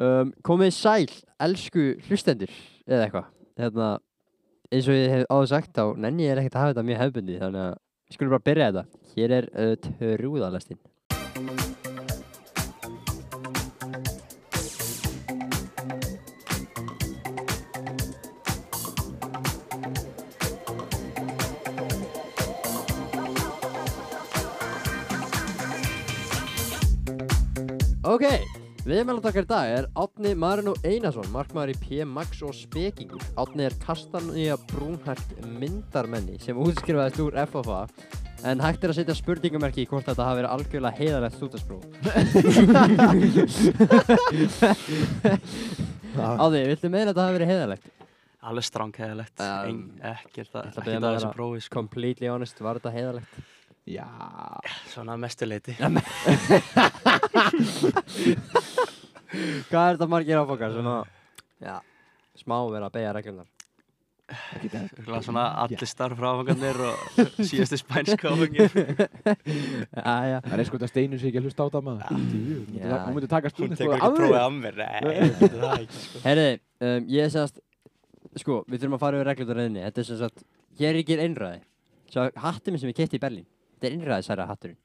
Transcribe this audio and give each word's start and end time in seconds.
um, 0.00 0.32
komið 0.46 0.74
sæl, 0.76 1.06
elsku 1.42 1.86
hlustendur 2.08 2.52
eða 2.86 3.06
eitthvað. 3.06 3.30
Hérna, 3.56 3.90
eins 4.72 4.90
og 4.90 4.98
ég 4.98 5.14
hef 5.14 5.30
áður 5.30 5.52
sagt 5.54 5.72
þá 5.76 5.84
nenni 6.00 6.26
ég 6.26 6.34
er 6.34 6.42
ekkert 6.42 6.58
að 6.58 6.64
hafa 6.64 6.74
þetta 6.74 6.88
mjög 6.90 7.02
hefbundi 7.04 7.40
þannig 7.40 7.64
að 7.68 7.78
við 7.78 8.18
skulum 8.18 8.36
bara 8.36 8.48
byrja 8.50 8.68
þetta. 8.72 8.84
Hér 9.16 9.38
er 9.40 9.48
uh, 9.54 9.72
trúðalestin. 9.86 10.82
Ok, 28.06 28.22
viðmælandakkar 28.86 29.42
í 29.42 29.48
dag 29.50 29.66
er 29.80 29.86
Átni 29.98 30.30
Marino 30.38 30.72
Einarsson, 30.86 31.26
markmaður 31.34 31.72
í 31.72 31.76
P. 31.80 32.04
Max 32.06 32.38
og 32.46 32.54
Spekingur. 32.54 33.22
Átni 33.40 33.64
er 33.66 33.74
kastanýja 33.82 34.54
brúnhært 34.70 35.28
myndarmenni 35.58 36.36
sem 36.42 36.58
útskrifaðist 36.62 37.18
úr 37.24 37.34
FFA 37.48 37.80
en 38.46 38.62
hægt 38.62 38.84
er 38.84 38.90
að 38.92 38.98
setja 39.00 39.16
spurningamerki 39.18 39.82
í 39.82 39.88
hvort 39.90 40.06
þetta 40.06 40.28
hafi 40.28 40.38
verið 40.42 40.54
algjörlega 40.54 40.98
heiðalegt 41.00 41.36
stúdaspróf. 41.40 41.82
Átni, 46.46 46.62
viltu 46.70 46.86
meina 46.92 47.10
að 47.10 47.12
þetta 47.12 47.26
hafi 47.26 47.36
verið 47.40 47.52
heiðalegt? 47.54 47.86
Alveg 48.46 48.64
strángheðilegt, 48.68 49.34
Um, 49.42 49.98
ekkert 49.98 50.52
að, 50.54 50.62
að 50.62 50.78
að 50.78 50.94
að 50.94 51.16
vera 51.16 51.34
prófi, 51.34 51.58
sko. 51.64 51.74
Completely 51.80 52.28
honest, 52.30 52.62
var 52.62 52.78
þetta 52.78 52.94
heiðalegt? 52.94 53.32
Já, 53.86 54.06
Svona 54.90 55.14
að 55.14 55.20
mestu 55.22 55.46
leiti. 55.46 55.76
Hvað 59.66 59.82
er 59.82 59.96
þetta 59.96 60.08
margir 60.10 60.38
áfokkar? 60.40 60.72
Svona, 60.74 60.94
já, 61.62 61.76
smá 62.40 62.56
verið 62.70 62.86
að 62.88 62.94
beigja 62.96 63.12
reglunar. 63.16 63.48
Svona 65.22 65.44
allir 65.62 65.86
starffráfangarnir 65.86 66.78
og 66.82 66.96
síðustu 67.46 67.78
spænska 67.78 68.32
áfengir. 68.32 68.74
Æja, 70.02 70.40
Það 70.48 70.56
er 70.58 70.64
sko 70.66 70.80
þetta 70.80 70.90
steinu 70.90 71.20
sem 71.20 71.28
ekki 71.30 71.40
að 71.42 71.46
hlusta 71.46 71.62
á 71.62 71.68
það 71.76 71.86
maður. 71.86 72.02
Hún 72.10 72.24
myndi 72.26 72.80
Já. 72.80 72.88
ta- 72.90 73.02
hún 73.06 73.14
myndi 73.20 73.30
taka 73.30 73.46
Hún 73.52 73.54
stundin 73.54 73.78
tekur 73.78 73.94
ekki 74.00 74.10
prófið 74.18 74.40
af 74.40 74.50
mér, 74.56 74.76
er 74.82 75.02
sko. 75.94 76.24
Herri, 76.26 76.48
um, 76.82 77.06
ég 77.14 77.20
er 77.22 77.30
semast, 77.36 77.56
sko, 78.42 78.54
við 78.66 78.82
þurfum 78.82 78.98
að 78.98 79.04
fara 79.06 79.22
yfir 79.22 79.54
reyðinni. 79.60 79.82
Þetta 79.86 80.02
er 80.02 80.08
sem 80.10 80.18
sagt, 80.24 80.38
hér 80.80 80.90
er 80.96 81.00
ekki 81.04 81.20
einræði. 81.22 81.60
Svo 82.10 82.20
hattum 82.42 82.74
sem 82.82 82.90
ég 82.90 82.98
kefti 82.98 83.18
í 83.18 83.22
Berlín, 83.22 83.46
þetta 83.76 83.88
er 83.90 83.96
einræði 83.98 84.26
særa 84.26 84.46
hatturinn. 84.50 84.78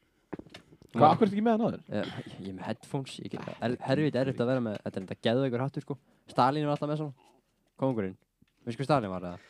Hvað, 0.92 1.08
akkur 1.08 1.24
er 1.28 1.32
ekki 1.32 1.44
með 1.46 1.54
hann 1.56 1.66
áður? 1.68 1.84
Uh, 1.88 2.24
ég 2.42 2.50
er 2.52 2.56
með 2.58 2.66
headphones, 2.68 3.14
ég 3.24 3.32
get, 3.32 3.46
er, 3.64 3.76
herfið 3.88 4.18
er 4.20 4.32
þetta 4.32 4.44
að 4.44 4.50
vera 4.52 4.64
með, 4.66 4.74
þetta 4.84 5.00
er 5.00 5.06
þetta 5.08 5.28
geðveikur 5.30 5.62
hattur, 5.64 5.86
sko. 5.86 5.96
Stalin 6.32 6.66
var 6.68 6.76
alltaf 6.76 6.90
með 6.92 7.00
svona, 7.00 7.30
kongurinn. 7.80 8.18
Veist 8.68 8.78
hvað 8.82 8.90
Stalin 8.90 9.14
var 9.14 9.24
það? 9.30 9.48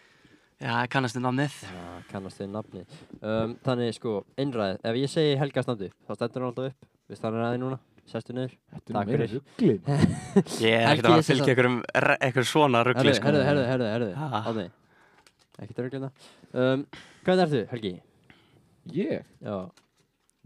Já, 0.62 0.76
kannastu 0.94 1.18
namnið? 1.24 1.56
Já, 1.66 1.86
kannast 2.12 2.38
þið 2.38 2.52
nafni. 2.54 2.84
Um, 3.26 3.56
þannig, 3.66 3.96
sko, 3.98 4.12
einræði, 4.38 4.76
ef 4.86 5.00
ég 5.02 5.10
segi 5.10 5.32
Helga 5.42 5.64
standu, 5.66 5.90
þá 6.06 6.12
stendur 6.20 6.44
hann 6.46 6.52
alltaf 6.52 6.68
upp. 6.70 6.86
Við 7.10 7.18
stannum 7.18 7.42
ræði 7.42 7.62
núna, 7.64 7.80
sestu 8.12 8.36
niður. 8.38 8.54
Þetta 8.76 8.94
Takk 8.94 9.02
er 9.02 9.10
meira 9.10 9.26
fyrir. 9.26 9.42
rugglið. 9.42 9.90
Ég 10.68 10.78
er 10.78 10.86
ekkert 10.92 11.10
að 11.10 11.16
er 11.18 11.24
að 11.24 11.26
fylgja 11.32 11.50
einhverjum, 11.56 11.80
re- 12.06 12.20
einhverjum 12.28 12.50
svona 12.52 12.84
ruggli, 12.86 13.02
Herðu, 13.10 13.18
sko. 13.18 13.32
herðu, 13.32 13.42
herðu, 13.50 13.66
herðu, 13.66 13.90
herðu. 13.90 14.30
Átni. 14.46 14.68
Ekki 15.66 15.78
dörglinna. 15.82 16.12
Um, 16.54 16.86
hvað 17.26 17.44
er 17.48 17.52
þú, 17.56 17.64
Helgi? 17.74 17.96
Ég? 18.90 19.26
Já, 19.42 19.70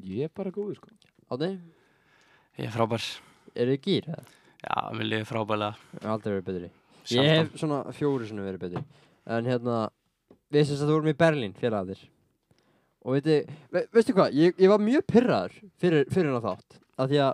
Ég 0.03 0.25
er 0.27 0.31
bara 0.35 0.51
góður 0.51 0.75
sko. 0.75 0.89
Átni, 1.31 1.53
Ég 2.59 2.65
er 2.67 2.71
frábær. 2.73 3.03
eru 3.55 3.71
þið 3.77 3.81
gýr, 3.85 4.09
eða? 4.11 4.25
Já, 4.65 4.91
mér 4.97 5.07
liður 5.07 5.29
hef 6.01 6.09
aldrei 6.11 6.33
verið 6.35 6.45
betri. 6.49 6.69
Ég 6.69 7.07
Sjaldan. 7.07 7.29
hef 7.37 7.59
svona 7.61 7.79
fjóri 7.93 8.27
svona 8.27 8.43
verið 8.49 8.59
betri. 8.65 8.83
En 9.27 9.45
hérna, 9.45 9.89
við 10.51 10.65
sem 10.67 10.75
sagt 10.77 10.89
vorum 10.91 11.07
í 11.07 11.13
Berlín 11.13 11.53
fyrir 11.55 11.77
að 11.79 11.93
þér. 11.93 12.03
Og 13.05 13.13
veitu, 13.13 13.37
ve 13.71 13.85
veistu 13.93 14.13
hvað, 14.13 14.33
ég, 14.33 14.55
ég 14.59 14.69
var 14.69 14.79
mjög 14.79 15.05
pyrraður 15.07 15.53
fyrir, 15.79 16.05
fyrir 16.11 16.33
hann 16.33 16.41
þátt. 16.41 16.79
Af 16.97 17.09
því 17.09 17.19
að 17.21 17.33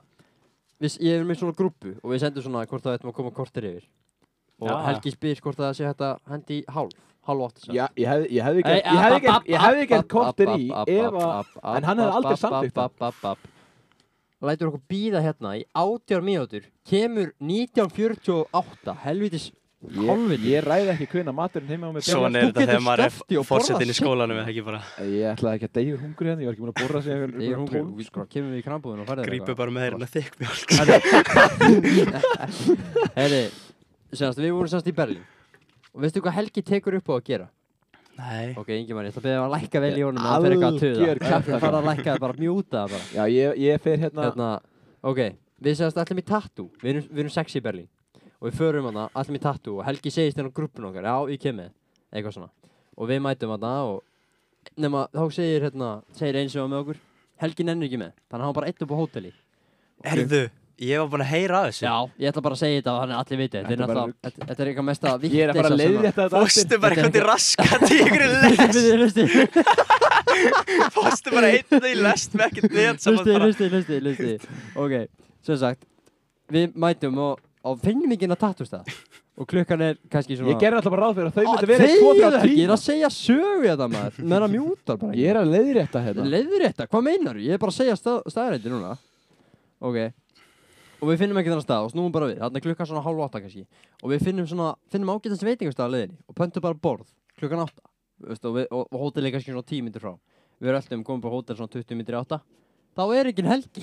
við, 0.82 0.98
ég 1.02 1.20
er 1.20 1.24
með 1.26 1.40
svona 1.42 1.56
grúpu 1.58 1.96
og 2.04 2.12
við 2.12 2.20
sendum 2.26 2.44
svona 2.44 2.66
hvort 2.68 2.84
það 2.84 2.98
ættum 3.00 3.10
að 3.14 3.16
koma 3.16 3.32
kortir 3.32 3.64
yfir. 3.72 3.88
Og 4.62 4.68
Já. 4.70 4.76
Helgi 4.92 5.12
spyr 5.16 5.42
hvort 5.42 5.58
það 5.58 5.74
sé 5.80 5.88
hægt 5.88 6.02
að 6.06 6.20
hendi 6.30 6.60
í 6.62 6.66
hálf, 6.70 6.94
átt. 7.48 7.64
Já, 7.70 7.86
ég 7.96 8.08
hefði, 8.10 8.28
ég 8.36 8.44
hefði 8.44 8.62
Ei, 8.66 9.88
gert, 9.88 10.08
kortir 10.10 10.50
í 10.58 10.70
en 10.72 11.84
hann 11.88 12.02
hefði 12.02 12.14
aldrei 12.18 12.36
app. 13.32 13.50
Lætur 14.42 14.72
okkur 14.72 14.82
býða 14.90 15.22
hérna 15.22 15.54
í 15.60 15.64
átjár 15.78 16.24
mínútur. 16.26 16.64
Kemur 16.90 17.30
1948 17.38 18.96
Helvitis 19.04 19.52
ég, 19.82 20.34
ég 20.46 20.62
ræði 20.66 20.92
ekki 20.94 21.08
hvenna 21.10 21.34
maturinn 21.34 21.70
heima 21.70 21.90
á 21.90 21.92
mig 21.94 22.04
Svo- 22.06 22.26
er 22.26 22.34
þetta 22.50 22.66
þegar 22.66 22.84
maður 22.86 23.04
er 23.06 23.12
fórsetin 23.46 23.90
í 23.90 23.96
skólanum, 23.98 24.38
eða 24.42 24.50
ekki 24.50 24.64
bara? 24.66 24.82
Ég 25.02 25.26
ætlaði 25.34 25.56
ekki 25.58 25.68
að 25.70 25.76
deyja 25.78 25.94
úr 25.96 26.02
hungri 26.06 26.26
hérna, 26.30 26.42
ég 26.42 26.48
var 26.50 26.54
ekki 26.56 26.64
búin 26.66 26.74
að 26.74 26.82
borra 26.82 27.02
sig 27.02 27.14
Ég 27.14 27.52
er 27.52 27.58
hungri. 27.58 27.80
Við 27.98 28.06
sko, 28.10 28.20
kemur 28.30 28.50
við 28.54 28.62
í 28.62 28.66
krambúðin 28.66 29.02
og 29.02 29.08
færðir 29.10 29.30
grípu 29.32 29.54
bara 29.58 29.72
með 29.74 29.82
þeirra 29.86 30.10
þykk 30.16 30.34
Herri. 33.18 33.44
Senast 34.18 34.42
við 34.42 34.52
vorum 34.52 34.70
semast 34.70 34.90
í 34.92 34.94
Berlín 34.96 35.24
Og 35.92 36.06
veistu 36.06 36.22
hvað 36.24 36.38
Helgi 36.40 36.64
tekur 36.64 36.96
upp 37.00 37.10
á 37.12 37.14
að 37.18 37.26
gera? 37.28 37.48
Nei. 38.18 38.52
Ok, 38.60 38.70
Ingi 38.76 38.96
mann, 38.96 39.08
ég 39.08 39.16
ætla 39.18 39.34
að 39.46 39.54
lækka 39.56 39.82
vel 39.82 39.92
í 39.98 40.04
honum 40.06 40.24
Það 40.26 40.46
fyrir 40.46 40.56
eitthvað 40.56 40.76
að 40.76 40.82
tuða. 40.84 41.32
Það 41.48 41.64
fara 41.64 41.80
að 41.80 41.88
lækka, 41.90 42.16
bara 42.22 42.38
mjúta 42.38 42.84
það 42.84 42.94
bara. 42.94 43.08
Já, 43.16 43.24
ég, 43.34 43.60
ég 43.64 43.82
fer 43.86 44.04
hérna, 44.04 44.28
hérna, 44.28 44.50
ok, 45.12 45.22
við 45.64 45.78
segjast 45.80 46.00
allir 46.04 46.22
í 46.22 46.26
tattoo, 46.28 46.68
við 46.84 46.92
erum, 46.94 47.08
við 47.10 47.24
erum 47.24 47.34
sex 47.36 47.58
í 47.58 47.64
Berlín. 47.66 47.90
Og 48.42 48.50
við 48.50 48.58
förum 48.60 48.88
hana, 48.90 49.08
allir 49.18 49.40
í 49.40 49.44
tattoo. 49.44 49.78
Og 49.80 49.88
Helgi 49.88 50.14
segist 50.14 50.40
hérna 50.40 50.52
á 50.52 50.58
grúppun 50.60 50.88
okkar, 50.92 51.08
já, 51.08 51.16
ég 51.34 51.42
kem 51.44 51.60
með. 51.60 51.74
Eitthvað 52.12 52.38
svona, 52.38 52.52
og 52.98 53.12
við 53.12 53.22
mætum 53.26 53.56
hana 53.56 53.74
og 53.90 54.02
nema, 54.78 55.06
þá 55.16 55.24
segir 55.40 55.68
hérna 55.70 55.92
segir 56.18 56.42
eins 56.42 56.58
og 56.60 56.72
með 56.72 56.84
okkur, 56.86 57.04
Helgi 57.42 57.66
nennir 57.66 57.90
ekki 57.90 58.02
með. 58.04 58.12
Þannig 58.30 58.38
að 58.38 58.46
hann 58.46 58.52
var 58.52 58.60
bara 58.60 58.72
einn 58.72 58.86
upp 58.86 58.92
á 58.94 59.00
hóteli. 59.02 59.32
Herðu, 60.06 60.42
ég 60.80 60.98
var 61.02 61.08
búin 61.12 61.22
að 61.26 61.30
heyra 61.32 61.58
að 61.62 61.68
þessu. 61.70 61.84
já, 61.86 61.96
ég 62.22 62.32
ætla 62.32 62.42
bara 62.46 62.56
að 62.56 62.62
segja 62.62 62.78
þetta 62.80 62.92
og 62.92 63.00
þannig 63.02 63.16
að 63.16 63.22
allir 63.22 63.40
viti. 63.42 63.58
Þetta 63.58 63.72
er 63.72 63.72
er 63.72 63.82
náttúrulega, 63.82 64.14
þetta- 64.26 64.46
þetta 64.48 64.62
er 64.62 64.68
eitthvað 64.72 64.88
mesta 64.90 65.08
ég 65.22 65.42
er 65.42 65.50
að 65.52 65.56
fara 65.60 65.70
að 65.70 65.78
leiði 65.82 66.02
þetta 66.06 66.22
þetta 66.22 66.42
Fóstu 66.42 66.76
bara 66.82 66.92
er 66.92 66.98
eitthvað 66.98 67.16
til 67.18 67.26
raskat 67.28 67.82
í 67.82 68.00
ykkur 68.02 68.22
lest. 69.02 69.18
Fóstu 70.96 71.30
bara 71.38 71.48
einn 71.52 71.88
í 71.92 71.96
lest 72.02 72.32
með 72.34 72.46
ekkert 72.48 72.72
neitt 72.76 73.08
að 73.08 73.16
bara... 73.22 73.46
hlusti, 73.46 73.66
hlusti, 73.72 73.96
hlusti 74.02 74.32
Ok, 74.76 74.94
sem 75.46 75.58
sagt 75.62 75.82
Við 76.52 76.76
mætum 76.76 77.18
og, 77.24 77.40
og 77.64 77.80
finnum 77.80 78.12
ekki 78.12 78.26
inn 78.28 78.34
að 78.36 78.42
tattústa. 78.42 78.82
Og 79.40 79.48
klukkan 79.48 79.82
er 79.86 79.94
kannski 80.12 80.36
svona 80.36 80.52
Ég 80.52 80.60
gerði 80.60 80.82
alltaf 80.82 80.92
bara 80.92 81.06
ráð 81.08 81.16
fyrir 81.20 81.30
að 81.30 81.36
þau 81.38 81.46
myndi 81.48 81.70
vera 81.70 81.86
Þegiðu 81.88 82.10
2-3 82.12 82.40
ekki, 82.42 82.56
ég 82.58 82.66
er 82.66 82.74
að 82.76 82.82
segja 82.84 83.10
sögu 83.16 83.68
þetta 83.70 83.88
maður. 83.94 84.18
Ég 85.16 85.30
er 85.32 85.40
að 85.40 85.54
leiði 85.54 85.78
þetta. 85.80 86.02
Hérna 86.08 86.26
Leður 86.34 86.66
þetta, 86.68 86.88
hvað 86.92 87.06
meinar 87.08 87.40
Ég 87.40 87.56
er 87.56 87.62
bara 87.62 87.72
að 87.72 87.78
segja 87.80 87.96
stað, 87.96 88.20
staðrætti 88.34 88.74
núna. 88.74 88.92
Ok 89.80 89.98
Og 91.02 91.10
við 91.10 91.24
finnum 91.24 91.40
ekki 91.42 91.50
þennan 91.50 91.66
stað 91.66 91.88
og 91.88 91.94
snúum 91.96 92.14
bara 92.14 92.28
við. 92.30 92.40
Þannig 92.44 92.66
klukkan 92.68 92.88
svona 92.90 93.02
hálf 93.02 93.24
átta 93.26 93.42
kannski. 93.42 93.64
Og 94.04 94.12
við 94.14 94.26
finnum 94.28 94.46
svona, 94.50 94.76
finnum 94.94 95.10
ágætast 95.16 95.46
veitingastað 95.46 95.88
að 95.88 95.96
leiðinni 95.96 96.18
Og 96.30 96.38
pöntum 96.38 96.62
bara 96.62 96.78
borð 96.78 97.08
klukkan 97.40 97.64
átta. 97.64 97.82
Veist, 98.22 98.46
og, 98.46 98.60
við, 98.60 98.68
og, 98.70 98.84
og 98.86 99.02
hótel 99.02 99.26
er 99.26 99.34
kannski 99.34 99.50
svona 99.50 99.66
10 99.66 99.88
minnir 99.88 100.04
frá. 100.04 100.14
Við 100.62 100.70
erum 100.70 100.78
alltaf 100.78 101.06
komum 101.08 101.24
bara 101.24 101.34
á 101.34 101.38
hótel 101.40 101.58
svona 101.58 101.74
20 101.74 101.98
minnir 101.98 102.20
átta. 102.20 102.42
Þá 102.92 103.02
er 103.18 103.32
ekki 103.32 103.48
helgi. 103.48 103.82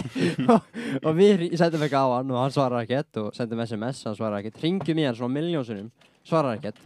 Og, 0.50 0.64
og 1.06 1.12
við 1.14 1.42
sendum 1.58 1.84
ekki 1.86 1.96
á 1.96 2.06
hann 2.16 2.30
og 2.32 2.38
hann 2.40 2.52
svarar 2.52 2.82
ekkert 2.82 3.18
og 3.20 3.28
sendum 3.36 3.60
SMS, 3.62 4.00
hann 4.08 4.16
svarar 4.18 4.40
ekkert. 4.40 4.58
Ringjum 4.62 4.98
í 4.98 5.04
hann 5.06 5.14
svona 5.16 5.36
miljónsunum, 5.36 5.86
svarar 6.26 6.58
ekkert. 6.58 6.80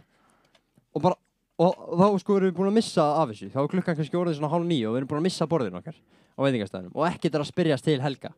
Og 0.93 1.01
bara 1.03 1.17
og 1.57 1.95
þá 1.97 2.19
sko 2.21 2.37
erum 2.37 2.51
við 2.51 2.57
búin 2.59 2.69
að 2.69 2.77
missa 2.77 3.05
af 3.17 3.31
þessu. 3.31 3.49
Þá 3.53 3.59
er 3.63 3.69
klukkan 3.73 3.97
kannski 3.97 4.19
orðið 4.19 4.37
svona 4.37 4.51
hálf 4.53 4.67
nýju 4.69 4.91
og 4.91 4.95
við 4.95 5.01
erum 5.01 5.09
búin 5.09 5.21
að 5.23 5.27
missa 5.29 5.47
borðin 5.49 5.79
okkar 5.79 5.97
á 5.97 6.39
veitingastæðinum 6.45 6.95
og 6.95 7.07
ekkert 7.09 7.37
er 7.37 7.43
að 7.45 7.49
spyrjast 7.49 7.87
til 7.87 7.97
Helga 8.03 8.31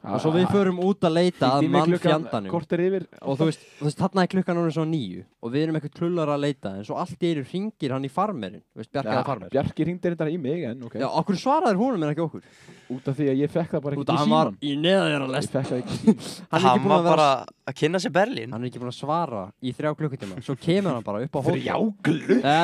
og 0.00 0.20
svo 0.22 0.30
við 0.32 0.46
förum 0.48 0.78
út 0.80 1.04
að 1.04 1.12
leita 1.18 1.50
að 1.58 1.66
mann 1.74 1.94
fjandanum 2.00 2.54
og 2.54 3.36
þú 3.36 3.48
veist, 3.50 3.66
þarna 4.00 4.24
er 4.24 4.30
klukkan 4.32 4.60
orðið 4.62 4.76
svona 4.78 4.92
nýju 4.94 5.24
og 5.40 5.52
við 5.52 5.64
erum 5.66 5.76
eitthvað 5.78 5.96
klullar 5.98 6.32
að 6.32 6.42
leita 6.46 6.72
en 6.78 6.86
svo 6.88 6.96
allt 7.00 7.20
í 7.20 7.32
einu 7.34 7.44
ringir 7.50 7.94
hann 7.94 8.06
í 8.08 8.12
farmerinn. 8.12 8.62
Þú 8.72 8.80
veist, 8.82 8.92
Bjarkaði 8.96 9.26
farmer 9.28 9.52
Bjarki 9.52 9.88
ringdi 9.88 10.12
þetta 10.14 10.28
í 10.32 10.38
mig 10.40 10.64
en 10.70 10.82
ok. 10.88 10.98
Já, 11.00 11.08
okkur 11.20 11.40
svaraður 11.40 11.80
honum 11.80 12.04
en 12.06 12.14
ekki 12.14 12.24
okkur? 12.24 12.44
Út 12.90 13.08
af 13.12 13.20
því 13.20 13.28
að 13.30 13.40
ég 13.44 13.52
fekk 13.54 13.76
það 13.76 13.84
bara 13.86 13.96
ekki 13.96 14.06
að 14.08 14.16
í 14.16 14.24
síman 14.24 14.56
í 14.60 14.74
neðaðjara 14.84 15.30
lest 15.36 15.56
Hann 15.60 15.70
er 15.70 15.80
ekki 15.80 16.14
Hann 16.50 16.82
búinn 16.82 16.90
var 16.90 17.00
að 17.00 17.04
vera 17.04 17.16
bara 17.16 17.28
að 17.70 17.76
kynna 17.78 18.00
sér 18.02 18.12
Berlín. 18.14 18.50
Hann 18.54 18.64
er 18.64 18.70
ekki 18.70 18.80
búin 18.82 18.90
að 18.90 18.98
svara 18.98 19.42
í 19.62 19.72
þrjá 19.76 19.92
klukkutíma. 20.00 20.40
Svo 20.44 20.56
kemur 20.58 20.96
hann 20.96 21.06
bara 21.06 21.22
upp 21.26 21.38
á 21.38 21.40
hótel. 21.40 21.60
Þrjá 21.60 21.76
glugg 22.08 22.30
Eh, 22.40 22.62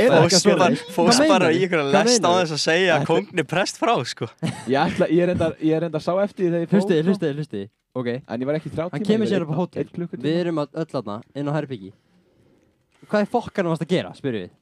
er 0.00 0.76
Fóst 0.94 1.22
bara, 1.28 1.50
í 1.50 1.64
ykkur 1.64 1.82
Hvað 1.82 2.08
lest 2.10 2.26
á 2.26 2.30
þess 2.36 2.54
að 2.54 2.62
segja 2.62 2.96
að 2.98 3.06
kongni 3.10 3.44
prest 3.48 3.80
frá, 3.80 3.92
sko. 4.06 4.28
Ég 4.70 4.78
ætla, 4.78 5.08
ég 5.10 5.74
er 5.76 5.86
enda, 5.88 6.00
sá 6.02 6.12
eftir 6.22 6.49
þegar 6.50 6.64
ég 6.66 6.70
fór 6.70 6.78
Hlusti, 6.80 6.98
sko. 7.00 7.08
hlusti, 7.10 7.32
hlusti 7.38 7.62
Ok, 8.00 8.08
En 8.30 8.40
ég 8.44 8.46
var 8.46 8.54
ekki 8.60 8.70
þrjá 8.70 8.84
tíma 8.86 8.94
hann 8.94 9.06
kemur 9.08 9.26
sér 9.30 9.42
upp 9.46 9.50
á 9.50 9.56
hótel. 9.58 9.88
Við 10.22 10.36
erum 10.44 10.60
að 10.62 10.76
öll 10.84 11.00
aðna 11.00 11.16
inn 11.34 11.48
á 11.50 11.52
herbyggi 11.56 11.90
Hvað 13.10 13.24
er 13.24 13.30
fokkanum 13.32 13.72
varst 13.74 13.82
að 13.86 13.92
gera, 13.96 14.12
spyrir 14.18 14.44
við 14.46 14.56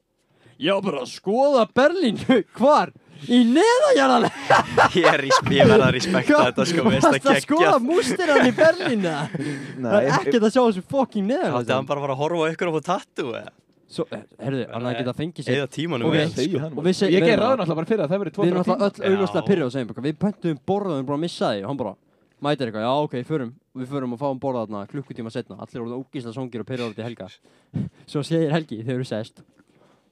Já, 0.58 0.72
bara 0.82 1.02
að 1.04 1.10
skoða 1.12 1.66
Berlín 1.76 2.16
Hvar? 2.58 2.90
Í 3.28 3.40
neðanjarðan 3.50 4.28
Ég, 4.98 5.06
er, 5.10 5.20
res- 5.26 5.40
ég 5.50 5.66
verða 5.68 5.88
að 5.88 5.94
respekta 5.98 6.40
þetta 6.48 6.66
sko, 6.70 6.84
mér 6.86 6.96
finnst 6.96 7.08
Varst 7.08 7.24
það 7.26 7.34
að 7.34 7.44
skoða 7.44 7.64
geggjað. 7.66 7.86
mústirann 7.88 8.46
í 8.48 8.52
Berlín 8.58 9.06
eða? 9.06 9.22
Nei, 9.82 9.88
Það 9.88 9.98
er 9.98 10.12
ekkert 10.18 10.46
að 10.48 10.52
sjá 10.54 10.60
þessu 10.62 10.84
fucking 10.92 11.26
Hátti 11.26 11.32
neðanjarðan 11.32 11.74
hann 11.76 11.88
bara 11.90 11.98
að 12.00 12.06
fara 12.06 12.14
að 12.16 12.22
horfa 12.22 12.46
á 12.46 12.50
ykkur 12.54 12.70
á 12.70 12.74
fór 12.78 12.84
tattoo 12.88 13.32
eða? 13.38 13.52
Svo, 13.88 14.04
eh, 14.12 14.20
herðu, 14.44 14.64
hann 14.68 14.82
hafði 14.84 14.98
getað 15.00 15.16
fengið 15.16 15.46
sér 15.46 15.54
Eða 15.62 15.68
tímanum 15.72 16.08
Ok. 16.10 16.12
vel, 16.18 16.28
Segju 16.28 16.48
sko. 16.50 16.60
það 16.60 16.72
nú. 16.74 16.78
Og 16.78 16.84
við 16.84 16.96
seg- 16.98 17.08
Ég 17.14 17.22
við- 17.22 17.28
ger 17.30 17.38
ráð 17.40 17.54
náttúrulega 17.56 17.78
bara 17.78 17.88
fyrir 17.88 18.02
að 18.04 18.10
það 18.12 18.20
verið 18.22 18.34
tvo 18.36 18.42
Við 18.44 18.50
erum 18.52 18.58
alltaf 18.58 18.82
öll 18.84 18.98
Já. 18.98 19.08
augljóslega 19.08 19.46
pyrrið 19.48 19.64
og 19.64 19.72
segjum 19.72 19.88
bara, 19.88 20.02
Við 20.08 20.16
pöntum 20.24 20.58
borðaðum 20.68 21.06
bara 21.08 21.16
að 21.16 21.24
missa 21.24 21.46
því 21.48 21.62
og 21.62 21.68
hann 21.68 21.76
bara 21.78 21.94
mætir 22.42 22.66
eitthvað, 22.68 22.84
já 22.84 22.92
ok, 23.02 23.14
förum. 23.24 23.52
Og 23.74 23.80
við 23.82 23.88
förum 23.88 24.12
og 24.12 24.18
fáum 24.20 24.38
borðað 24.38 24.68
þarna 24.68 24.88
klukkutíma 24.92 25.32
setna 25.32 25.56
allir 25.58 25.80
voru 25.82 26.04
ógísla 26.04 26.34
songir 26.36 26.60
og 26.60 26.66
pyrrið 26.68 26.92
út 26.92 26.98
í 27.00 27.02
helga. 27.08 27.28
Svo 28.06 28.20
segir 28.22 28.52
Helgi 28.52 28.84
þegar 28.84 29.00
við 29.00 29.08
sest. 29.08 29.40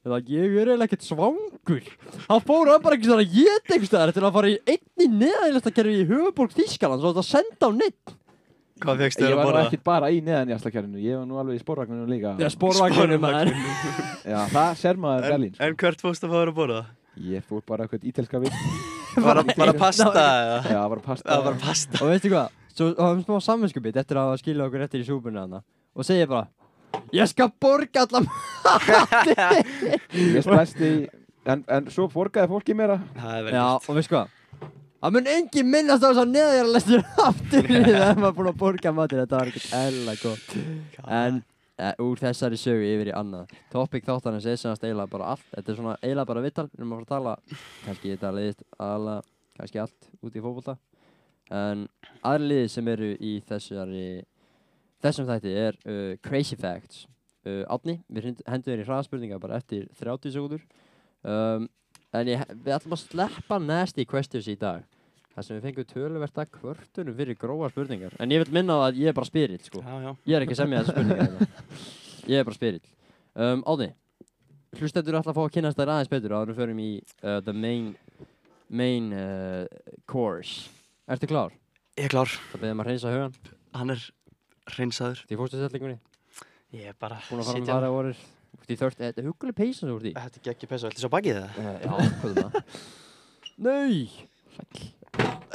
Eða 0.07 0.23
ég 0.25 0.57
er 0.57 0.67
eiginlega 0.73 0.87
ekkert 0.89 1.03
svangur. 1.05 1.83
Hann 2.31 2.41
fór 2.47 2.69
hann 2.73 2.81
bara 2.83 2.97
svona 2.97 3.25
ég 3.27 3.61
einhvers 3.69 3.91
staðar 3.91 4.13
til 4.15 4.23
að 4.23 4.33
fara 4.33 4.49
í 4.49 4.59
einni 4.67 5.07
neðaðilasta 5.21 5.75
kerfi 5.75 6.01
í 6.01 6.07
höfuborg 6.09 6.53
Þískaland 6.57 7.01
svo 7.03 7.13
þetta 7.13 7.27
senda 7.27 7.67
á 7.67 7.71
neitt 7.77 8.15
Hvað 8.83 8.99
fegst 9.01 9.21
Ég 9.21 9.25
þér 9.25 9.33
að 9.33 9.37
var 9.39 9.47
nú 9.47 9.51
borða? 9.53 9.63
ekkert 9.71 9.85
bara 9.89 10.11
í 10.13 10.19
neðan 10.21 10.51
í 10.51 10.55
aslakjærinu, 10.57 10.99
ég 11.01 11.17
var 11.17 11.27
nú 11.31 11.39
alveg 11.41 11.57
í 11.57 11.63
spórvagninu 11.63 12.07
líka. 12.11 12.35
þegar 12.37 12.53
spórvagninu 12.53 13.17
maður 13.23 13.51
Já, 14.27 14.39
það 14.53 14.75
ser 14.83 14.99
maður 15.01 15.25
En, 15.25 15.31
Berlín. 15.33 15.55
sko. 15.55 15.65
en 15.65 15.77
hvert 15.81 16.01
fórst 16.05 16.27
að 16.27 16.31
fá 16.31 16.37
þér 16.43 16.51
að 16.53 16.59
borða? 16.61 16.83
Ég 17.17 17.47
fór 17.49 17.63
bara 17.67 17.87
eitthvað 17.87 18.05
ítelska 18.11 18.43
við. 18.43 18.53
Bara, 19.25 19.41
bara 19.57 19.73
pasta 19.73 20.11
eða? 20.13 20.57
Já, 20.69 20.81
bara 20.93 21.01
pasta. 21.01 21.25
Það 21.31 21.39
var 21.41 21.45
bara 21.47 21.61
pasta 21.65 22.03
og 22.05 22.11
veistu 22.13 22.29
hvað, 22.35 22.49
svo 22.77 22.89
hafum 23.01 23.23
smá 23.25 23.39
samvinskupið 23.47 23.97
eftir 24.03 24.19
að 24.21 24.27
hafa 24.29 24.41
skilja 24.43 24.67
okkur 24.69 24.83
eftir 24.85 25.01
í 25.01 25.07
súpunni 25.09 25.41
hana 25.41 25.63
og 25.97 26.05
segir 26.05 26.29
bara 26.29 26.51
ég 27.17 27.25
skal 27.33 27.49
borga 27.57 28.05
allan 28.05 28.29
Ég 30.13 30.45
splæsti 30.45 30.91
í, 30.91 30.99
en, 31.53 31.65
en 31.65 31.89
svo 31.95 32.11
borgaði 32.13 32.51
fólki 32.53 32.77
mér 32.77 32.93
að, 32.99 33.09
Það 34.97 35.09
er? 35.09 35.13
Það 35.13 35.13
mun 35.17 35.29
engin 35.33 35.69
minnast 35.71 36.05
á 36.05 36.09
þess 36.09 36.23
að 36.23 36.33
neðjar 36.33 36.71
lestur 36.73 37.03
aftur 37.27 37.69
þegar 37.69 38.21
maður 38.21 38.37
búinn 38.39 38.51
að 38.51 38.59
borga 38.63 38.93
matur 38.97 39.23
þetta 39.23 39.41
var 39.41 39.51
ekkert 39.51 39.75
eðla 39.81 40.15
gott. 40.23 40.55
En 41.07 41.41
e, 41.77 41.91
úr 42.07 42.23
þessari 42.23 42.61
sögu 42.61 42.87
yfir 42.89 43.11
í 43.11 43.17
annað. 43.17 43.53
Topic 43.73 44.07
þáttanins 44.07 44.49
er 44.49 44.61
semast 44.61 44.85
eiginlega 44.87 45.13
bara 45.13 45.33
allt. 45.35 45.49
Þetta 45.53 45.73
er 45.73 45.79
svona 45.81 45.97
eiginlega 46.01 46.31
bara 46.33 46.45
vittal 46.47 46.69
við 46.71 46.81
erum 46.81 46.95
að 46.95 47.03
fara 47.03 47.07
að 47.07 47.13
tala 47.13 47.59
kannski 47.85 48.15
þetta 48.15 48.33
liðist 48.39 48.65
alla 48.89 49.19
kannski 49.57 49.83
allt 49.85 50.09
út 50.23 50.37
í 50.37 50.45
fótbolta. 50.45 50.79
En 51.53 51.85
aðri 52.27 52.51
liði 52.51 52.73
sem 52.73 52.89
eru 52.91 53.13
í 53.21 53.37
þessari 53.47 54.07
þessum 55.05 55.29
þætti 55.29 55.55
er 55.61 55.79
uh, 55.85 56.17
Crazy 56.25 56.59
Facts. 56.59 57.05
Uh, 57.47 57.63
Átni, 57.71 58.01
við 58.11 58.33
hendum 58.49 58.73
þér 58.73 58.83
í 58.83 58.89
hraðspurningar 58.89 59.43
bara 59.43 59.61
eftir 59.61 59.87
30 60.01 60.35
sekundur 60.35 60.65
um, 61.23 61.69
en 62.15 62.31
ég, 62.31 62.43
við 62.65 62.75
ætlum 62.77 62.95
að 62.97 63.03
sleppa 63.03 63.59
nasty 63.63 64.05
questions 64.09 64.47
í 64.51 64.57
dag. 64.61 64.85
Þar 65.37 65.45
sem 65.45 65.59
við 65.59 65.67
fengum 65.69 65.89
töluvert 65.91 66.39
að 66.41 66.51
kvörtunum 66.55 67.17
fyrir 67.19 67.37
gróa 67.37 67.69
spurningar. 67.69 68.15
En 68.23 68.31
ég 68.33 68.41
vil 68.45 68.55
minna 68.57 68.79
á 68.81 68.89
að 68.89 69.03
ég 69.03 69.11
er 69.11 69.17
bara 69.17 69.29
spyrill 69.29 69.61
sko. 69.61 69.83
Já, 69.85 69.97
já. 70.07 70.11
Ég 70.31 70.37
er 70.39 70.47
ekki 70.47 70.57
að 70.57 70.61
semja 70.63 70.81
þessar 70.81 70.97
spurningar 70.97 71.27
hérna. 71.27 71.49
ég 72.33 72.41
er 72.41 72.47
bara 72.49 72.57
spyrill. 72.57 72.87
Um, 73.37 73.65
Átni, 73.69 73.91
hlustendur 74.81 75.19
ætla 75.19 75.35
að 75.35 75.37
fá 75.37 75.43
að 75.45 75.53
kynast 75.59 75.77
þær 75.83 75.93
aðeins 75.93 76.13
betur 76.15 76.35
áður 76.39 76.47
en 76.47 76.55
við 76.55 76.61
förum 76.63 76.81
í 76.81 76.89
uh, 77.03 77.37
the 77.45 77.53
main 77.53 77.91
main 78.73 79.11
uh, 79.13 79.67
course. 80.09 80.71
Ertu 81.13 81.29
klár? 81.29 81.53
Ég 82.01 82.09
er 82.09 82.15
klár. 82.17 82.33
Það 82.55 82.65
beðum 82.65 82.83
að 82.83 82.91
reynsa 82.91 83.13
hugan 83.13 83.37
Hann 83.77 83.93
er 83.93 84.07
hreinsaður. 84.73 85.21
Því 85.29 85.39
fórstu 85.43 85.61
stellingunni? 85.61 85.99
Ég 86.75 86.89
er 86.91 86.97
bara 86.99 87.21
Búin 87.29 87.45
að 87.45 87.51
fara 87.51 87.61
sitja- 87.61 87.77
fara 87.77 87.93
vorir 87.93 88.25
Þú 88.67 88.73
ert 88.73 88.75
í 88.75 88.81
þörst 88.83 88.99
Þetta 89.03 89.21
er 89.23 89.27
huguleg 89.31 89.55
peysa 89.61 89.79
sem 89.81 89.89
þú 89.91 89.97
ert 90.01 90.09
í 90.11 90.13
Þetta 90.17 90.39
er 90.43 90.51
ekki 90.57 90.67
pessa, 90.71 90.89
ætli 90.91 91.01
svo 91.05 91.11
bakið 91.13 91.35
það? 91.39 91.51
Uh, 91.57 91.63
já, 91.79 91.91
hvað 92.21 92.31
er 92.31 92.37
það? 92.43 92.51
Nei 93.67 93.97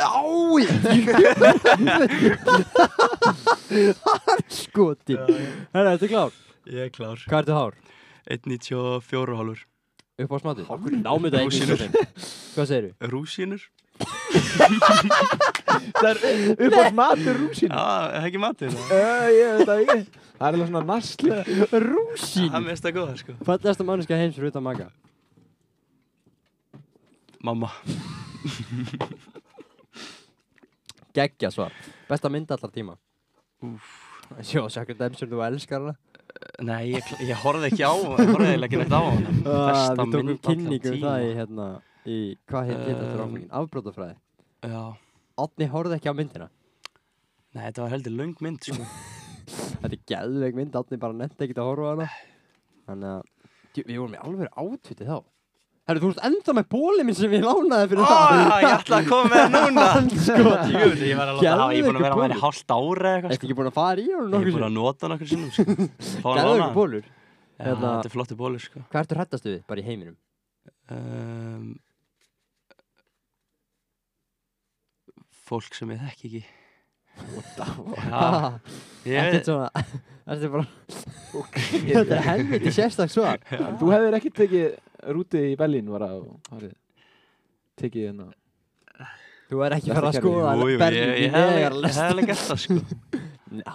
Á 0.02 0.26
Harskoti 3.72 5.16
Herra, 5.74 5.92
ertu 5.96 6.08
klár? 6.12 6.32
Ég 6.70 6.88
er 6.88 6.94
klár 6.94 7.20
Hvað 7.28 7.42
ertu 7.44 7.56
hár? 7.58 7.74
1.94 8.32 9.38
hálfur 9.40 9.62
Upp 10.22 10.34
á 10.36 10.38
smatið? 10.44 10.66
Okkur 10.70 10.94
námið 11.02 11.34
það 11.36 11.46
Rúsínur. 11.48 11.80
ekki 11.88 12.02
Hvað 12.56 12.68
segirðu? 12.70 12.92
Rúsínur? 13.14 13.62
Það 14.32 16.10
er 16.12 16.18
upp 16.56 16.76
á 16.78 16.84
matur 16.96 17.40
rúsinu. 17.42 17.72
Já, 17.72 17.86
er 18.18 18.28
ekki 18.30 18.42
matið 18.42 18.76
það? 18.76 18.92
Uh, 18.92 19.64
það. 19.68 19.80
Það 20.42 20.48
er 20.48 20.56
alveg 20.56 20.68
svona 20.72 20.84
naslega. 20.90 21.44
Það 21.72 21.86
Rúsín 21.86 22.50
er 22.58 22.64
mest 22.66 22.88
að 22.90 22.96
góða, 22.98 23.14
sko 23.20 23.36
Fallegasta 23.46 23.86
manneska 23.86 24.18
heims 24.18 24.38
fyrir 24.40 24.50
utan 24.54 24.66
maga 24.66 24.88
Mamma 27.46 27.70
Geggja 31.16 31.52
svar 31.54 31.74
Besta 32.10 32.30
mynd 32.32 32.52
allar 32.56 32.72
tíma 32.74 32.96
Sjó, 34.48 34.66
sjakkur 34.72 34.98
dem 34.98 35.14
sem 35.20 35.30
þú 35.30 35.44
elskar 35.46 35.84
hana 35.84 35.96
Nei, 36.64 36.94
ég, 36.96 37.08
ég 37.28 37.38
horfði 37.44 37.70
ekki 37.74 37.84
á 37.86 37.94
Ég 37.94 38.30
horfði 38.32 38.54
ekki 38.66 38.80
neitt 38.82 38.94
á 38.96 39.02
hana 39.04 39.34
Ah, 39.46 39.66
Besta 39.68 39.92
Við 39.92 40.00
tókum 40.02 40.26
mynd 40.26 40.32
allra 40.32 40.56
kynningu 40.56 40.78
um 40.82 40.96
tíma. 40.96 41.06
það 41.06 41.26
í 41.28 41.32
hérna 41.38 41.68
í, 42.10 42.18
Hvað 42.50 42.70
heit 42.72 42.82
þetta 42.88 43.08
Um, 43.12 43.22
áfengin? 43.26 43.50
Afbrótafræði 43.62 44.16
Já. 44.72 44.84
Átni 45.42 45.68
horfði 45.72 45.98
ekki 45.98 46.12
á 46.12 46.16
myndina. 46.18 46.48
Nei, 47.56 47.64
þetta 47.66 47.82
var 47.86 47.92
heldur 47.96 48.14
löng 48.18 48.36
mynd, 48.46 48.62
sko. 48.64 48.86
Þetta 49.82 49.96
er 49.96 50.02
geðveik 50.12 50.56
mynd, 50.60 50.76
Átni 50.78 51.00
bara 51.02 51.18
nefndi 51.18 51.48
ekkert 51.48 51.62
að 51.64 51.70
horfa 51.72 51.88
á 51.88 51.92
hana. 51.96 52.08
Þannig 52.88 53.12
að 53.12 53.22
djú, 53.74 53.84
Við 53.88 54.00
vorum 54.02 54.14
í 54.16 54.22
alveg 54.22 54.52
átviti 54.62 55.08
þá. 55.08 55.18
Herru, 55.90 56.02
þú 56.04 56.10
ert 56.14 56.20
ennþá 56.28 56.54
með 56.60 56.68
bólið 56.72 57.06
minn 57.08 57.18
sem 57.18 57.32
ég 57.34 57.42
lánaði 57.44 57.88
fyrir 57.90 58.04
Ó, 58.06 58.18
ég 58.62 58.68
ætla 58.70 59.00
að 59.02 59.08
koma 59.10 59.32
með 59.32 59.42
það 59.42 59.66
núna. 59.66 59.86
Sko, 60.28 60.52
Jú, 60.72 60.90
ég 61.10 61.18
var 61.18 61.32
að 61.32 61.40
láta 61.42 61.56
hafa, 61.58 61.72
ég 61.74 61.82
er 61.82 61.88
búin 61.88 61.98
að 61.98 62.06
vera 62.06 62.20
með 62.20 62.26
henni 62.28 62.38
hálft 62.44 62.74
ára 62.76 63.14
eitthvað, 63.16 63.34
Ertu 63.34 63.48
ekki 63.50 63.58
búin 63.58 63.70
að 63.72 63.76
fara 63.80 64.04
í 64.04 64.12
honum 64.14 64.30
sko 64.30 64.38
Ég 64.38 64.52
er 64.52 64.56
búin 64.60 64.68
að 64.68 64.76
nota 64.78 65.10
nokkur 65.12 65.32
sinnum, 65.32 65.50
sko. 65.58 65.66
Geðveikur 66.22 66.62
lána. 66.62 66.68
Bólur. 66.78 67.08
Hérna- 67.58 67.96
þetta 67.98 68.12
er 68.12 68.14
flotti 68.14 68.38
bólur, 68.44 68.62
sko. 68.62 68.84
Hvað 68.94 69.02
ertu 69.08 69.18
hrættastu 69.18 69.50
við, 69.56 69.64
bara 69.74 69.82
í 69.82 69.88
heiminum? 69.90 70.16
um, 70.94 71.66
Fólk 75.52 75.76
sem 75.76 75.90
ég 75.92 76.00
þekki 76.00 76.30
ekki. 76.30 76.44
Ég 79.04 79.18
Þetta 80.32 80.46
er 80.48 80.52
bara 80.54 80.66
Þetta 81.34 82.16
er 82.16 82.24
helviti 82.24 82.72
sérstak 82.72 83.12
svar. 83.12 83.42
Þú 83.82 83.90
hefðir 83.92 84.16
ekki 84.20 84.32
tekið 84.38 85.12
rúti 85.18 85.42
í 85.52 85.58
Berlín 85.60 85.90
var 85.92 86.06
að 86.08 86.22
tekið 87.82 88.08
hérna? 88.08 88.30
Þú 89.52 89.64
er 89.66 89.76
ekki 89.76 89.92
Besta 89.92 90.00
fara 90.00 90.12
að 90.14 90.20
skoða 90.22 90.52
Jú, 90.56 90.62
jú, 90.62 90.72
ég, 90.72 90.80
Berlín 90.86 91.12
í 91.12 91.26
ég 91.26 91.36
hefði 91.36 91.56
neðarlest. 91.58 92.00
hef 92.00 92.14
alveg 92.14 92.32
gert 92.32 92.46
það, 92.48 92.60
sko. 92.64 92.76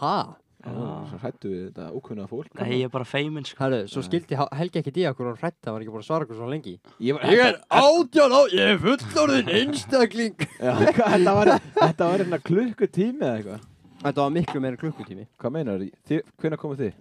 Ha? 0.01 0.17
Svo 0.67 1.19
hrættu 1.23 1.51
við 1.51 1.61
þetta 1.69 1.87
ókunna 1.95 2.27
fólk 2.31 2.59
Nei, 2.59 2.81
ég 2.81 2.89
er 2.89 2.93
bara 2.93 3.07
feimin, 3.07 3.45
sko. 3.47 3.61
Herru, 3.63 3.79
svo 3.91 4.03
skildi 4.05 4.39
Helgi 4.59 4.81
ekki 4.81 4.93
því 4.97 5.07
að 5.11 5.23
hún 5.23 5.39
hrætt 5.39 5.59
Það 5.63 5.77
var 5.77 5.85
ekki 5.85 5.95
búin 5.95 6.03
að 6.03 6.09
svara 6.09 6.27
okkur 6.27 6.41
svo 6.41 6.49
lengi. 6.51 6.75
Ég 7.07 7.17
var, 7.17 7.27
Ég 7.31 7.43
er 7.45 7.61
átján 7.71 8.35
á 8.35 8.41
Ég 8.57 8.73
er 8.75 8.83
fullorðin 8.83 9.53
einstakling. 9.61 10.47
Já, 10.59 10.73
þetta 10.83 11.37
var, 11.39 11.53
þetta 11.79 12.11
var 12.11 12.25
hérna 12.25 12.41
klukkutími 12.51 13.23
eða 13.23 13.37
eitthvað. 13.39 13.71
Þetta 14.03 14.21
var 14.23 14.35
miklu 14.37 14.65
meira 14.67 14.81
klukkutími. 14.83 15.29
Hvað 15.41 15.57
meinar 15.57 15.87
þið? 16.11 16.27
Hvenær 16.43 16.63
komuð 16.63 16.85
þið? 16.85 16.99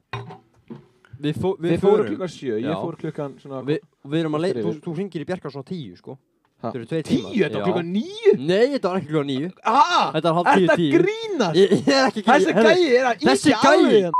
Við, 1.25 1.37
fó, 1.39 1.49
Þið 1.55 1.69
við 1.71 1.79
fóru 1.79 1.91
fórum 1.95 2.07
klukkan 2.11 2.31
sjö, 2.31 2.55
Já. 2.59 2.69
ég 2.69 2.81
fór 2.83 2.97
klukkan 2.99 3.35
svona 3.39 3.61
Við, 3.65 3.83
við 4.03 4.19
erum 4.19 4.35
að 4.35 4.41
leita 4.45 4.63
Þú, 4.65 4.73
þú 4.83 4.95
ringir 4.99 5.23
í 5.23 5.27
Bjarkar 5.29 5.53
svona 5.53 5.67
tíu 5.69 5.95
sko 5.95 6.17
Þetta 6.65 6.79
eru 6.81 6.85
tveir 6.91 7.03
tímar. 7.07 7.31
Tíu, 7.31 7.41
þetta 7.43 7.55
var 7.55 7.61
Já. 7.61 7.67
klukkan 7.69 7.89
níu? 7.95 8.31
Nei, 8.49 8.65
þetta 8.75 8.87
var 8.91 8.97
ekki 8.99 9.09
klukkan 9.11 9.29
níu. 9.31 9.49
Ah, 9.65 10.11
Þetta 10.15 10.27
var 10.31 10.35
hálf 10.39 10.47
tíu 10.57 10.67
þetta 10.67 10.77
tíu. 10.81 10.91
grínast? 10.99 11.55
Ég, 11.55 11.69
ég 11.71 11.87
er 11.95 12.05
ekki 12.09 12.21
að 12.21 12.27
Þessi 12.35 12.51
gæi 12.55 12.83
er 12.99 13.05
að 13.09 13.15
þessi 13.25 13.49
íkja 13.51 13.59
gæi- 13.61 13.71
alveg 13.71 13.91
hérna. 13.95 14.11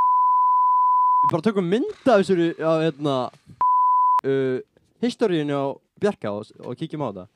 Við 1.26 1.30
bara 1.32 1.42
tökum 1.48 1.66
mynd 1.70 1.90
af 2.06 2.16
þessu 2.22 2.34
á 2.62 2.72
hérna 2.86 3.14
uh, 4.26 4.58
Historíunni 5.02 5.54
á 5.56 5.64
Bjarka 6.00 6.28
og, 6.36 6.42
og 6.64 6.76
kíkjum 6.76 7.02
á 7.02 7.10
það. 7.12 7.26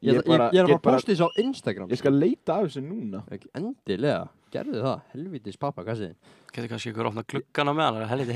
Ég, 0.00 0.14
Ég 0.16 0.24
bara- 0.24 0.50
ég 0.52 0.60
er 0.60 0.64
að 0.64 0.68
fara 0.70 0.78
að 0.78 0.84
posta 0.96 1.12
þessu 1.12 1.26
á 1.28 1.30
Instagram. 1.44 1.88
Ég 1.90 1.98
skal 2.00 2.12
leita 2.16 2.50
af 2.56 2.62
þessu 2.68 2.80
núna. 2.84 3.20
Ekki 3.30 3.48
Endilega, 3.54 4.28
gerðu 4.52 4.80
það, 4.84 5.00
helvitis 5.12 5.56
pappa, 5.60 5.82
hvað 5.84 5.96
segir 6.04 6.16
Getur 6.50 6.68
kannski 6.72 6.90
ykkur 6.90 7.06
opna 7.06 7.22
gluggana 7.22 7.72
með 7.76 7.84
hann, 7.84 7.94
það 7.94 8.02
er 8.02 8.10
helviti 8.10 8.34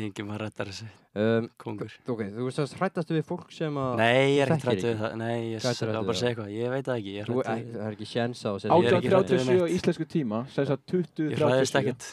að 0.00 0.04
að 0.04 0.08
Engin 0.08 0.26
maður 0.30 0.42
rettar 0.46 0.70
þessi, 0.70 0.86
um, 1.22 1.48
kongur. 1.60 1.94
Ok, 2.08 2.22
þú 2.34 2.46
veist 2.46 2.60
að 2.62 2.74
hrættastu 2.80 3.16
við 3.16 3.24
fólk 3.28 3.52
sem 3.54 3.78
að 3.80 3.96
Nei, 4.00 4.36
ég 4.36 4.42
er 4.44 4.52
ekki 4.54 4.60
þekkir 4.60 4.70
hrættu 4.70 4.86
við 4.86 4.90
ekki. 4.90 5.00
það. 5.02 5.16
Nei, 5.20 5.36
ég 5.50 5.64
var 5.66 5.76
bara 5.80 6.00
að 6.00 6.20
segja 6.20 6.30
eitthvað. 6.30 6.50
Ég 6.56 6.72
veit 6.74 6.84
það 6.88 7.00
ekki, 7.00 7.14
ég 7.14 7.20
er 7.20 7.30
Þú, 7.30 7.36
við 7.40 7.50
það 7.50 7.84
er 7.86 7.96
ekki 7.96 8.08
séns 8.10 8.42
á 8.42 8.50
að 8.50 8.58
við 8.60 8.96
18.37 9.00 9.60
á 9.60 9.66
íslensku 9.76 10.06
tíma 10.10 10.40
Sæs 10.54 10.70
að 10.70 10.80
20.37 10.94 11.30
Ég 11.30 11.42
hræðist 11.44 11.78
ekkert. 11.80 12.08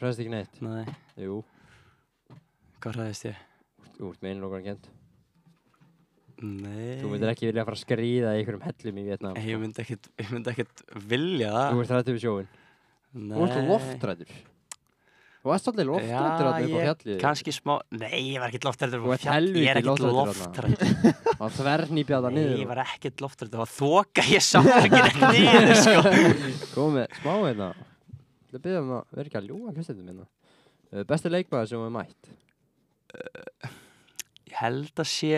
Hræðist 0.00 0.22
ekki 0.24 0.34
neitt? 0.34 0.60
Nei, 0.64 0.84
Jú, 1.24 1.40
hvað 2.84 2.98
hræðist 3.00 3.28
ég? 3.30 3.42
þú 3.94 4.10
ert 4.10 4.24
með 4.24 4.34
einu 4.34 4.48
okkar 4.48 4.64
kent 4.68 4.90
Nei. 6.44 6.98
Þú 6.98 7.10
myndir 7.12 7.30
ekki 7.30 7.46
vilja 7.46 7.62
fara 7.64 7.78
að 7.78 7.84
skríða 7.84 8.32
í 8.34 8.40
einhverjum 8.40 8.64
hellum 8.66 8.96
í 8.98 9.04
Vietnam 9.06 9.36
Ég 9.38 9.60
myndi 9.62 9.80
ekkert, 9.84 10.08
ég 10.18 10.32
myndi 10.34 10.50
ekkert 10.50 10.82
vilja 11.06 11.52
Þú 11.54 11.76
það. 11.78 11.82
ert 11.84 11.92
hrættu 11.94 12.16
við 12.16 12.24
sjóin 12.24 12.48
Nei. 13.14 13.36
Þú 13.38 13.44
ert 13.46 13.68
loftrættur 13.70 14.34
Þú 15.44 15.50
varst 15.52 15.66
svolítið 15.68 15.88
loftrættur 15.90 16.46
á 16.48 16.52
fjallið. 16.56 17.16
kannski 17.20 17.52
smá 17.52 17.74
Nei, 17.92 18.20
ég 18.32 18.38
var 18.40 18.48
ekkert 18.48 18.64
loftrættur 18.64 19.02
á 19.04 19.08
ert 19.12 19.24
fjall 19.26 19.48
Ég 19.60 19.66
er 19.68 19.80
ekkert 19.82 20.00
loftrættur 20.00 20.68
Það 21.34 21.42
það 22.24 22.32
Nei, 22.32 22.38
niður. 22.38 22.54
ég 22.62 22.70
var 22.70 22.80
ekkert 22.84 23.24
loftrættur 23.24 23.58
Það 23.58 23.64
var 23.64 23.72
þoka, 23.74 24.24
ég 24.32 24.46
sá 24.46 24.58
ekki 24.64 25.02
neitt 25.04 25.20
niður 25.34 25.74
sko. 25.82 26.14
Komið 26.78 27.18
smá 27.20 27.34
hérna. 27.44 27.68
Það 28.54 28.64
byrðum 28.64 28.94
að 28.96 29.04
vera 29.18 29.26
ekki 29.28 29.38
að 29.42 29.48
ljúa 29.50 29.74
hlustendum 29.76 30.08
hérna. 30.14 30.26
Uh, 30.94 31.04
Besti 31.12 31.34
leikmaður 31.34 31.70
sem 31.74 31.84
við 31.84 31.92
mætt. 31.98 32.32
Ég 34.48 34.56
held 34.62 35.02
að 35.04 35.08
sé 35.10 35.32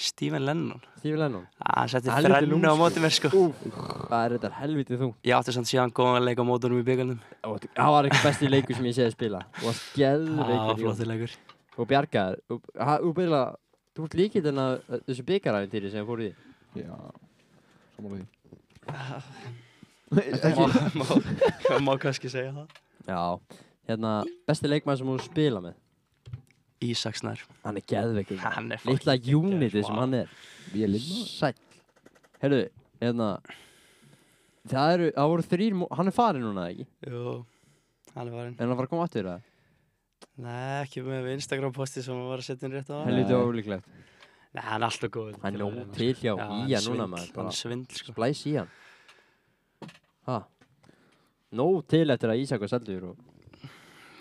Stephen 0.00 0.44
Lennon 0.48 0.80
Steve 1.00 1.16
Lennon. 1.20 1.42
Hann 1.60 1.88
setti 1.92 2.08
þrennu 2.08 2.36
á 2.36 2.72
lúmskur. 2.72 2.78
móti 2.80 3.00
mér 3.04 3.12
sko 3.12 3.28
Það 4.08 4.22
er 4.24 4.34
þetta 4.38 4.50
helvitið 4.60 5.00
þú. 5.02 5.08
Ég 5.28 5.34
átti 5.36 5.52
samt 5.56 5.68
síðan 5.68 5.92
góðan 5.96 6.24
leik 6.24 6.40
á 6.40 6.44
mótunum 6.48 6.80
í 6.80 6.84
byggarnum 6.88 7.18
Það 7.76 7.90
var 7.94 8.08
ekki 8.08 8.20
besti 8.24 8.48
leikur 8.50 8.76
sem 8.78 8.88
ég 8.88 8.96
séði 8.96 9.12
spila. 9.16 9.40
Þú 9.60 9.66
varst 9.68 9.84
Það 9.92 10.24
var 10.40 10.50
geðveikur. 10.50 10.80
í 10.80 10.84
flottir 10.86 11.10
leikur 11.12 11.36
Og 11.80 11.88
bjargaður. 11.88 12.38
Þú- 12.48 12.60
ha- 12.80 13.00
Þú 13.90 14.04
ert 14.06 14.14
líkið 14.14 14.44
þennan 14.46 15.02
þessu 15.08 15.24
byggaræfintýri 15.26 15.90
sem 15.90 16.06
fór 16.06 16.20
í 16.22 16.28
því. 16.30 16.84
Já, 16.84 16.94
samanlega 17.96 18.26
Má, 20.10 21.04
má, 21.70 21.78
má 21.84 21.92
kannski 22.02 22.30
segja 22.30 22.52
það 22.54 22.66
Já. 23.06 23.40
Hérna, 23.90 24.10
besti 24.46 24.68
leikmaður 24.70 24.98
sem 25.02 25.08
þú 25.10 25.16
spila 25.24 25.60
með. 25.64 25.74
Ísaksnær 26.80 27.42
Hann 27.64 27.76
er 27.76 27.84
geðveikur. 27.90 28.38
Hann 28.56 28.72
er 28.72 28.80
fucking 28.80 29.50
unitið 29.52 29.84
sem 29.86 29.98
hann 30.00 30.16
er. 30.22 30.30
Við 30.72 30.86
erum 30.86 30.94
lilla 30.96 31.26
Sæll. 31.28 31.56
Herru, 32.40 32.60
hérna, 33.02 33.28
það 34.70 34.92
eru, 34.94 35.08
það 35.16 35.30
voru 35.34 35.46
þrýr, 35.50 35.74
hann 35.98 36.08
er 36.08 36.14
farinn 36.16 36.46
núna, 36.46 36.66
ekki? 36.72 36.86
Jú, 37.04 37.34
hann 38.14 38.30
er 38.30 38.36
farin 38.38 38.54
En 38.56 38.62
hann 38.64 38.78
var 38.78 38.86
að 38.88 38.92
koma 38.94 39.04
aftur 39.04 39.28
það? 39.28 39.42
Nei, 40.40 40.62
ekki 40.86 41.02
með 41.04 41.28
Instagram 41.34 41.74
posti 41.76 42.04
sem 42.04 42.16
hann 42.16 42.30
var 42.30 42.40
að 42.40 42.48
setja 42.48 42.68
inn 42.68 42.76
rétt 42.78 42.88
á 42.88 43.04
Helviti 43.04 43.34
Nei. 43.34 43.42
ólíklegt. 43.44 43.90
Nei, 44.56 44.62
hann 44.64 44.80
er 44.80 44.86
alltaf 44.88 45.12
góð 45.12 45.34
Hann 45.42 45.58
er 45.60 45.90
til 45.98 46.14
hjá 46.16 46.32
í 46.32 46.38
hann 46.72 46.88
núna, 46.88 47.08
maður. 47.12 47.34
Hann 47.36 47.50
er 47.52 47.58
svindl 47.58 48.00
sko 48.00 48.14
splæs 48.16 48.40
í 48.48 48.54
hann. 48.56 48.72
Ha? 50.30 50.38
Nóg 51.60 51.82
til 51.92 52.06
eftir 52.14 52.32
að 52.32 52.40
Ísak 52.46 52.64
var 52.64 52.72
seldur 52.72 53.10
og 53.12 53.28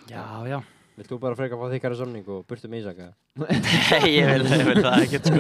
Já, 0.10 0.26
já 0.50 0.60
vilt 1.00 1.10
þú 1.14 1.18
bara 1.24 1.38
freka 1.40 1.56
að 1.58 1.62
fá 1.64 1.72
þykkara 1.74 1.98
samning 2.00 2.28
og 2.34 2.44
burtu 2.50 2.70
með 2.72 2.82
Ísaka? 2.84 3.08
Nei, 3.42 4.10
ég 4.14 4.30
vil, 4.30 4.46
ég 4.52 4.66
vil 4.68 4.84
það 4.84 5.06
ekkert 5.06 5.30
sko 5.30 5.40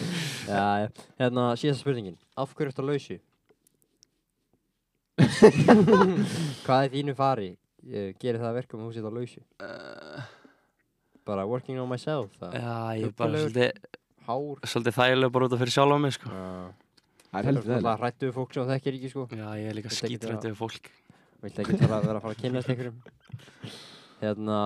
Já. 0.54 0.64
Hérna, 1.20 1.44
síðasta 1.56 1.80
spurningin. 1.84 2.16
Af 2.36 2.52
hverju 2.56 2.72
ertu 2.72 2.84
á 2.84 2.88
lausu? 2.88 3.16
Hvað 6.64 6.80
er 6.86 6.90
þínu 6.92 7.14
fari? 7.16 7.50
Ég 7.84 8.16
gerir 8.20 8.40
það 8.40 8.48
að 8.50 8.56
verka 8.58 8.78
með 8.80 8.88
húsið 8.90 9.08
á 9.08 9.12
lausu? 9.14 9.44
uh, 9.64 10.24
Bara 11.24 11.46
working 11.48 11.80
on 11.80 11.88
myself, 11.88 12.32
það. 12.40 12.56
Já, 12.60 12.74
ég 13.00 13.06
er 13.08 13.14
bara 13.16 13.44
svolítið, 13.44 13.86
Hár. 14.26 14.64
svolítið 14.68 14.98
þægilega 14.98 15.34
bara 15.36 15.48
út 15.48 15.56
af 15.56 15.62
fyrir 15.64 15.76
sjálf 15.78 15.96
á 15.96 15.98
mig 16.04 16.16
sko 16.18 16.32
Já. 16.32 16.48
Það 17.34 17.38
er 17.40 17.48
heldur 17.50 17.64
Það 17.70 17.86
það 17.88 18.02
hrættu 18.04 18.28
við 18.28 18.36
fólk 18.36 18.52
sem 18.54 18.62
þú 18.64 18.74
þekkir 18.74 18.98
ekki, 18.98 19.12
sko. 19.14 19.24
Já, 19.32 19.48
ég 19.58 19.70
er 19.70 19.78
líka 19.80 19.94
við 20.44 20.58
fólk 20.60 20.92
Vilt 21.44 21.58
ekki 21.60 21.76
vera 21.76 21.96
að 22.00 22.06
fara 22.08 22.30
að 22.32 22.38
kynast 22.40 22.70
einhverjum. 22.72 23.00
Hérna, 24.22 24.58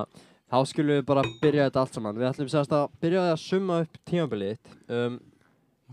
þá 0.48 0.58
skulum 0.68 0.96
við 0.96 1.04
bara 1.08 1.24
byrja 1.42 1.66
þetta 1.68 1.82
allt 1.82 1.98
saman. 1.98 2.18
Við 2.18 2.28
ætlum 2.30 2.50
sérst 2.52 2.72
að 2.74 2.86
byrja 3.02 3.20
að 3.32 3.40
summa 3.42 3.74
upp 3.84 3.94
tímabilið 4.08 4.54
þitt. 4.54 4.66
Um, 4.88 5.18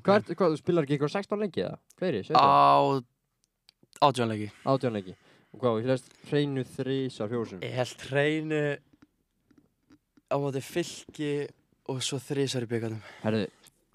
hvað, 0.02 0.32
hvað, 0.32 0.56
þú 0.56 0.58
spilar 0.62 0.88
ekki 0.88 0.98
ykkur 1.00 1.14
16 1.16 1.44
lengi 1.44 1.66
eða? 1.66 1.78
Fleiri, 2.00 2.22
17? 2.28 2.36
Á 2.40 2.46
átjónleiki 4.06 4.50
18 4.64 4.96
lengi. 4.96 5.16
Og 5.56 5.62
hvað, 5.62 5.72
þú 5.80 5.80
hlust 5.90 6.08
hreinu 6.30 6.64
þrísar 6.76 7.32
fjórsum. 7.32 7.60
Ég 7.64 7.76
held 7.80 8.00
hreinu 8.10 8.62
á 10.26 10.36
móti 10.42 10.62
fylki 10.66 11.34
og 11.92 12.02
svo 12.04 12.18
þrísar 12.20 12.66
í 12.66 12.70
byggarnum 12.72 13.04
Herðu, 13.22 13.46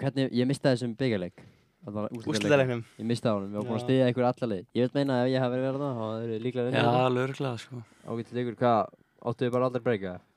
hvernig, 0.00 0.30
ég 0.36 0.46
mistaði 0.48 0.78
þessum 0.78 0.94
byggjarleik. 1.00 1.36
Úrslitaleiknum 1.90 2.82
Ég 3.00 3.06
mistaði 3.08 3.34
honum, 3.38 3.50
við 3.50 3.56
varum 3.56 3.68
búin 3.70 3.78
að 3.78 3.80
Já. 3.80 3.86
stiðja 3.86 4.08
ykkur 4.12 4.26
alla 4.28 4.46
leið. 4.52 4.64
Ég 4.76 4.82
veit 4.84 4.94
meina 4.98 5.14
ef 5.24 5.28
ég 5.32 5.40
hef 5.40 5.50
verið 5.54 5.64
verið 5.66 5.80
það, 8.60 8.84
þá 10.04 10.29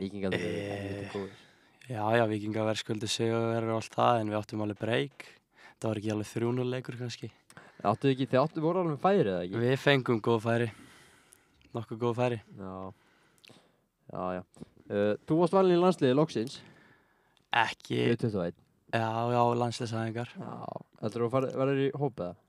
Vikingar 0.00 0.34
eru 0.34 0.42
Eh, 0.42 0.70
helviti 0.74 1.10
góðir. 1.14 1.40
Já, 1.84 2.04
já, 2.16 2.24
vikingaverð 2.26 2.80
skuldi 2.80 3.08
sig 3.12 3.30
og 3.34 3.44
verður 3.52 3.74
allt 3.76 3.94
það 3.94 4.20
en 4.20 4.30
við 4.32 4.38
áttum 4.40 4.62
alveg 4.64 4.78
breyk 4.80 5.26
Það 5.80 5.88
var 5.90 5.98
ekki 6.00 6.12
alveg 6.14 6.28
þrjúnuleikur 6.32 6.96
kannski 6.98 7.28
Áttu 7.84 8.08
ekki, 8.08 8.26
þið 8.30 8.40
áttu 8.40 8.62
voru 8.64 8.80
alveg 8.80 8.94
með 8.96 9.02
færið 9.04 9.28
eða 9.34 9.42
ekki? 9.44 9.60
Við 9.64 9.74
fengum 9.84 10.20
góð 10.24 10.40
færi 10.46 10.68
Nokkuð 11.74 11.98
góð 12.06 12.14
færi 12.22 12.38
Já, 12.56 12.72
já, 14.14 14.22
já. 14.38 14.42
Uh, 14.84 15.12
þú 15.28 15.38
varst 15.40 15.54
valin 15.56 15.76
í 15.76 15.80
landsliði 15.80 16.16
loksins, 16.18 16.58
Ekki, 17.54 18.00
við 18.10 18.18
21. 18.26 18.56
já, 18.92 19.06
já, 19.32 19.42
landsleisæðingar 19.60 20.32
Já, 20.36 20.50
heldur 21.04 21.24
þú 21.24 21.28
að 21.40 21.46
verður 21.60 21.80
í 21.84 21.90
hópa 22.00 22.26
það? 22.26 22.42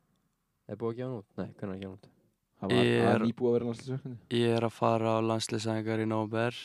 Er 0.67 0.79
búið 0.81 0.91
að 0.91 0.97
gefa 0.97 1.07
hann 1.11 1.19
út? 1.19 1.29
Nei, 1.37 1.47
hvernig 1.59 1.75
að 1.75 1.81
gefa 1.83 1.91
hann 1.91 1.99
út? 1.99 2.09
Það 2.55 2.71
var, 2.71 2.75
Ég 2.75 2.91
er- 2.95 3.05
er 3.05 3.23
að 3.27 3.53
vera 3.55 3.65
landslisverkefni 3.69 4.17
Ég 4.39 4.55
er 4.57 4.65
að 4.67 4.75
fara 4.79 5.13
á 5.15 5.19
landsleisæðingar 5.29 6.03
í 6.03 6.07
nóber 6.11 6.59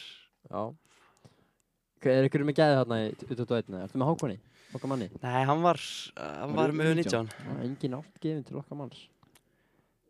er 2.17 2.29
ykkur 2.29 2.47
með 2.49 2.61
gæði 2.61 2.79
þarna 2.81 3.01
í 3.05 3.11
21? 3.29 3.81
Ertu 3.85 4.01
með 4.01 4.11
Hákonni? 4.11 4.39
Okkar 4.71 4.91
manni? 4.93 5.09
Nei, 5.21 5.41
hann 5.49 5.65
var, 5.65 5.81
hann 6.17 6.55
Var 6.55 6.71
var 6.71 6.77
með 6.79 6.93
19. 7.01 7.27
19 7.27 7.33
Það 7.35 7.57
er 7.57 7.67
engin 7.67 7.97
átt 7.99 8.21
gefin 8.23 8.47
til 8.47 8.61
okkar 8.61 8.79
manns. 8.79 9.03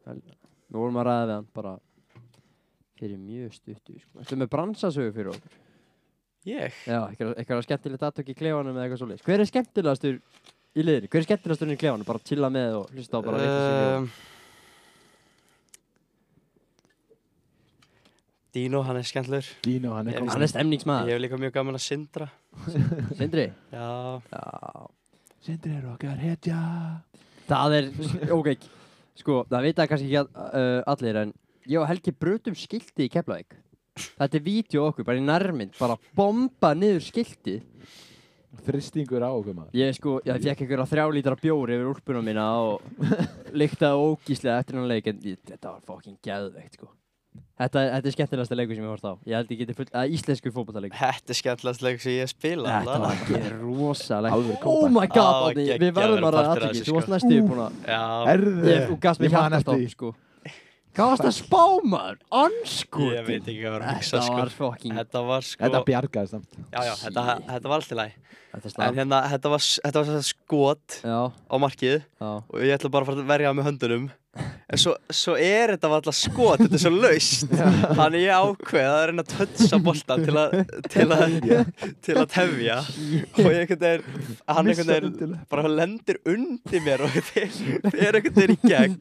Vel, 0.05 0.21
Nú 0.71 0.85
vorum 0.85 1.01
að 1.01 1.09
ræða 1.09 1.25
við 1.27 1.35
hann 1.35 1.49
bara 1.57 1.73
fyrir 3.01 3.19
mjög 3.19 3.57
stuttu, 3.57 3.97
sko. 3.99 4.21
Ertu 4.23 4.39
með 4.39 4.51
bransasögu 4.53 5.15
fyrir 5.17 5.33
okkur? 5.33 5.59
Ég? 6.49 6.77
Já, 6.89 6.99
eitthvað, 7.09 7.33
eitthvað 7.41 7.65
skemmtilegt 7.67 8.05
aðtök 8.07 8.31
í 8.33 8.37
klefanum 8.37 8.77
eða 8.77 8.87
eitthvað 8.87 9.01
svoleiðis. 9.03 9.25
Hver 9.27 9.43
er 9.43 9.49
skemmtilegastur 9.51 10.21
í 10.21 10.85
liðinu? 10.85 11.11
Hver 11.11 11.21
er 11.21 11.27
skemmtilegastur 11.27 11.73
í 11.75 11.79
klefanum? 11.81 12.07
Bara 12.09 12.23
chilla 12.31 12.53
með 12.53 12.77
og 12.79 12.95
hlusta 12.95 13.21
á 13.21 13.21
bara 13.27 13.41
uh, 13.41 13.97
Um, 14.01 14.07
Dino, 18.55 18.81
hann 18.83 18.99
er 18.99 19.07
skemmtlur 19.07 19.47
Dino, 19.63 19.93
hann 19.95 20.09
er 20.11 20.17
Ég 20.17 20.19
kominn. 20.19 20.33
Hann 20.35 20.43
er 20.43 20.49
Ég 20.49 20.53
stemningsmaður. 20.55 21.11
hef 21.13 21.21
líka 21.23 21.39
mjög 21.39 21.53
gaman 21.55 21.79
að 21.79 21.85
syndra 21.87 22.27
Sindri? 23.21 23.47
Já, 23.73 23.89
Já. 24.33 24.43
Sindri 25.47 25.73
er 25.79 25.87
okkar 25.93 26.19
hetja 26.21 26.59
Það 27.51 27.77
er, 27.79 27.89
ok, 28.35 28.51
sko, 29.19 29.41
það 29.51 29.65
veit 29.67 29.79
það 29.81 29.89
kannski 29.93 30.11
ekki 30.11 30.45
uh, 30.45 30.83
allir 30.93 31.17
en 31.25 31.33
ég 31.71 31.79
og 31.83 31.89
Helgi 31.91 32.13
brutum 32.15 32.55
skilti 32.59 33.07
í 33.07 33.11
Keflavík. 33.13 33.57
Þetta 34.17 34.39
er 34.39 34.45
vídeo 34.47 34.85
okkur, 34.89 35.05
bara 35.07 35.19
í 35.19 35.25
nærmynd, 35.27 35.75
bara 35.79 35.97
bomba 36.17 36.71
niður 36.79 37.03
skiltið. 37.09 37.65
Þristingur 38.67 39.23
á 39.23 39.31
okkur 39.31 39.55
maður 39.55 39.77
Ég 39.79 39.95
sko, 39.99 40.17
ég 40.27 40.39
fekk 40.43 40.63
einhverja 40.65 40.87
þrjá 40.91 41.05
lítra 41.15 41.37
bjóri 41.39 41.77
yfir 41.77 41.91
úlpuna 41.93 42.23
mína 42.27 42.47
og 42.67 42.81
líktaði 43.55 44.01
ógíslega 44.09 44.57
eftir 44.63 44.79
hann 44.81 44.89
leik 44.91 45.07
en 45.13 45.21
ég, 45.27 45.39
þetta 45.47 45.75
var 45.77 45.85
fucking 45.87 46.19
geðveikt 46.27 46.79
sko. 46.79 46.89
Þetta, 47.61 47.81
þetta 47.93 48.09
er 48.09 48.15
skemmtilegasta 48.15 48.57
leikur 48.57 48.77
sem 48.79 48.85
ég 48.87 48.89
hort 48.89 49.05
á. 49.05 49.13
Ég 49.29 49.37
held 49.37 49.51
ég 49.53 49.59
geti 49.61 49.75
full, 49.77 49.87
að 50.01 50.15
íslensku 50.17 50.53
fótballtaleik. 50.55 50.95
þetta 50.97 51.35
er 51.35 51.37
skemmtilegast 51.37 51.83
leik 51.85 52.01
sem 52.01 52.15
ég 52.17 52.31
spila 52.31 52.79
Þetta 52.79 52.95
var 53.03 53.19
ekki 53.19 53.41
rosalega. 53.59 54.39
Alveg 54.39 54.65
Oh 54.71 54.87
my 54.89 55.05
god, 55.13 55.29
Á, 55.29 55.45
Árni, 55.51 55.67
við 55.83 55.93
verðum 55.99 56.27
að 56.31 56.37
ræða 56.39 56.55
þessu, 56.63 56.87
Þú 56.89 56.97
varst 56.97 57.11
sko. 57.11 57.15
næstu 57.15 57.43
búin 57.51 57.61
að 57.67 58.33
Erðu 58.33 58.77
þú 58.89 58.97
gafst 59.05 59.21
mér 59.21 59.35
man 59.37 59.59
eftir 59.61 59.77
því. 59.83 59.91
sko. 59.93 60.13
Hvað 60.91 61.13
varst 61.13 61.29
að 61.29 61.35
spá, 61.37 61.63
maður? 61.87 62.17
Anskot. 62.35 63.13
ég 63.15 63.29
veit 63.29 63.45
ekki 63.45 63.61
hvað 63.61 63.77
var 63.77 63.85
að 63.85 63.93
hugsa 63.95 64.17
Þetta 64.17 64.25
sko 64.27 64.39
var 64.41 64.51
fucking... 64.57 64.97
Þetta 64.99 65.23
var 65.29 65.47
sko 65.47 65.63
Þetta 65.63 65.83
bjargaði 65.87 66.33
samt 66.33 66.57
Já, 66.59 66.81
já, 66.89 66.95
þetta, 67.05 67.25
þetta 67.53 67.71
var 67.71 67.77
allt 67.77 67.93
í 67.95 67.99
lagi 68.01 68.17
Þetta 68.51 68.89
En 68.89 68.99
hérna, 68.99 69.21
þetta 69.31 69.53
var, 69.53 69.63
þetta 69.85 70.23
skot 70.27 70.97
Já, 71.07 71.21
á 71.31 71.55
markið 71.63 71.95
já. 72.01 72.31
og 72.43 72.57
ég 72.59 72.75
ætla 72.75 72.91
bara 72.91 73.07
að 73.07 73.13
fara 73.13 73.23
að 73.23 73.31
verja 73.31 73.53
með 73.55 73.69
höndunum 73.71 74.09
en 74.71 74.79
svo, 74.79 74.93
svo 75.11 75.35
er 75.37 75.73
þetta 75.75 75.89
alltaf 75.97 76.15
skot 76.15 76.61
þetta 76.63 76.77
er 76.79 76.83
svo 76.85 76.93
laust. 76.95 77.55
Þannig 77.99 78.23
ég 78.25 78.37
ákveð 78.45 78.89
að 78.91 79.01
reyna 79.11 79.25
að 79.25 79.33
tötsa 79.37 79.81
boltan 79.83 80.25
til 80.27 80.37
að 80.39 80.55
til 80.95 81.07
að, 81.17 81.35
til 82.07 82.17
að 82.21 82.29
tefja. 82.37 82.77
Og 83.35 83.49
ég 83.51 83.65
einhvern 83.65 83.83
veginn 83.87 84.37
hann 84.47 84.71
einhvern 84.71 84.93
veginn 84.95 85.35
bara 85.51 85.73
lendir 85.75 86.21
undir 86.31 86.85
mér 86.87 87.03
og 87.09 87.19
þeir 87.33 87.59
er 88.07 88.21
einhvern 88.21 88.39
veginn 88.39 88.55
í 88.55 88.71
gegn. 88.71 89.01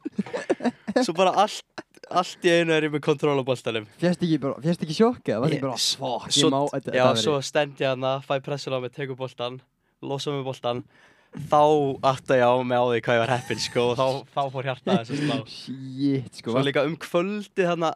Svo 1.06 1.14
bara 1.18 1.36
allt 1.46 1.86
allt 2.10 2.42
í 2.48 2.50
einu 2.50 2.74
er 2.74 2.88
ég 2.88 2.94
með 2.96 3.04
kontról 3.06 3.38
á 3.38 3.46
boltanum. 3.46 3.84
Fjast 4.02 4.24
ekki, 4.26 4.40
ekki 4.74 4.96
sjokkið? 4.98 5.36
Var 5.44 5.52
Ég- 5.52 5.60
ekki 5.60 5.66
bara, 5.68 5.78
s- 5.78 5.92
fuck, 6.00 6.32
svo- 6.34 6.48
ég 6.50 6.54
má, 6.56 6.62
þetta, 6.74 6.96
Já, 6.98 7.06
svo 7.22 7.36
stend 7.46 7.78
ég 7.84 7.92
hana, 7.92 8.16
fæ 8.26 8.40
pressun 8.42 8.74
á 8.74 8.80
mig, 8.82 8.96
tegur 8.96 9.20
boltan 9.20 9.60
losa 10.02 10.34
mig 10.34 10.42
boltan 10.48 10.82
þá 11.50 11.62
átta 12.10 12.38
ég 12.40 12.46
á 12.50 12.54
mig 12.66 12.78
á 12.80 12.86
því 12.90 13.02
hvað 13.06 13.18
ég 13.20 13.24
var 13.26 13.34
heppin 13.38 13.60
sko 13.64 13.84
og 13.92 13.98
þá, 14.00 14.06
þá 14.36 14.42
fór 14.54 14.70
hjarta 14.70 14.96
þess 15.00 15.12
að 15.14 15.20
slá 15.24 15.36
Shit, 15.54 16.40
sko. 16.42 16.54
Svo 16.56 16.64
líka 16.66 16.86
um 16.90 16.96
kvöldið 17.00 17.70
hana 17.70 17.92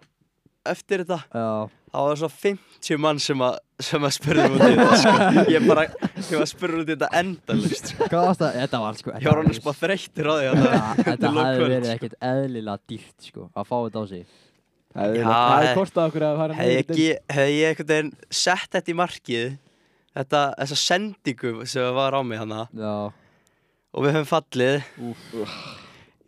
eftir 0.70 1.02
þetta 1.04 1.18
Já, 1.34 1.48
þá 1.94 1.98
var 2.08 2.20
svo 2.22 2.30
50 2.32 3.02
mann 3.04 3.20
sem 3.20 3.42
að 3.44 3.58
sem 3.84 4.06
að 4.08 4.13
spurði 4.16 4.46
mig 4.54 4.62
út 4.62 4.70
í 4.70 4.78
þetta 4.78 5.00
sko. 5.02 5.42
ég 5.52 5.66
bara, 5.68 5.84
ég 5.90 6.30
var 6.38 6.46
að 6.46 6.52
spurði 6.54 6.78
út 6.84 6.88
í 6.88 6.94
þetta 6.94 7.10
endalist 7.20 7.90
sko. 7.92 8.08
hvað 8.13 8.28
varst 8.30 8.44
það? 8.46 8.60
Þetta 8.62 8.80
var, 8.86 9.00
sko. 9.02 9.16
ég 9.18 9.28
var 9.28 9.42
hann 9.42 9.60
bara 9.66 9.80
þreyttur 9.82 10.30
á 10.30 10.34
því 10.38 10.48
að 10.48 10.62
Þetta, 10.63 11.04
þetta 11.10 11.34
kvölds, 11.34 11.60
verið 11.66 11.84
sko. 11.90 11.98
ekkert 11.98 12.16
eðlilega 12.30 12.78
dýrt, 12.94 13.18
sko, 13.28 13.50
að 13.60 13.68
fá 13.68 13.75
þetta 13.82 14.00
á 14.00 14.06
sig. 14.13 14.24
Það 14.94 15.18
hefði 15.18 15.68
hef- 15.68 15.78
kostað 15.82 16.08
okkur 16.12 16.24
að 16.30 16.40
fara 16.44 16.56
Hefði 16.62 16.74
ég, 16.78 16.82
ekki- 16.86 17.36
hefði 17.36 17.54
ég 17.58 17.72
einhvern 17.74 17.90
veginn 17.92 18.12
sett 18.44 18.70
þetta 18.78 18.94
í 18.94 18.98
markið 19.02 19.54
Þetta, 20.13 20.42
þessa 20.62 20.75
sendingu 20.78 21.54
sem 21.66 21.88
var 21.98 22.13
á 22.13 22.22
mig 22.22 22.38
hana 22.38 22.68
Já, 22.78 22.94
Og 23.94 24.06
við 24.08 24.16
höfum 24.18 24.30
fallið. 24.30 24.92
Úf 25.06 25.26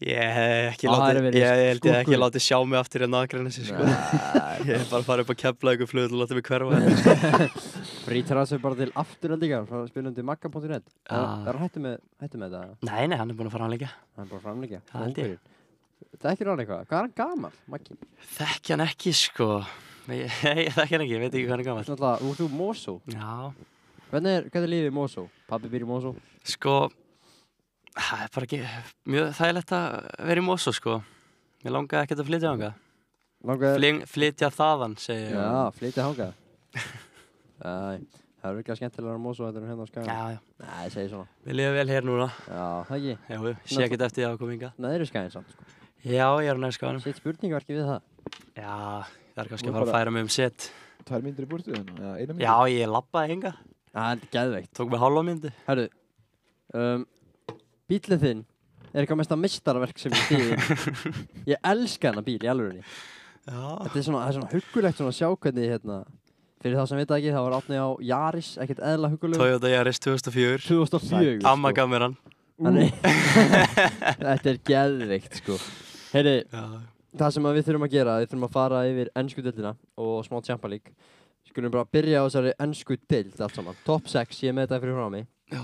Ég 0.05 0.19
hef 0.35 0.73
ekki 0.73 0.89
látið 0.91 1.35
Ég 1.39 1.45
held 1.55 1.85
ég 1.87 1.93
hef 1.95 2.01
ekki 2.03 2.17
látið 2.19 2.43
sjá 2.43 2.57
mig 2.67 2.77
aftur 2.77 3.05
hérna 3.05 3.21
aðgræna 3.23 3.51
sig 3.55 3.65
sko. 3.69 3.85
Nei, 3.87 4.57
Ég 4.67 4.81
hef 4.81 4.89
bara 4.91 5.05
farið 5.07 5.23
upp 5.23 5.31
að 5.31 5.37
kepla 5.39 5.73
ykkur 5.77 5.87
flug 5.89 6.11
og 6.11 6.19
látið 6.19 6.39
mig 6.39 6.49
hverfa. 6.49 6.81
Hérna. 6.83 7.47
Að 8.05 8.51
bara 8.61 8.77
til 8.77 8.89
afturöldingar 9.01 9.63
frá 9.69 9.85
spilandi 9.87 10.25
magga.net 10.27 10.91
Já. 10.91 11.15
Það 11.15 11.47
er 11.53 11.59
hættu 11.63 11.83
með, 11.85 11.95
hættu 12.21 12.41
með 12.41 12.57
þetta? 12.57 12.89
Nei, 12.89 13.05
nei, 13.07 13.15
hann 13.21 13.31
er 13.31 13.39
búinn 13.39 13.49
að 13.49 13.55
fara 13.55 13.65
hann 13.65 13.77
er 13.77 14.35
Það 14.91 15.05
held 15.05 15.21
ég. 15.23 15.39
Það 16.19 16.27
er 16.27 16.35
ekki 16.35 16.45
ráðan 16.49 16.63
eitthvað? 16.65 16.83
Hvað 16.91 16.97
er 16.99 17.07
hann 17.07 17.15
gamall, 17.17 17.55
Maggi? 17.71 17.97
Þekki 18.35 18.75
hann 18.75 18.85
ekki 18.85 19.15
sko. 19.15 19.47
Ég 20.19 20.75
þekki 20.75 20.99
hann 20.99 21.05
ekki, 21.07 21.15
ég 21.15 21.23
veit 21.23 21.31
ekki 21.31 21.47
hvað 21.47 21.55
hann 21.55 21.63
er 21.63 21.69
gammal 21.71 21.87
Svona 21.87 22.11
alltaf, 22.11 22.27
úr 22.27 22.37
þú 22.37 22.49
Mosó 22.53 22.99
er, 24.35 24.45
hvernig 24.51 24.67
er 24.67 24.71
lífið 24.75 24.91
í 24.91 24.93
Mosó? 24.93 25.25
Pappi 25.49 25.71
býr 25.71 25.87
í 25.87 25.89
Mosó. 25.89 26.11
Sko 26.45 26.75
Það 27.95 28.23
er 28.25 28.31
bara 28.35 28.47
ekki 28.49 28.59
mjög 29.13 29.29
þægilegt 29.37 29.71
að 29.77 29.93
vera 30.29 30.41
í 30.41 30.45
Mosó 30.45 30.73
sko. 30.75 30.97
Mér 31.63 31.75
langaði 31.77 32.03
ekkert 32.05 32.21
að 32.21 32.29
flytja 32.29 32.51
þangað. 32.51 32.81
Langar 33.45 33.77
Flyng, 33.77 34.01
Flytja 34.09 34.49
þaðan, 34.53 34.95
segi 34.99 35.25
ég. 35.27 35.35
Já, 35.37 35.71
flytja 35.77 36.05
hangað 36.07 36.31
Æ, 37.65 37.71
það 38.41 38.47
er 38.49 38.61
ekki 38.61 38.77
skemmtilega 38.79 39.15
á 39.15 39.21
Mosó 39.21 39.45
Þetta 39.47 39.61
er 39.61 39.67
hérna 39.69 39.85
á 39.85 39.89
skagan 39.89 40.09
já, 40.09 40.23
já. 40.33 40.39
Nei, 40.63 40.79
ég 40.87 40.95
segi 40.95 41.11
svona. 41.11 41.27
Við 41.45 41.57
lifum 41.59 41.77
vel 41.77 41.85
hér 41.93 42.07
núna. 42.09 42.27
Já, 42.49 42.63
það 42.89 42.97
ekki. 42.97 43.13
Já, 43.15 43.37
ég 43.37 43.69
sé 43.75 43.85
ekkert 43.85 44.05
eftir 44.07 44.21
því 44.23 44.27
að 44.29 44.39
koma 44.41 44.55
hingað. 44.55 44.79
Neðri 44.85 45.07
skaginn 45.11 45.35
samt 45.35 45.53
sko. 45.53 45.67
Já, 46.05 46.25
ég 46.45 46.49
er 46.51 46.57
á 46.57 46.61
næst 46.65 46.79
skáðanum 46.79 47.05
Sitt 47.05 47.21
spurningaverki 47.21 47.77
við 47.77 47.87
það. 47.91 48.09
Já, 48.57 48.75
það 49.35 49.43
er 49.45 49.51
kannski 49.53 49.71
að 49.71 49.77
fara 49.77 49.87
að 49.87 49.93
færa 49.95 50.15
mig 50.15 50.25
um 50.25 50.33
set. 50.35 50.67
Tvær 51.05 51.25
myndir 51.25 51.45
í 51.45 51.49
búrstu 51.49 51.73
þannig, 51.73 52.41
já, 52.41 52.53
ég 52.73 52.91
lappaði 52.91 53.33
hingað. 53.35 53.61
Það 53.95 54.11
er 54.11 54.29
geðveikt. 54.35 54.71
Tók 54.77 54.91
mig 54.91 55.01
hálfa 55.05 55.23
myndi. 55.25 55.53
Herru 55.69 55.87
um, 56.75 57.05
Bílinn 57.89 58.21
þinn 58.21 58.43
er 58.95 59.03
eitthvað 59.03 59.19
mesta 59.21 59.37
mistarverk 59.39 59.99
sem 60.01 60.13
ég 60.15 60.23
stíði 60.25 60.53
Ég 61.53 61.59
elska 61.71 62.11
hennar 62.11 62.25
bíl 62.25 62.39
í 62.39 62.47
Já. 63.45 63.61
Þetta 63.85 63.99
er 63.99 64.05
svona, 64.07 64.21
það 64.25 64.37
svona 64.39 64.53
huggulegt 64.55 65.01
að 65.05 65.11
sjá 65.13 65.27
hvernig 65.29 65.67
hérna 65.69 65.97
Fyrir 66.65 66.79
þá 66.79 66.87
sem 66.89 66.97
vita 66.97 67.17
ekki, 67.19 67.33
það 67.35 67.43
var 67.45 67.55
átni 67.59 67.77
á 67.77 67.87
Yaris, 68.01 68.47
ekkert 68.57 68.79
eðla 68.81 69.11
huggulegu. 69.11 69.37
Toyota 69.37 69.69
Yaris 69.69 69.99
2004 70.01 70.63
2004 70.65 71.45
Amma 71.51 71.69
gaf 71.77 71.91
mér 71.91 72.07
hann 72.07 72.15
Þetta 74.25 74.49
er 74.49 74.59
geðveikt 74.65 75.41
sko. 75.41 75.59
Heyri, 76.15 76.37
það 77.19 77.33
sem 77.35 77.49
að 77.49 77.57
við 77.59 77.67
þurfum 77.67 77.85
að 77.85 77.95
gera 77.97 78.17
Við 78.21 78.29
þurfum 78.31 78.47
að 78.47 78.55
fara 78.55 78.83
yfir 78.89 79.11
ennsku 79.21 79.43
deildina 79.45 79.75
Og 79.99 80.17
smá 80.25 80.39
Champa 80.47 80.71
League. 80.71 80.95
Skulum 81.51 81.73
bara 81.75 81.85
byrja 81.85 82.23
á 82.23 82.25
þessari 82.25 82.55
ennsku 82.65 82.97
deild 83.11 83.37
allt 83.43 83.59
saman. 83.59 83.77
Top 83.85 84.07
6, 84.09 84.39
ég 84.47 84.55
með 84.55 84.65
þetta 84.65 84.81
fyrir 84.81 84.97
frá 84.97 85.11
mig. 85.13 85.27
Já. 85.53 85.61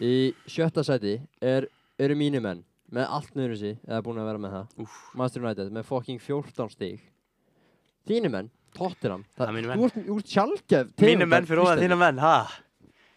Í 0.00 0.32
sjötta 0.48 0.84
sæti 0.86 1.18
er, 1.44 1.66
eru 2.00 2.16
mínir 2.16 2.40
menn 2.44 2.62
Með 2.90 3.06
allt 3.18 3.34
niður 3.36 3.52
þessi 3.54 3.72
Eða 3.86 4.00
búin 4.06 4.18
að 4.22 4.28
vera 4.30 4.40
með 4.42 4.54
það. 4.56 4.70
Úff. 4.84 4.94
Master 5.20 5.44
United 5.44 5.68
með 5.76 5.84
fucking 5.90 6.18
14 6.24 6.72
stig. 6.72 7.02
Þínir 8.08 8.32
menn, 8.32 8.48
Tottenham 8.74 9.22
Það 9.36 9.44
er 9.44 9.52
Þú 9.60 9.68
menn. 9.68 9.84
ert 9.90 10.10
úr 10.16 10.24
sjálfgef 10.32 10.90
Mínu 11.04 11.28
menn 11.30 11.46
fyrir 11.46 11.62
ofan 11.66 11.82
þína 11.84 11.98
menn, 12.00 12.18
ha? 12.24 12.34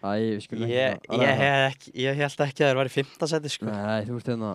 Æ, 0.04 0.12
við 0.20 0.42
skulum 0.44 0.66
ekki 0.68 0.76
Ég, 0.76 0.98
að 1.08 1.22
ég, 1.24 1.34
hef 1.40 1.66
ekki, 1.72 1.92
ég 2.04 2.18
held 2.20 2.42
ekki 2.44 2.64
að 2.66 2.68
þeir 2.70 2.80
væri 2.82 2.92
í 2.92 2.96
fimmta 2.98 3.30
seti, 3.32 3.52
sko. 3.54 3.70
Nei, 3.72 4.02
þú 4.10 4.18
ert 4.20 4.32
hérna 4.34 4.50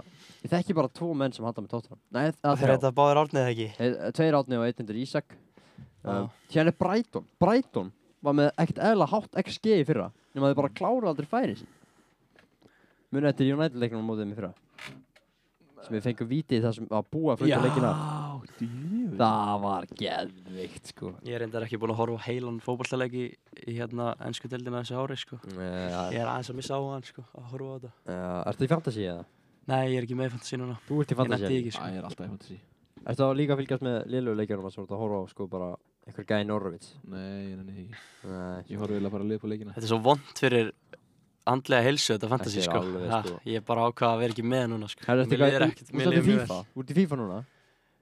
Ég 0.44 0.52
þekki 0.52 0.74
bara 0.76 0.90
tvo 1.00 1.08
menn 1.18 1.32
sem 1.34 1.46
halda 1.48 1.64
með 1.64 1.70
Tottenham. 1.72 2.00
Nei, 2.14 2.26
Það 2.36 2.52
það 2.60 2.64
er 2.68 2.72
þetta 2.76 2.90
báður 3.00 3.20
árnið 3.22 3.40
eða 3.40 3.54
ekki? 3.54 3.68
Þeir- 3.78 4.12
Tveir 4.18 4.36
átni 4.38 4.58
og 4.60 4.66
einn 4.68 4.82
undir 4.84 4.98
Ísak. 5.00 5.32
Um, 6.04 6.28
Síðan 6.52 6.70
er 6.70 6.76
Brighton. 6.78 7.24
Brighton 7.42 7.88
var 8.22 8.36
með 8.38 8.52
ekkert 8.62 8.78
eðla 8.92 9.08
hátt 9.10 9.40
XG 9.42 9.72
í 9.80 9.86
fyrra 9.88 10.10
nema 10.36 10.52
þeir 10.52 10.60
bara 10.60 10.70
klára 10.78 11.10
aldrei 11.10 11.26
færi 11.32 11.56
sín 11.58 11.72
Munið 13.08 13.30
eftir 13.32 13.52
United 13.54 13.78
leiknum 13.80 14.04
á 14.04 14.08
mótið 14.08 14.32
í 14.34 14.38
fyrra 14.38 14.52
sem 15.88 15.94
við 15.96 16.04
fengum 16.04 16.28
vítið 16.28 16.64
það 16.66 16.74
sem 16.76 16.88
að 16.92 17.06
búa 17.14 17.34
fyrir 17.38 17.62
leikina. 17.64 17.90
djöfull. 18.58 19.16
Það 19.18 19.52
var 19.62 19.86
geðvikt 19.98 20.90
sko. 20.92 21.12
Ég 21.24 21.36
er 21.36 21.42
reyndar 21.44 21.64
ekki 21.66 21.78
búin 21.80 21.92
að 21.94 22.00
horfa 22.02 22.24
heilan 22.26 22.58
fótballtaleiki 22.64 23.22
í, 23.24 23.30
í 23.64 23.76
hérna 23.78 24.10
ennsku 24.26 24.50
deildina 24.52 24.82
þessu 24.82 24.98
ári, 25.00 25.16
sko. 25.22 25.38
Já, 25.54 26.02
Ég 26.12 26.20
er 26.20 26.28
aðeins 26.28 26.50
að 26.52 26.58
missa 26.60 26.76
á 26.76 26.82
hann, 26.84 27.06
sko, 27.08 27.24
að 27.38 27.46
horfa 27.54 27.68
á 27.68 27.74
þetta. 27.78 27.92
Já, 28.12 28.26
Ertu 28.52 28.66
í 28.66 28.70
fantasy 28.74 29.06
eða? 29.06 29.24
Nei, 29.68 29.80
ég 29.92 29.96
er 30.00 30.06
ekki 30.08 30.18
með 30.18 30.34
fantasy 30.36 30.60
núna. 30.60 30.76
Þú 30.88 31.00
ert 31.02 31.14
í 31.14 31.16
Ég 31.16 31.20
fantasy 31.22 31.48
Æ, 31.48 31.72
sko. 31.78 31.88
Ég 31.88 32.00
er 32.02 32.08
alltaf 32.10 32.26
í 32.26 32.30
fantasy. 32.34 32.58
Ertu 33.08 33.24
þá 33.24 33.38
líka 33.40 33.54
að 33.56 33.62
fylgjast 33.62 33.86
með 33.88 33.98
ert 34.84 34.92
að 34.92 35.02
horfa 35.04 35.22
á 35.22 35.24
sko 35.32 35.48
bara 35.48 35.70
einhver 36.08 36.24
gæði 36.28 36.46
Norrovits 36.48 36.94
Nei, 37.04 37.54
nei, 37.54 37.64
nei. 37.64 37.84
Nei, 38.24 38.62
Ég 38.68 38.80
horf 38.80 38.92
eiginlega 38.92 39.12
bara 39.14 39.24
að 39.24 39.32
liða 39.32 39.42
på 39.44 39.50
leikina. 39.52 39.74
Þetta 39.76 39.86
er 39.88 39.92
svo 39.92 40.00
vond 40.04 40.32
fyrir 40.40 40.72
andlega 41.52 41.82
heilsu 41.88 42.14
þetta 42.16 42.28
fantasy, 42.32 42.58
er 42.62 42.66
sko. 42.68 42.80
alveg, 42.82 43.06
Ha, 43.12 43.20
sko. 43.24 43.38
Ég 43.48 43.56
er 43.60 43.64
bara 43.68 43.86
ákvað 43.88 44.10
að 44.14 44.18
vera 44.22 44.34
ekki 44.36 44.44
með 44.54 44.64
núna, 44.72 44.88
sko 44.92 45.04
Mér 45.04 45.38
hvað- 45.38 45.70
ekkert, 45.72 45.92
mér 45.98 46.10
líður 46.12 46.26
mjög 46.28 46.42
FIFA? 46.42 46.58
vel. 46.58 46.66
Þú 46.74 46.84
ert 46.84 46.90
í 46.92 46.98
FIFA 46.98 47.18
núna? 47.22 47.38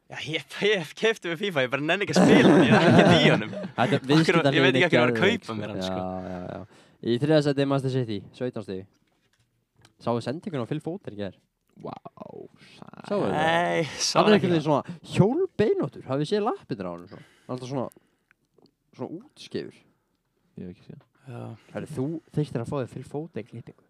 Já, 0.06 0.16
ég, 0.30 0.44
ég 0.62 0.90
kefti 0.94 1.30
við 1.32 1.38
FIFA, 1.42 1.62
ég 1.66 1.70
bara 1.70 1.82
nenni 1.82 2.06
ekki 2.06 2.14
að 2.14 2.20
spila 2.26 2.50
ég 2.62 2.74
er 2.76 2.98
ekki 3.00 3.16
í 3.16 3.30
honum 3.32 3.54
er 3.56 4.54
ég 4.54 4.62
veit 4.66 4.76
ekki 4.86 5.00
var 5.02 5.10
að 5.10 5.18
kaupa 5.22 5.56
mér 5.58 5.72
hann, 5.74 5.82
sko. 5.82 5.98
Já, 5.98 6.30
já, 6.30 6.38
já 6.52 6.66
Í 7.06 7.18
þriða 7.22 7.40
seti 7.44 7.60
er 7.62 7.66
Master 7.70 7.90
City, 7.92 8.18
17 8.38 8.62
stig 8.62 8.86
Sáu 9.98 10.20
sendingun 10.20 10.62
á 10.62 10.66
Phil 10.70 10.80
Foden 10.84 11.12
í 11.12 11.18
gerð 11.18 11.36
Vá, 11.82 11.92
Sáu 13.08 13.18
þið 13.20 13.26
það? 13.26 13.34
Nei, 13.36 13.82
sá 14.00 14.20
Hann 14.22 14.30
er 14.30 14.36
ekki 14.38 14.46
einhvern 14.46 14.54
veginn 14.54 14.62
það 14.62 14.68
svona 14.68 14.82
hjólbeinóttur 15.16 16.06
Hafið 16.08 16.30
séð 16.30 16.46
lappinir 16.46 16.86
á 16.86 16.90
hann 16.94 17.06
svona 17.10 17.26
Hann 17.26 17.50
er 17.50 17.56
alltaf 17.56 17.70
svona 17.72 17.86
Svona 18.96 19.10
útskefur 19.20 19.76
Ég 20.56 20.62
hef 20.62 20.70
ekki 20.72 20.86
séð. 20.88 21.02
Já, 21.26 21.42
Herri, 21.72 21.90
þú 21.90 22.06
þyktir 22.36 22.62
að 22.62 22.70
fá 22.70 22.76
þig 22.78 22.92
Phil 22.94 23.04
Foden 23.10 23.46
klippingu 23.50 23.86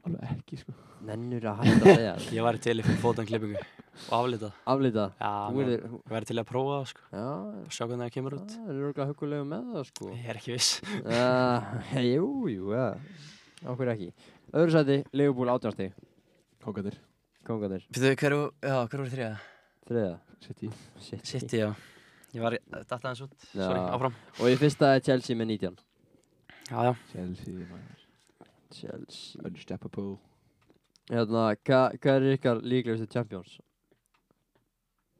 Alveg 0.00 0.30
ekki, 0.32 0.56
sko. 0.62 0.72
Nennur 1.04 1.44
að 1.50 1.58
hætta 1.60 1.90
að 1.90 1.98
það? 2.00 2.22
Ég 2.32 2.44
væri 2.46 2.60
til 2.64 2.72
í 2.80 2.84
fyrir 2.86 3.00
fótan 3.02 3.26
klippingu 3.28 3.58
og 3.60 4.14
aflitað. 4.16 4.54
Aflita 4.72 5.04
Já, 5.18 5.32
Þú 5.52 5.64
ég 5.66 5.82
væri 6.14 6.28
til 6.30 6.38
að 6.40 6.46
prófa 6.48 6.78
það, 6.78 6.86
sko. 6.92 7.02
Já, 7.12 7.26
og 7.60 7.74
sjá 7.76 7.82
hvernig 7.84 8.04
það 8.06 8.14
kemur 8.14 8.36
út. 8.38 8.54
Það 8.54 8.70
er 8.70 8.78
örgulega 8.78 9.08
hugulegu 9.10 9.48
með 9.50 9.68
það 9.74 9.84
sko? 9.90 10.08
Ég 10.14 10.30
er 10.32 10.40
ekki 10.40 10.54
viss. 10.54 10.70
Uh, 11.04 11.60
Jú, 12.14 12.30
jú, 12.48 12.72
já. 12.72 12.86
Áhverju 13.60 13.92
ekki. 13.92 14.08
Öðru 14.56 14.72
sæti, 14.78 14.98
Leopold 15.20 15.52
átjánstig 15.52 15.92
Kókatir. 16.64 16.96
Kongarnir. 17.44 17.84
Fyrir 17.92 18.16
já, 18.16 18.74
hverju 18.88 19.04
voru 19.04 19.12
þrjá? 19.12 19.30
Þriða 19.88 20.16
City. 20.40 20.72
City. 20.96 21.24
City, 21.28 21.56
já. 21.60 21.70
Ég 22.32 22.40
var, 22.40 22.56
Já. 26.70 26.76
sorry, 26.76 26.90
áfram 26.90 27.30
Og 27.30 27.34
í 27.34 27.38
fyrsta 27.40 27.40
Chelsea 27.40 27.54
með 27.54 27.66
19 27.66 27.66
Já, 27.66 27.66
Chelsea, 27.66 27.66
maður. 27.70 27.96
Chelsea 28.70 29.42
Unsteppable. 29.50 30.18
Hérna, 31.10 31.44
hva- 31.66 31.98
hvað 31.98 32.14
er 32.20 32.36
ykkar 32.36 32.60
líklegustu 32.62 33.08
champions? 33.10 33.58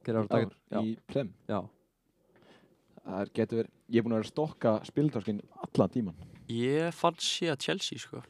Hver 0.05 0.15
er 0.15 0.23
Í 0.23 0.27
það? 0.27 0.45
ár, 0.45 0.53
Já, 0.71 0.81
í 0.81 0.97
Prem. 1.11 1.33
já 1.49 1.59
Það 3.01 3.21
er- 3.21 3.31
getur 3.33 3.57
verið, 3.57 3.71
ég 3.89 3.97
er 3.97 4.03
búinn 4.05 4.13
að 4.13 4.19
vera 4.21 4.27
að 4.29 4.31
stokka 4.31 4.71
spildarskinn 4.85 5.41
allan 5.65 5.89
tíman. 5.89 6.15
Ég 6.47 6.93
fann 6.93 7.15
sé 7.17 7.47
að 7.51 7.59
Chelsea, 7.59 7.97
sko 7.99 8.21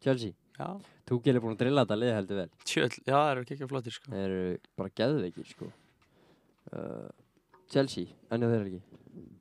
Chelsea 0.00 0.32
Já, 0.58 0.78
Þú 1.06 1.22
gerir 1.22 1.40
búin 1.40 1.54
að 1.56 1.58
drilla 1.62 1.84
þetta 1.86 1.96
lið 1.98 2.14
heldur 2.14 2.36
vel 2.36 2.48
tjöld, 2.64 2.96
já, 3.06 3.14
það 3.14 3.30
eru 3.32 3.40
ekki 3.44 3.54
ekki 3.56 3.68
flottir, 3.70 3.92
sko 3.96 4.10
Þeir 4.12 4.30
eru 4.30 4.58
bara 4.76 4.90
geðveikir 5.00 5.46
sko 5.48 5.68
uh, 6.72 7.08
Chelsea, 7.70 8.06
ennjá 8.30 8.50
þeir 8.52 8.66
ekki 8.68 8.82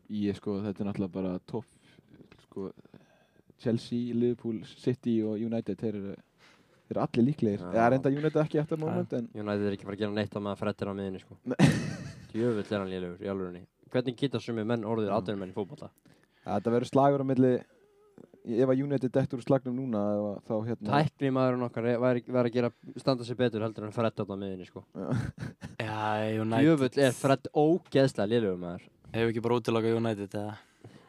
Ég 0.10 0.36
sko, 0.40 0.58
þetta 0.64 0.82
er 0.82 0.88
náttúrulega 0.88 1.12
bara 1.18 1.40
topp, 1.46 1.66
sko, 2.50 2.72
Chelsea, 3.62 4.14
Liverpool, 4.14 4.60
City 4.78 5.20
og 5.26 5.38
United, 5.42 5.78
þeir 5.82 5.96
eru, 5.98 6.16
þeir 6.88 6.98
eru 6.98 7.02
allir 7.06 7.26
líklegir. 7.32 7.64
Já. 7.64 7.72
Eða 7.74 7.88
reynda 7.96 8.12
United 8.14 8.42
ekki 8.44 8.60
eftir 8.62 8.82
moment, 8.82 9.14
en 9.18 9.30
United 9.34 9.66
er 9.70 9.78
ekki 9.78 9.88
bara 9.88 9.98
að 9.98 10.04
gera 10.04 10.18
neitt 10.18 10.36
að 10.38 10.52
frettir 10.60 10.92
á 10.92 10.94
miðinni 10.98 11.24
sko 11.24 11.38
Djöfull 12.34 12.62
er 12.68 12.78
hann 12.84 12.92
lélugur 12.92 13.24
í 13.26 13.32
alvörinni 13.32 13.64
Hvernig 13.94 14.18
geta 14.20 14.40
sumi 14.44 14.66
menn 14.68 14.84
orðið 14.86 15.10
Já. 15.10 15.16
atvinnum 15.18 15.42
menn 15.46 15.54
í 15.54 15.56
fótballa? 15.58 15.90
þetta 16.48 16.72
verður 16.76 16.90
slagur 16.92 17.24
á 17.24 17.28
milli, 17.28 17.52
ef 18.62 18.70
að 18.72 18.82
United 18.86 19.12
dettur 19.16 19.40
úr 19.42 19.46
slagnum 19.48 19.76
núna, 19.80 20.04
þá 20.48 20.54
hérna, 20.68 20.92
Tækni 20.92 21.32
maðurinn 21.36 21.66
okkar 21.68 21.88
er- 21.92 22.00
væri 22.04 22.24
væri 22.28 22.52
að 22.52 22.54
gera 22.60 22.72
standa 23.02 23.26
sig 23.28 23.40
betur 23.40 23.66
heldur 23.66 23.88
en 23.90 23.96
frett 23.96 24.22
á 24.22 24.26
miðinni 24.28 24.68
sko 24.70 24.86
Já, 25.82 25.98
United 26.44 26.62
Djöfull 26.68 27.04
er 27.08 27.18
frett 27.18 27.50
ógeðslega 27.58 28.30
lélugur 28.36 28.62
maður 28.62 28.86
Hefur 29.16 29.32
ekki 29.34 29.42
bara 29.48 29.58
útilaka 29.62 29.92
United, 29.98 30.36
eða 30.36 30.58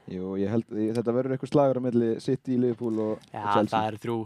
jú, 0.08 0.32
ég 0.40 0.48
held, 0.52 0.68
ég, 0.78 0.92
þetta 0.96 1.14
verður 1.18 1.36
eitthvað 1.36 1.52
slagur 1.52 1.80
á 1.80 1.82
milli 1.84 2.10
City, 2.24 2.56
Liverpool 2.60 2.98
og, 3.04 3.26
Já, 3.32 3.42
og 3.44 3.52
Chelsea. 3.58 3.72
það 3.76 3.88
eru 3.92 4.02
þrjú 4.06 4.18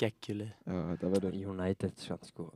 geggjulið 0.00 0.50
Já, 0.50 0.80
þetta 0.94 1.12
verður, 1.16 1.38
United 1.54 1.94
sko, 2.06 2.18
sko 2.30 2.48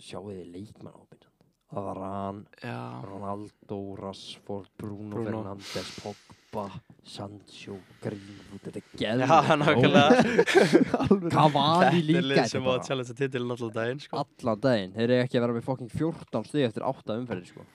sjáu 0.00 0.26
þið 0.30 0.46
leikmann 0.56 0.94
ábyrðan 0.96 1.26
Avaran, 1.70 2.38
Já, 2.64 2.78
Ronaldo, 3.06 3.76
Rashford, 4.00 4.66
Bruno, 4.80 5.12
Bruno. 5.14 5.28
Fernandes, 5.30 5.90
Pogba, 6.02 6.64
Sancho, 7.06 7.76
Greenwood, 8.02 8.64
þetta 8.64 8.80
er 8.80 8.88
já, 8.98 9.04
geðveikt. 9.04 9.60
nákvæmlega 9.62 11.30
Cavani 11.36 12.00
Þetta 12.00 12.02
líka 12.08 12.18
er 12.18 12.26
lið 12.26 12.40
sem 12.50 12.58
þetta 12.58 12.58
á 12.58 12.58
að 12.58 12.72
bara. 12.72 12.86
challenge 12.88 13.14
titilin 13.20 13.54
allan 13.54 13.76
daginn, 13.78 14.02
sko 14.02 14.24
Allan 14.24 14.64
daginn, 14.66 14.96
þeir 14.98 15.06
eru 15.06 15.20
ekki 15.28 15.38
að 15.38 15.44
vera 15.46 15.56
með 15.60 15.68
fokking 15.70 15.92
14 15.94 16.48
stig 16.50 16.66
eftir 16.72 16.86
8 16.90 17.18
umferðir 17.20 17.52
sko 17.52 17.68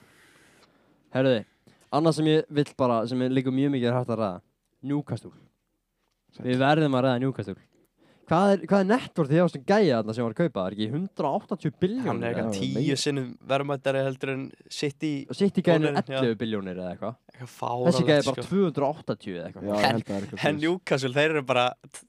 Herruði, 1.16 1.46
annað 1.92 2.18
sem 2.20 2.32
ég 2.32 2.50
vill 2.50 2.72
bara, 2.78 3.04
sem 3.10 3.22
er 3.22 3.30
líka 3.36 3.54
mjög 3.54 3.76
mikið 3.76 3.96
hægt 4.00 4.10
að 4.16 4.22
ræða 4.24 4.42
Newcastle 4.86 5.34
Við 6.46 6.60
verðum 6.60 6.98
að 7.00 7.08
ræða 7.08 7.24
Newcastle 7.24 7.58
Hvað 8.26 8.52
er, 8.56 8.62
hvað 8.66 8.80
er 8.82 8.88
nettvort 8.90 9.30
því 9.30 9.38
á 9.38 9.46
þessum 9.46 9.64
gæja 9.70 9.98
þarna 10.00 10.14
sem 10.18 10.26
var 10.26 10.34
að 10.34 10.40
kaupa? 10.40 10.62
Er 10.66 10.76
ekki 10.76 10.86
180 10.90 11.68
Hann 11.68 11.84
biljónir 11.84 12.24
er 12.26 12.32
eða 12.34 12.40
eitthvað 12.40 12.56
Já, 12.56 12.58
tíu 12.58 12.74
megin. 12.80 12.98
sinnum 12.98 13.28
verðmættari 13.52 14.02
heldur 14.02 14.32
en 14.34 14.42
City 14.74 15.12
í 15.22 15.36
gæðin 15.36 15.86
er 15.86 16.00
Dólarinn, 16.00 16.16
já. 16.16 16.22
11 16.24 16.40
biljónir 16.42 16.80
eða 16.82 16.96
eitthvað 16.96 17.20
eitthvað 17.36 17.86
Þessi 17.86 18.08
gæði 18.10 18.18
er 18.18 18.26
fáralegt 18.26 18.32
bara 18.32 18.48
sko. 18.48 18.56
280 18.56 19.36
eða 19.36 19.46
eitthvað 19.52 19.70
Já, 19.70 19.76
ég 19.76 19.86
held 19.86 20.02
að 20.02 20.10
það 20.10 20.18
er 20.18 20.26
eitthvað 20.26 20.50
En 20.50 20.60
Newcastle, 20.66 21.14
þeir 21.20 21.36
eru 21.36 21.46
bara, 21.54 21.68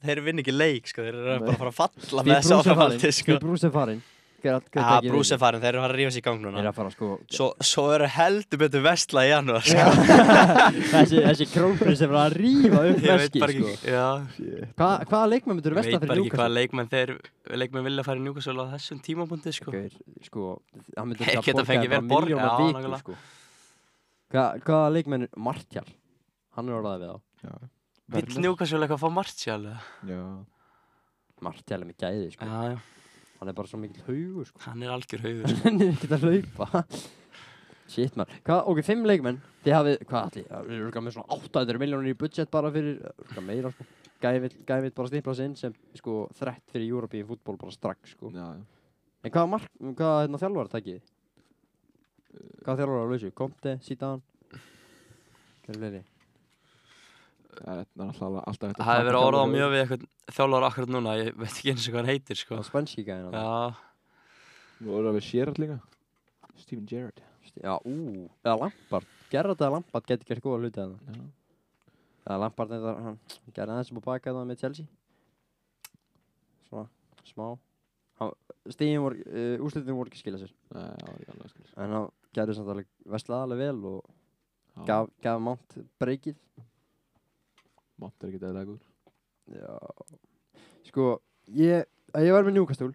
þeir 0.09 0.23
vinn 0.31 0.41
ekki 0.41 0.57
leik 0.57 0.89
sko, 0.89 1.05
þeir 1.05 1.21
eru 1.21 1.37
Nei. 1.37 1.45
bara 1.45 1.53
að 1.53 1.61
fara 1.61 1.75
að 1.75 1.79
falla 1.83 2.25
með 2.25 2.41
þessu 2.41 2.57
er 2.57 2.62
áframhaldi 2.65 3.12
sko. 3.12 3.21
Steve 3.21 3.43
Bruce 3.45 3.69
er 3.69 3.77
við. 4.42 5.33
er 5.37 5.38
farin, 5.40 5.61
þeir 5.62 5.68
eru 5.72 5.79
að 5.81 5.85
fara 5.87 5.94
að 5.94 5.99
rífa 6.01 6.11
sér 6.14 6.20
í 6.20 6.25
gang 6.27 6.38
Þeir 6.40 6.46
núna 6.46 6.59
eru 6.62 6.68
að 6.70 6.77
fara 6.77 6.90
sko 6.94 7.09
Svo, 7.37 7.46
svo 7.70 7.85
eru 7.94 8.09
heldur 8.16 8.59
betur 8.62 8.83
vestla 8.85 9.25
í 9.27 9.31
janúar 9.31 9.64
sko. 9.66 9.87
Þessi, 10.92 11.22
þessi 11.27 11.46
krónprins 11.53 12.03
er 12.05 12.11
bara 12.12 12.25
að 12.31 12.37
rífa 12.40 12.83
upp 12.83 13.01
Ég 13.07 13.07
veit 13.07 13.22
veski 13.22 13.42
bara 13.42 13.57
sko 13.57 13.70
ekki, 13.72 13.92
já. 13.94 14.07
Hva, 14.77 14.90
Hvaða 15.11 15.31
leikmenn 15.33 15.59
myndur 15.61 15.72
Ég 15.75 15.79
vesla 15.81 15.92
veit 15.92 16.03
fyrir 16.03 16.11
bara 16.12 16.20
ekki 16.20 16.35
hvaða 16.37 16.49
Newcastle? 16.49 16.59
leikmenn 16.61 16.90
þeir 16.92 17.14
leikmenn 17.62 17.87
vilja 17.88 18.07
fara 18.07 18.20
í 18.20 18.25
Newcastle 18.27 18.59
á 18.61 18.66
þessum 18.77 19.01
tímapunkti 19.07 19.55
sko. 19.57 19.75
Gaur, 19.77 19.96
sko, 20.29 20.46
hann 20.96 21.11
myndur 21.12 21.25
Þeir 21.27 21.38
ekki 21.40 21.49
geta 21.51 21.57
að 21.57 21.62
borga 21.62 21.70
fengið 21.72 21.90
vel 21.90 22.01
bara 22.01 22.11
borg- 22.12 22.27
miljóna 22.27 22.46
já, 22.46 22.57
viku 22.57 22.77
nákvæmlega. 22.77 23.01
sko 23.05 23.14
Hva, 24.35 24.44
Hvaða 24.66 24.92
leikmenn, 24.96 25.29
Martial 25.49 25.87
Hann 26.57 26.68
er 26.70 26.79
orðaðið 26.81 27.07
við 27.07 27.14
á 27.14 27.18
Já. 27.46 27.55
Vill? 28.16 28.38
Newcastle 28.44 28.79
eitthvað 28.85 28.99
að 29.01 29.03
fá 29.03 29.11
Martial 29.16 29.61
eða? 29.66 29.81
Já. 30.07 30.20
Martial 31.46 31.81
er 31.83 31.88
með 31.90 31.99
gæði 32.05 32.29
sko 32.35 32.46
Já, 32.46 32.61
já, 32.72 32.77
Hann 33.40 33.51
er 33.53 33.57
bara 33.57 33.70
svo 33.70 33.81
mikill 33.81 34.07
haugur 34.07 34.49
sko 34.49 34.64
hann 34.66 34.83
er 34.85 34.94
algjör 34.94 35.22
haugur 35.27 35.53
sko. 35.53 35.62
Hann 35.66 35.83
er 35.85 35.92
ekki 35.92 36.11
að 36.16 36.27
hlaupa 36.27 36.85
Shit 37.87 38.16
man 38.18 38.31
Hvað, 38.46 38.62
ok, 38.72 38.81
fimm 38.87 39.05
leikmenn 39.07 39.42
Þið 39.66 39.77
hafið, 39.77 40.01
hvað 40.11 40.25
allir, 40.31 40.49
við 40.66 40.81
erum 40.81 41.07
með 41.07 41.16
svona 41.16 41.37
800 41.37 41.83
miljónir 41.83 42.14
í 42.14 42.18
budget 42.18 42.51
bara 42.51 42.72
fyrir, 42.75 42.99
örugglega 43.12 43.46
meira 43.46 43.72
sko 43.75 43.87
vill 44.27 44.94
bara 44.96 45.11
stimpla 45.11 45.35
sig 45.37 45.51
inn 45.51 45.59
sem 45.61 45.75
sko 45.99 46.16
þrætt 46.38 46.72
fyrir 46.72 46.88
European 46.88 47.29
fútból 47.29 47.59
bara 47.61 47.75
strax 47.75 48.16
sko 48.16 48.33
Já. 48.35 48.49
En 49.27 49.33
hvaða 49.35 49.51
mark, 49.51 49.70
hvaða 49.83 50.25
hérna 50.25 50.40
þjálfara 50.40 50.72
takkið 50.72 50.96
þið? 50.96 51.14
Hvaða 52.62 52.77
þjálfara 52.81 53.03
á 53.03 53.11
lausu? 53.11 53.31
Conte, 53.37 53.72
Zidane? 53.83 54.22
Hver 55.66 55.75
er 55.75 55.81
fleiri? 55.81 56.03
Það 57.61 57.81
er 57.83 57.87
náttúrulega 58.01 58.42
alltaf 58.51 58.69
hægt 58.71 58.81
að 58.81 58.87
Það 58.87 58.99
hefur 58.99 59.09
verið 59.11 59.27
orðað 59.27 59.53
mjög 59.53 59.71
við 59.73 59.81
eitthvað 59.83 60.05
þjálfur 60.37 60.66
akkurat 60.69 60.92
núna, 60.97 61.14
ég 61.21 61.31
veit 61.37 61.51
ekki 61.53 61.73
eins 61.73 61.87
og 61.87 61.92
hvað 61.95 62.01
hann 62.03 62.11
heitir 62.12 62.40
sko. 62.40 62.59
Það 62.59 62.69
spænski 62.71 63.05
gæðin 63.07 63.27
hann 63.27 63.37
Já, 63.40 63.77
Nú 64.77 64.97
orðað 64.99 65.16
við 65.16 65.29
Gerrard 65.31 65.59
líka. 65.62 65.79
Steven 66.61 66.87
Gerrard. 66.90 67.23
Já, 67.57 67.73
ú, 67.88 68.27
eða 68.45 68.57
Lampard 68.66 69.07
Gerrard 69.33 69.61
eða 69.62 69.73
Lampard 69.77 70.07
geti 70.09 70.27
gert 70.29 70.42
góða 70.45 70.59
hluti 70.61 70.83
að 70.83 70.90
það 70.92 71.16
Já. 71.16 71.23
Eða 72.27 72.38
Lampard 72.42 72.75
eitthvað, 72.77 72.99
hann 73.07 73.19
gerði 73.57 73.73
aðeins 73.77 73.92
upp 73.92 74.01
á 74.03 74.09
baka 74.11 74.35
það 74.37 74.49
með 74.51 74.61
Chelsea 74.61 74.87
Svona, 76.66 76.85
smá 77.31 77.47
hann, 78.21 78.35
Stíðin 78.75 79.05
voru, 79.07 79.23
uh, 79.31 79.64
úrslitin 79.64 79.97
voru 79.97 80.11
ekki 80.12 80.21
skila 80.25 80.40
sér 80.42 80.53
Nei, 80.75 80.83
það 80.83 81.07
var 81.07 81.16
ekki 81.23 81.31
alveg 81.33 81.47
að 81.47 81.53
skilja. 81.55 81.73
Og 87.97 88.05
Mont 88.05 88.25
er 88.25 88.33
ekki. 88.33 88.79
Já 89.57 89.77
Sko, 90.87 91.07
ég, 91.55 91.87
ef 92.13 92.25
ég 92.27 92.35
var 92.35 92.47
með 92.47 92.59
Newcastle 92.59 92.93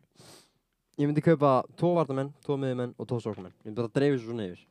Ég 1.00 1.08
myndi 1.08 1.24
kaupa 1.24 1.62
tvo 1.80 1.94
vartamenn, 1.96 2.34
tvo 2.46 2.58
miðjumenn 2.60 2.94
og 3.00 3.08
tvo 3.10 3.22
sóknumenn 3.24 3.56
Ég 3.64 3.70
myndi 3.70 3.80
bara 3.80 3.94
dreifa 3.96 4.18
þessu 4.18 4.30
svona 4.30 4.48
yfir 4.50 4.66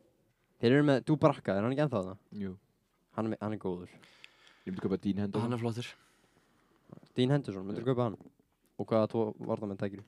Þeir 0.60 0.76
eru 0.76 0.86
með 0.90 1.02
Dubrakka, 1.08 1.56
er 1.56 1.64
hann 1.64 1.72
ekki 1.74 1.84
ennþá 1.86 2.02
það? 2.04 2.20
Jú. 2.42 2.52
Hann 3.16 3.32
er, 3.32 3.40
hann 3.40 3.56
er 3.56 3.62
góður 3.62 3.90
Ég 3.90 4.70
myndi 4.70 4.84
köpa 4.84 5.00
Dean 5.00 5.24
Henderson. 5.24 5.46
hann 5.46 5.56
er 5.56 5.62
flottur 5.64 5.90
Dean 7.16 7.34
Henderson, 7.34 7.66
myndir 7.66 7.88
kaupa 7.88 8.10
hann 8.10 8.18
Og 8.76 8.88
hvaða 8.88 9.10
tvo 9.14 9.26
vartamenn 9.48 9.80
tækir 9.80 10.04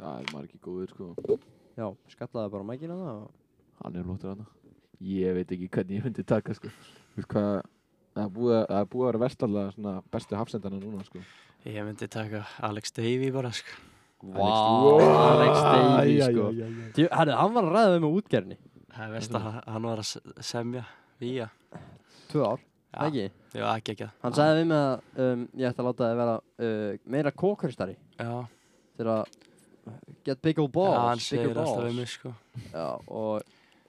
Það 0.00 0.22
er 0.24 0.46
ekki 0.46 0.58
góður 0.64 0.92
sko. 0.94 1.36
Já, 1.76 1.84
skallaði 2.14 2.52
bara 2.54 2.64
mækina 2.64 2.96
það 2.96 3.18
og... 3.26 3.34
Hann 3.82 3.98
er 4.00 4.06
flottur 4.06 4.30
hann. 4.32 4.46
Ég 5.00 5.34
veit 5.34 5.52
ekki 5.56 5.68
hvernig 5.72 5.96
ég 6.00 6.04
myndi 6.04 6.24
taka 6.28 6.54
sko. 6.54 6.68
Þú 7.14 7.20
veist 7.22 7.28
hvað, 7.32 7.62
það 8.14 8.24
er 8.26 8.32
búið, 8.34 8.56
að- 8.58 8.66
það 8.68 8.80
er 8.80 8.90
vera 9.06 9.22
vestallega 9.24 9.72
svona 9.76 9.94
bestu 10.12 10.36
hafsendana 10.36 10.80
núna 10.80 11.04
sko. 11.06 11.22
Ég 11.64 11.84
myndi 11.86 12.08
taka 12.08 12.46
Alex 12.68 12.92
Davey 12.92 13.30
bara 13.30 13.50
sko. 13.52 13.70
Vá, 14.20 14.48
Alex 15.00 15.60
Davey 15.64 16.18
æ, 16.20 16.26
sko. 16.28 16.48
Djú, 16.96 17.06
Herri, 17.10 17.32
hann 17.32 17.54
var 17.54 17.64
að 17.64 17.72
ræða 17.76 17.94
við 17.94 18.02
með 18.04 18.16
útgerni 18.20 18.56
Það 18.90 19.14
er 19.16 19.36
að 19.38 19.68
hann 19.70 19.82
var 19.88 19.98
að 20.02 20.04
se- 20.04 20.42
semja 20.44 20.82
Vía 21.20 21.46
Tvö 22.28 22.42
ár, 22.44 22.58
Já, 22.92 23.00
ekki? 23.06 23.24
já, 23.54 23.64
ekki 23.78 23.94
ekki 23.94 24.08
Hann 24.22 24.32
sagði 24.36 24.58
við 24.60 24.66
mig 24.66 24.76
að 24.82 25.22
um, 25.24 25.46
ég 25.56 25.70
ætti 25.70 25.80
að 25.80 25.88
láta 25.88 26.08
þið 26.10 26.18
vera 26.20 26.34
uh, 26.36 26.98
meira 27.06 27.32
kókurstari 27.32 27.96
Já, 28.18 28.34
Til 28.98 29.06
að 29.06 29.24
get 30.26 30.42
big 30.42 30.58
old 30.60 30.72
balls 30.72 30.92
já 30.92 31.06
hann 31.08 31.18
segir 31.24 31.56
alltaf 31.56 31.84
við 31.88 31.96
mig 31.96 32.08
sko 32.12 32.34
Já, 32.74 32.86
og, 33.08 33.42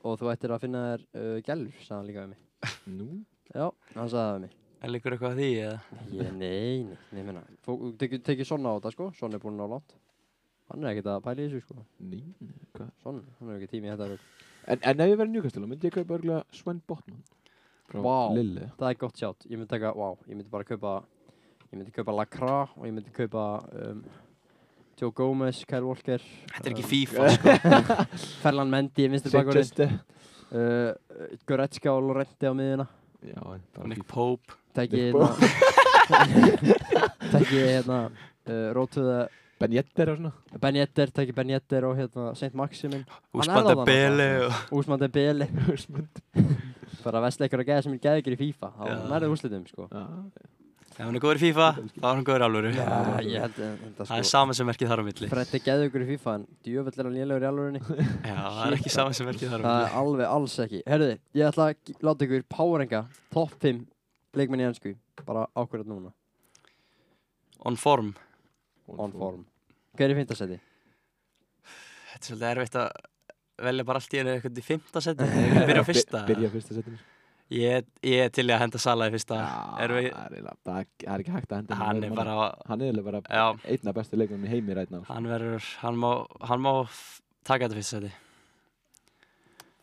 og 0.03 0.17
þú 0.19 0.31
ættir 0.31 0.53
að 0.53 0.63
finna 0.65 0.81
þér 0.87 1.03
uh, 1.21 1.37
gælur, 1.47 1.77
sagði 1.81 1.97
hann 1.97 2.09
líka 2.09 2.23
við 2.23 2.31
mig 2.31 2.97
Nú? 2.97 3.07
Já, 3.51 3.65
hann 3.95 4.11
sagði 4.11 4.21
það 4.21 4.33
við 4.35 4.43
mig 4.45 4.57
En 4.81 4.93
líkur 4.95 5.13
eitthvað 5.15 5.35
að 5.35 5.41
því 5.41 5.49
eða? 5.61 5.99
Ég, 6.17 6.31
nei, 6.37 6.83
nei, 6.87 6.99
nei, 7.13 7.25
meina 7.27 7.43
Þú 7.65 7.75
tekið 8.01 8.23
teki 8.25 8.47
svona 8.49 8.73
á 8.73 8.77
þetta, 8.79 8.93
sko, 8.95 9.09
svona 9.17 9.37
er 9.37 9.43
búinn 9.43 9.61
á 9.61 9.67
langt 9.75 9.95
Hann 10.71 10.85
er 10.85 10.93
ekkert 10.95 11.11
að 11.13 11.23
pæla 11.27 11.43
í 11.45 11.49
þessu, 11.51 11.63
sko 11.67 11.85
Ný? 12.11 12.21
Hvað? 12.77 12.89
Svona, 13.03 13.25
hann 13.37 13.51
er 13.51 13.59
ekki 13.59 13.71
tími 13.75 13.89
í 13.89 13.93
þetta 13.93 14.09
rugl. 14.13 14.27
En, 14.61 14.81
en 14.91 15.03
ef 15.03 15.11
ég 15.11 15.19
verið 15.19 15.35
njúkastil, 15.35 15.65
myndi 15.67 15.89
ég 15.89 15.95
kaupa 15.95 16.17
örgulega 16.17 16.41
Sven 16.55 16.81
Botman. 16.87 17.23
Frá 17.91 18.03
Vá. 18.05 18.17
Lille. 18.37 18.67
Það 18.77 18.87
er 18.87 18.99
gott 19.01 19.21
sjátt, 19.21 19.47
ég 19.49 19.57
myndi 19.57 19.71
taka, 19.73 19.91
wow, 19.97 20.15
ég 20.29 20.37
myndi 20.37 20.53
bara 20.53 20.67
kaupa 20.69 20.99
Ég 21.71 21.79
myndi 21.79 21.93
kaupa 21.95 22.11
Lacroix 22.11 22.71
og 22.75 22.83
ég 22.83 22.91
myndi 22.91 23.13
kaupa 23.15 23.41
um, 23.79 24.01
Joe 25.01 25.11
Gomez, 25.17 25.63
Kyle 25.65 25.85
Walker 25.87 26.19
Þetta 26.21 26.67
er 26.67 26.71
ekki 26.75 26.83
um, 26.85 26.89
FIFA 26.91 27.21
sko. 27.35 27.49
Ferland 28.43 28.69
Mendy, 28.73 29.03
vinstri 29.09 29.31
bakurinn 29.33 29.65
Sexeste. 29.65 29.87
uh, 30.53 30.91
Goretzka 31.49 31.89
og 31.95 32.01
Lorente 32.09 32.45
á 32.49 32.53
miðuna 32.53 32.85
Nick. 33.85 34.03
Pope. 34.09 34.49
Nick 34.77 34.91
hérna 34.97 35.27
Tekki 37.31 37.57
hérna 37.61 37.97
uh, 38.09 38.69
Rótuða 38.75 39.19
Ben 39.61 39.73
Yedder 39.75 40.09
og 40.09 40.15
svona. 40.17 40.31
Ben 40.61 40.75
Yedder, 40.79 41.11
tekki 41.13 41.33
Ben 41.37 41.49
Yedder 41.53 41.85
og 41.85 41.93
hérna 41.99 42.31
Saint 42.33 42.55
Maximin. 42.57 43.03
Úsman 43.29 43.59
er 43.59 43.67
þarna 43.67 43.83
Dembele 43.85 44.25
og 44.47 44.71
Úsman 44.79 44.97
Dembele. 45.03 45.45
Bara 47.03 47.21
vestleikur 47.27 47.61
að 47.61 47.67
geða 47.69 47.83
sem 47.85 47.93
er 47.93 47.99
geðugur 48.01 48.33
í 48.33 48.39
FIFA 48.39 48.67
þá 48.79 48.83
nærðu 49.11 49.29
úrslitum 49.35 49.67
sko. 49.69 49.85
Já, 49.93 50.01
Ef 50.91 50.99
hann 51.07 51.15
er 51.15 51.23
góður 51.23 51.39
í 51.39 51.41
FIFA, 51.45 51.67
þá 51.95 52.03
er 52.03 52.09
hann 52.11 52.25
góður 52.27 52.43
í 52.43 52.45
alvöru. 52.45 52.71
Já, 52.75 52.87
ég 53.23 53.43
held 53.45 53.59
að 53.63 53.69
þetta 53.81 54.05
Það 54.05 54.17
er 54.17 54.25
sko. 54.25 54.29
sama 54.31 54.55
sem 54.57 54.67
merkið 54.67 54.89
þar 54.91 55.01
á 55.01 55.05
milli. 55.07 55.29
Fred 55.31 55.53
er 55.57 55.61
geðugur 55.67 56.03
í 56.03 56.07
FIFA 56.11 56.33
en 56.37 56.43
djöfull 56.67 56.91
er 56.97 57.07
hann 57.07 57.15
lélegur 57.15 57.45
í 57.45 57.47
alvörinni 57.49 57.81
Já, 58.31 58.35
það 58.35 58.59
er 58.65 58.75
ekki 58.77 58.91
sama 58.93 59.13
sem 59.17 59.29
merkið 59.29 59.53
þar 59.53 59.61
á 59.61 59.63
það 59.63 59.77
milli. 59.77 59.87
er 59.87 59.95
alveg 60.01 60.33
alls 60.35 60.55
ekki. 60.65 60.81
Herruði, 60.91 61.15
ég 61.39 61.47
ætla 61.47 61.67
að 61.71 61.93
láta 62.09 62.27
ykkur 62.27 62.43
powerenga 62.57 63.01
top 63.33 63.55
5 63.63 63.79
leikmenn 64.41 64.63
í 64.63 64.67
ennsku 64.67 64.93
bara 65.27 65.45
ákveðat 65.55 65.89
núna. 65.93 66.11
On 67.71 67.79
form. 67.79 68.11
On 68.91 69.15
form. 69.15 69.45
hver 69.95 70.09
er 70.09 70.15
í 70.15 70.19
fintasæti? 70.19 70.59
Þetta 72.11 72.19
er 72.19 72.27
svolítið 72.27 72.49
erfitt 72.51 72.77
að 72.81 72.91
velja 73.61 73.87
bara 73.87 74.01
allt 74.01 74.13
í 74.15 74.19
einu 74.21 74.35
eitthvað 74.35 74.59
í 74.59 74.67
vil 75.55 75.65
byrja 75.71 75.83
fyrsta. 75.87 76.23
Byrja 76.27 76.51
fyrsta 76.51 76.77
setinu. 76.77 76.99
Ég, 77.51 77.83
ég 78.07 78.21
er 78.23 78.29
til 78.31 78.45
í 78.47 78.53
að 78.55 78.61
henda 78.63 78.79
Sala 78.79 79.09
í 79.09 79.11
fyrsta 79.11 79.35
við, 79.35 79.47
það 79.51 79.81
er 79.83 79.93
eiginlega- 79.97 80.53
það 80.63 80.77
er- 80.79 80.85
það 81.01 81.13
er 81.15 81.23
ekki 81.23 81.31
hægt 81.35 81.49
að 81.51 81.57
henda 81.59 81.75
Hann 81.81 82.03
er 82.07 82.13
bara 82.15 82.35
Hann 82.69 82.81
er 82.87 83.01
bara 83.03 83.21
Já, 83.27 83.45
einn 83.73 83.87
af 83.91 83.95
bestu 83.97 84.15
leikmennum 84.21 84.45
í 84.47 84.51
heimi 84.53 84.73
rætna. 84.77 85.01
hann 85.09 85.27
verður 85.27 85.65
Hann 85.81 85.97
má, 85.99 86.11
hann 86.47 86.61
má 86.63 86.71
taka 87.43 87.67
þetta 87.67 87.75
fyrsta 87.81 87.99
seti 87.99 88.11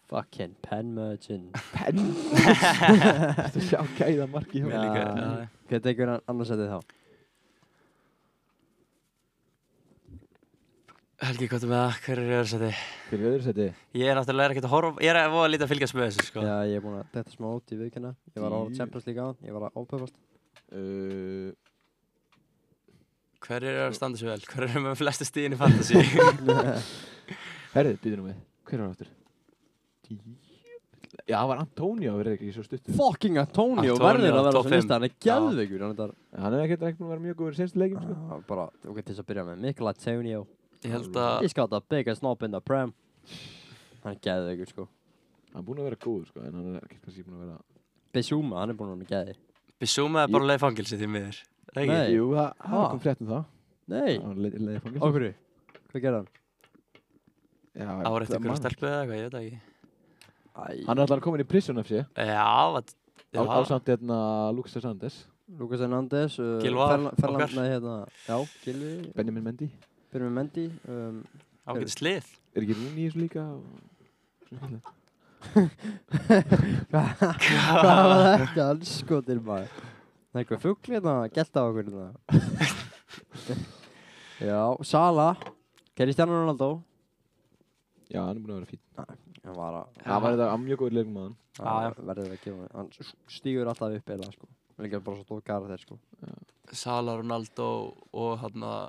fucking 0.08 0.54
pen 0.64 0.94
merchant 0.96 1.52
Penn! 1.74 1.98
Þú 3.52 3.60
sjá 3.68 3.82
gæða 3.98 4.28
marki 4.32 4.62
hjá 4.62 4.70
Já. 4.70 4.78
henni. 4.80 4.88
líka, 4.88 5.02
já. 5.04 5.48
hver 5.68 5.82
tekur 5.84 6.08
hann 6.14 6.22
annarsætið 6.32 6.70
þá? 6.72 6.80
Helgi, 11.18 11.48
hvað 11.50 11.64
er 11.66 11.70
með 11.72 11.80
það? 11.82 11.96
Hver 12.04 12.20
er 12.20 12.28
í 12.28 12.34
öðru 12.38 12.48
seti? 12.52 12.68
Hver 13.08 13.18
er 13.18 13.28
öðru 13.32 13.44
seti? 13.48 13.64
Ég 13.98 14.10
er 14.10 14.18
náttúrulega 14.18 14.54
ekkert 14.54 14.68
að 14.68 14.74
horfa 14.76 15.02
Ég 15.02 15.10
er 15.10 15.18
að 15.18 15.32
voða 15.34 15.48
lítið 15.50 15.64
að 15.66 15.72
fylgjast 15.72 15.96
með 15.98 16.04
þessu 16.08 16.26
sko 16.28 16.44
Já, 16.46 16.52
ég 16.70 16.78
er 16.78 16.84
búinn 16.84 16.98
að 17.00 17.08
þetta 17.16 17.34
smá 17.34 17.48
út 17.50 17.74
í 17.74 17.78
viðkynna 17.80 18.12
ég 18.36 18.44
var 18.44 18.54
á. 18.54 18.60
Champions 18.78 19.08
League 19.08 19.24
á 19.26 19.28
ég 19.48 19.56
var 19.56 19.66
að 19.66 19.80
ópöfast 19.82 20.14
Uh, 20.68 21.52
Hver 23.40 23.64
er 23.64 23.78
að 23.86 23.94
standa 23.96 24.18
svo 24.20 24.28
vel? 24.28 24.42
Hver 24.44 24.66
er 24.66 24.82
með 24.84 24.98
flestu 25.00 25.24
stíðin 25.24 25.54
í 25.56 25.58
fantasy? 25.60 26.02
herrið, 27.76 27.96
býður 28.02 28.20
nú 28.20 28.26
við. 28.26 28.42
Hver 28.68 28.82
var 28.82 28.90
aftur? 28.92 29.08
Já, 31.28 31.38
það 31.38 31.48
var 31.52 31.62
Antonio, 31.62 32.12
verður 32.18 32.36
ekki 32.36 32.52
svo 32.52 32.66
stuttur. 32.66 32.98
fucking 32.98 33.40
Antonio, 33.40 33.96
verður 34.00 34.28
að 34.28 34.36
vera 34.36 34.52
top 34.52 34.58
svo 34.58 34.68
fimm. 34.68 34.76
lista 34.76 34.98
hann 34.98 35.08
er 35.08 35.16
geðveikur 35.24 35.86
hann 35.86 35.96
er 36.04 36.12
er 36.58 36.66
ekkert 36.66 36.84
ekkert 36.90 37.00
búin 37.00 37.08
að 37.08 37.14
vera 37.14 37.24
mjög 37.24 37.40
góður 37.40 37.56
í 37.56 37.60
senstu 37.62 37.82
leikum, 37.82 38.04
sko. 38.04 38.16
Ah, 38.28 38.44
bara, 38.48 38.68
ok, 38.84 39.00
til 39.00 39.14
þess 39.14 39.24
að 39.24 39.28
byrja 39.32 39.46
með 39.48 39.64
Mikkel 39.64 39.90
Antonio 39.92 40.44
Ég 40.84 40.92
held 40.94 41.16
að 41.18 41.40
He's 41.42 41.54
got 41.56 41.70
the 41.72 41.80
biggest 41.90 42.22
knob 42.22 42.42
in 42.46 42.52
the 42.54 42.60
prem 42.60 42.92
Hann 44.04 44.14
er 44.14 44.20
geðveikur 44.22 44.70
sko 44.72 44.88
Hann 45.52 45.62
er 45.62 45.66
búinn 45.66 45.80
að 45.82 45.88
vera 45.90 46.00
góður 46.04 46.26
sko, 46.30 46.40
en 46.44 46.54
hann 46.58 46.74
er 46.76 46.82
ekki 46.86 46.98
kannski 47.02 47.22
búinn 47.24 47.38
að 47.38 47.44
vera... 47.46 47.58
Bissúma, 48.14 48.58
hann 48.60 48.70
er 48.72 48.76
búinn 48.78 48.92
að 48.94 49.00
vera 49.02 49.12
geði 49.14 49.36
Bissúma 49.80 50.24
er 50.26 50.32
bara 50.34 50.48
leið 50.50 50.60
fangilsi 50.64 50.98
því 51.00 51.08
miður. 51.14 51.38
Það 51.72 51.80
ekki? 51.82 51.94
Nei. 51.94 52.12
Jú, 52.16 52.26
það 52.34 52.48
það 52.58 52.72
Ha? 52.74 52.82
kom 52.92 53.00
frétt 53.04 53.20
um 53.24 53.28
það. 53.32 53.44
Nei, 53.94 54.12
Hann 54.24 54.40
leiði 54.44 54.60
leið 54.66 54.78
fangilsi. 54.84 55.04
okkur 55.08 55.26
Hvað 55.88 56.02
gerði 56.04 56.18
hann? 56.18 56.28
Já, 57.78 57.88
Áreitt 58.10 58.28
það 58.32 58.38
ykkur 58.38 58.50
man- 58.52 58.58
stelpu 58.60 58.88
eða 58.88 59.00
eitthvað, 59.02 59.18
ég 59.18 59.24
veit 59.24 59.34
það 59.36 59.46
ekki. 59.48 59.60
Æ, 60.58 60.86
Hann 60.88 60.98
er 60.98 61.02
alltaf 61.04 61.22
komin 61.22 61.44
í 61.44 61.48
Prison 61.48 61.78
FC, 61.82 62.00
Já, 62.18 62.48
vat, 62.74 62.94
á, 63.30 63.40
á 63.46 63.58
samt 63.70 63.86
hérna 63.92 64.18
Lucas 64.56 64.74
Hernandez, 64.74 65.18
Lukas 65.58 65.80
Hernandez 65.80 66.38
uh, 66.42 66.58
Ferland, 66.60 67.12
okkar. 67.14 67.54
hérna, 67.54 67.94
Já, 68.26 68.36
Gilvi 68.64 69.12
Benjamin 69.14 69.44
Mendy. 69.46 69.70
Byrjum 70.12 70.30
með 70.32 70.36
Mendy 70.38 70.66
um, 70.88 71.18
ágætið 71.68 71.92
slið. 71.94 72.26
Er 72.56 72.62
ekki 72.64 72.74
Rúni 72.78 73.00
í 73.04 73.06
þessu 73.08 73.20
líka? 73.20 73.42
Hvað 76.88 76.92
var 76.94 77.06
þetta? 78.40 78.64
Anskotir 78.72 79.38
maður 79.44 79.68
Það 80.28 80.34
er 80.34 80.38
eitthvað 80.42 80.62
fugl 80.64 80.88
hérna 80.94 81.12
Gelt 81.34 81.54
á 81.58 81.60
okkur 81.62 81.84
hérna 81.88 82.08
Já, 84.48 84.60
Sala 84.86 85.28
Cristiano 85.98 86.32
Ronaldo 86.40 86.68
Já, 88.08 88.20
hann 88.24 88.36
er 88.38 88.40
búinn 88.40 88.54
að 88.54 88.58
vera 88.62 88.70
fín. 88.70 88.82
Hann 89.44 89.56
var 89.58 89.72
að 89.82 89.86
Það 90.04 90.18
var 90.24 90.30
þetta 90.38 90.58
mjög 90.64 90.78
góður 90.82 90.96
leikum 90.98 91.16
já. 91.18 91.20
hann 91.58 91.94
verður 92.08 92.32
að 92.36 92.42
gefa 92.46 92.64
Hann 92.78 92.88
s- 92.96 93.16
stígur 93.38 93.68
alltaf 93.72 93.90
upp 93.98 94.08
eða 94.16 94.28
sko 94.34 94.46
Líka 94.78 94.96
bara 95.02 95.16
svo 95.18 95.24
stóð 95.26 95.42
gara 95.48 95.66
þeir 95.72 95.82
sko 95.84 95.94
Sala, 96.78 97.10
Ronaldo 97.20 97.68
og 98.12 98.32
hann 98.44 98.60
að 98.68 98.84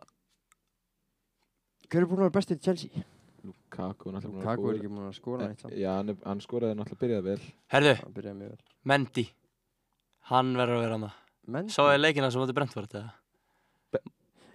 Hver 1.89 2.03
er 2.03 2.09
búinn 2.09 2.21
að 2.21 2.27
vera 2.27 2.35
bestið 2.39 2.59
í 2.59 2.65
Chelsea? 2.67 3.05
Lukaku 3.49 4.09
er 4.11 4.17
náttúrulega 4.17 4.33
búinn 4.33 4.41
að 4.41 4.43
vera 4.43 4.55
Kaku 4.55 4.69
er 4.69 4.79
ekki 4.79 4.91
búinn 4.93 5.07
að 5.09 5.15
skora 5.17 5.47
neitt 5.47 5.61
samt 5.63 5.77
Já, 5.79 5.91
hann, 5.97 6.09
er, 6.13 6.17
hann 6.27 6.41
skoraði 6.43 6.75
náttúrulega 6.79 7.01
byrjaði 7.05 7.25
vel. 7.29 7.39
Herðu, 7.73 7.93
Það 8.01 8.11
byrjaði 8.19 8.37
mjög 8.41 8.51
vel 8.51 8.91
Mendy. 8.93 9.25
Hann 10.29 10.51
verður 10.59 10.75
að 10.79 10.83
vera 10.85 10.97
hann 10.99 11.07
það. 11.07 11.15
Mendy 11.55 11.73
Sá 11.73 11.81
ég 11.89 12.01
leikina 12.03 12.29
sem 12.33 12.43
átti 12.45 12.55
Brentford 12.59 12.93
eða? 12.99 13.15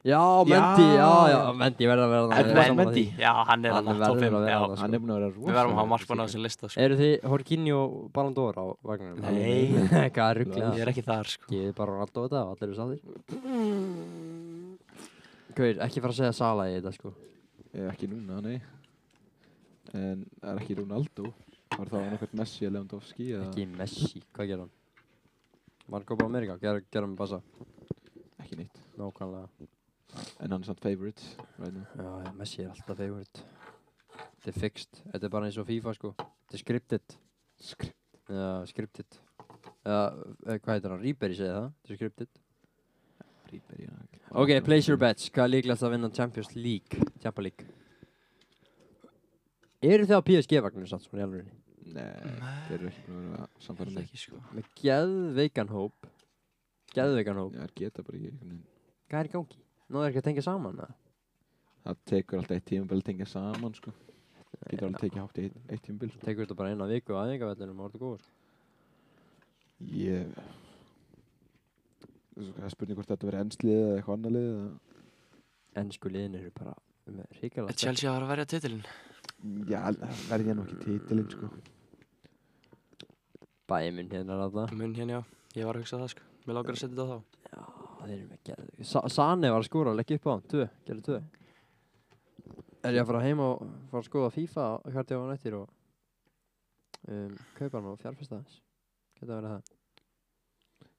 Já, 0.05 0.21
Mendy, 0.45 0.85
já, 0.85 1.01
Já, 1.01 1.09
já, 1.25 1.33
já. 1.33 1.53
Mendy 1.57 1.87
verður 1.89 2.05
að 2.05 2.11
vera 2.13 2.25
Edward 2.45 2.59
er 2.61 2.67
sammála 2.69 2.85
Mendy. 2.85 3.05
Já, 3.25 3.31
hann 3.49 3.65
er 3.65 3.73
Hann 3.73 3.87
hann 3.89 3.97
verður 4.03 4.05
top 4.05 4.21
5. 4.21 4.27
að 4.29 4.43
vera 4.45 4.53
Já, 4.53 4.59
þarna, 4.61 4.75
sko. 4.77 4.83
Hann 4.85 4.95
er 4.95 5.01
búinn 5.01 5.13
að 5.15 5.19
vera 5.23 5.31
rosa. 5.33 5.47
við 5.49 5.57
verðum 5.59 5.73
að 5.73 5.81
hafa 5.81 5.91
markmann 5.95 6.21
á 6.21 6.25
þessum 6.29 6.45
lista, 6.45 6.69
sko. 6.69 6.81
Eru 6.85 6.99
þið 7.01 7.15
Horkinho 7.33 7.79
og 7.81 7.95
Ballon 8.19 8.37
d'Or 8.37 8.59
á 8.61 8.65
vagnunum? 8.85 9.25
Nei. 9.25 9.73
Hvað 10.15 10.27
er 10.29 10.41
rugglega? 10.43 10.73
Ég 10.77 10.85
er 10.85 10.93
ekki 10.93 11.07
þar, 11.09 11.33
sko. 11.33 11.49
Ég 11.57 11.71
er 11.73 11.79
bara 11.81 11.95
Ronaldo 11.97 12.27
þetta 12.29 12.43
og 12.45 12.53
allir 12.53 12.69
eru 12.69 12.77
sáðir 12.77 13.01
Gauður, 15.55 15.81
ekki 15.87 16.03
fara 16.03 16.15
að 16.15 16.19
segja 16.21 16.35
Sala 16.41 16.69
í 16.71 16.77
þetta 16.79 16.93
sko 16.97 17.15
Eh, 17.75 17.89
Ekki 17.91 18.07
núna, 18.07 18.37
nei. 18.45 18.61
En 19.99 20.21
það 20.39 20.51
er 20.53 20.61
ekki 20.63 20.75
Ronaldo. 20.79 21.31
Var 21.75 21.89
það 21.91 22.05
annarkvæmt 22.05 22.37
Messi 22.39 22.61
eða 22.63 22.75
Lewandowski 22.77 23.25
eða... 23.35 23.49
Ekki 23.49 23.65
Messi, 23.73 24.21
hvað 24.37 24.47
gerir 24.51 24.63
hann? 24.63 24.71
Var 25.89 25.97
hann 25.99 26.07
Copa 26.07 26.29
America, 26.29 26.55
gerði 26.63 26.85
ger 26.95 27.03
hann 27.03 27.17
bassa 27.19 27.41
Ekki 28.45 28.61
neitt. 28.61 28.79
Nákvæmlega 29.01 29.67
En 30.45 30.55
hann 30.55 30.61
er 30.63 30.69
samt 30.69 30.85
favorite 30.85 31.27
right 31.59 31.75
now. 31.75 31.83
Já, 31.99 32.13
já, 32.29 32.31
Messi 32.39 32.63
er 32.63 32.71
alltaf 32.71 33.01
favorite 33.03 33.43
Þetta 34.15 34.53
er 34.55 34.61
fixed, 34.63 35.03
þetta 35.11 35.27
er 35.27 35.35
bara 35.35 35.51
eins 35.51 35.59
og 35.59 35.67
FIFA 35.73 35.97
sko 35.99 36.13
Þetta 36.23 36.55
er 36.61 36.63
scripted 36.63 37.19
Skrif. 37.73 37.95
Já, 38.31 38.47
scripted 38.71 39.19
eh, 39.83 40.59
hvað 40.63 40.77
heitir 40.77 40.95
hann? 40.95 41.03
Ribery 41.03 41.41
segið 41.43 41.57
það 41.59 41.69
Þetta 41.75 41.93
er 41.97 42.01
scripted. 42.05 42.44
Ok, 44.35 44.51
place 44.67 44.91
your 44.91 45.01
bets 45.01 45.31
Hvað 45.31 45.45
er 45.47 45.53
líklegast 45.57 45.87
að 45.87 45.95
vinna 45.97 46.11
Champions 46.15 46.55
League? 46.57 47.11
Champions 47.23 47.47
League 47.49 47.69
Eru 49.85 50.09
þið 50.09 50.17
á 50.17 50.23
PSG-vagninu 50.25 50.89
samt 50.89 51.05
svona 51.05 51.23
í 51.23 51.27
alveg? 51.27 51.53
Nei, 51.95 52.07
þeir 52.69 52.79
eru 52.79 52.89
ekki 52.89 53.03
búin 53.07 53.27
að 53.37 53.91
mig. 53.93 53.99
ekki, 54.07 54.21
sko. 54.23 54.39
Með 54.57 54.71
geðveikan 54.81 55.73
hóp 55.75 56.09
Geðveikan 56.95 57.41
hóp 57.43 57.55
Já, 57.55 57.61
það 57.65 57.75
geta 57.81 58.05
bara 58.07 58.21
ekki. 58.21 58.59
Hvað 59.11 59.21
er 59.21 59.29
í 59.29 59.33
gangi? 59.35 59.61
Nú 59.91 60.01
er 60.01 60.09
ekki 60.09 60.23
að 60.23 60.29
tengja 60.31 60.47
saman 60.47 60.81
eða? 60.81 60.95
Það 61.85 62.01
tekur 62.09 62.41
alltaf 62.41 62.57
eitt 62.57 62.67
tímabil 62.71 63.01
að 63.03 63.09
tengja 63.11 63.27
saman, 63.29 63.75
sko. 63.77 63.93
Getur 64.71 64.87
alveg 64.89 65.03
tekið 65.03 65.21
hátt 65.21 65.41
í 65.41 65.45
eitt, 65.45 65.59
eitt 65.69 65.85
tímabil, 65.85 66.13
sko. 66.15 66.23
Tekur 66.25 66.47
þetta 66.47 66.57
bara 66.63 66.73
eina 66.73 66.89
viku 66.89 67.19
á 67.19 67.23
aðingavellinum 67.27 67.83
og 67.83 67.91
orðið 67.91 68.05
góður 68.07 68.25
Ég... 69.93 70.31
Það 72.35 72.65
er 72.67 72.73
spurning 72.75 72.99
hvort 72.99 73.11
þetta 73.13 73.29
verið 73.29 73.45
ennslið 73.45 73.81
eða 73.81 73.95
eitthvað 73.99 74.17
annar 74.19 74.35
lið 74.35 74.49
eða... 74.51 74.67
Ennsku 75.75 76.11
liðin 76.11 76.37
eru 76.39 76.51
bara 76.55 76.73
með 77.11 77.39
ríkala 77.41 77.75
Chelsea 77.79 78.11
var 78.11 78.25
að 78.25 78.31
verja 78.31 78.47
titilinn. 78.55 78.85
Já, 79.69 79.81
það 79.99 80.21
verði 80.31 80.51
ég 80.51 80.59
nú 80.59 80.65
ekki 80.65 80.79
titilinn, 80.85 81.31
sko. 81.33 81.47
Bæmin 83.71 84.11
hérna 84.13 84.39
ráða 84.39 84.67
Mun 84.75 84.95
hérna, 84.97 85.19
já. 85.19 85.23
Ég 85.59 85.69
var 85.69 85.79
að 85.79 85.85
hugsa 85.85 86.01
það, 86.03 86.13
sko. 86.15 86.27
Mér 86.45 86.59
langar 86.59 86.77
að 86.77 86.81
setja 86.83 86.95
þetta 86.95 87.05
á 87.05 87.11
þá. 87.11 87.19
Já, 87.55 87.63
þeir 88.03 88.15
eru 88.17 88.27
með 88.29 88.41
geð 88.49 88.91
Sa 88.91 89.03
Sane 89.15 89.51
var 89.55 89.63
að 89.63 89.69
skóra 89.71 89.95
að 89.95 89.99
leggja 90.01 90.19
upp 90.19 90.27
á 90.29 90.33
hann 90.35 90.45
Tvö, 90.53 90.69
gerði 90.89 91.07
tvö 91.09 91.19
Er 92.85 92.99
ég 92.99 93.01
að 93.01 93.11
fara 93.11 93.25
heim 93.25 93.41
og 93.41 93.65
fara 93.91 94.03
að 94.03 94.09
skoða 94.11 94.35
FIFA 94.35 94.69
og 94.75 94.89
hvernig 94.91 95.17
á 95.17 95.23
hann 95.23 95.35
eftir 95.35 95.59
og 95.59 95.67
um, 97.09 97.37
kaupa 97.57 97.79
hann 97.79 97.91
og 97.95 98.01
fjárfesta 98.03 98.41
þess 98.43 98.61
Geta 99.21 99.39
verið 99.39 99.55
það 99.55 99.71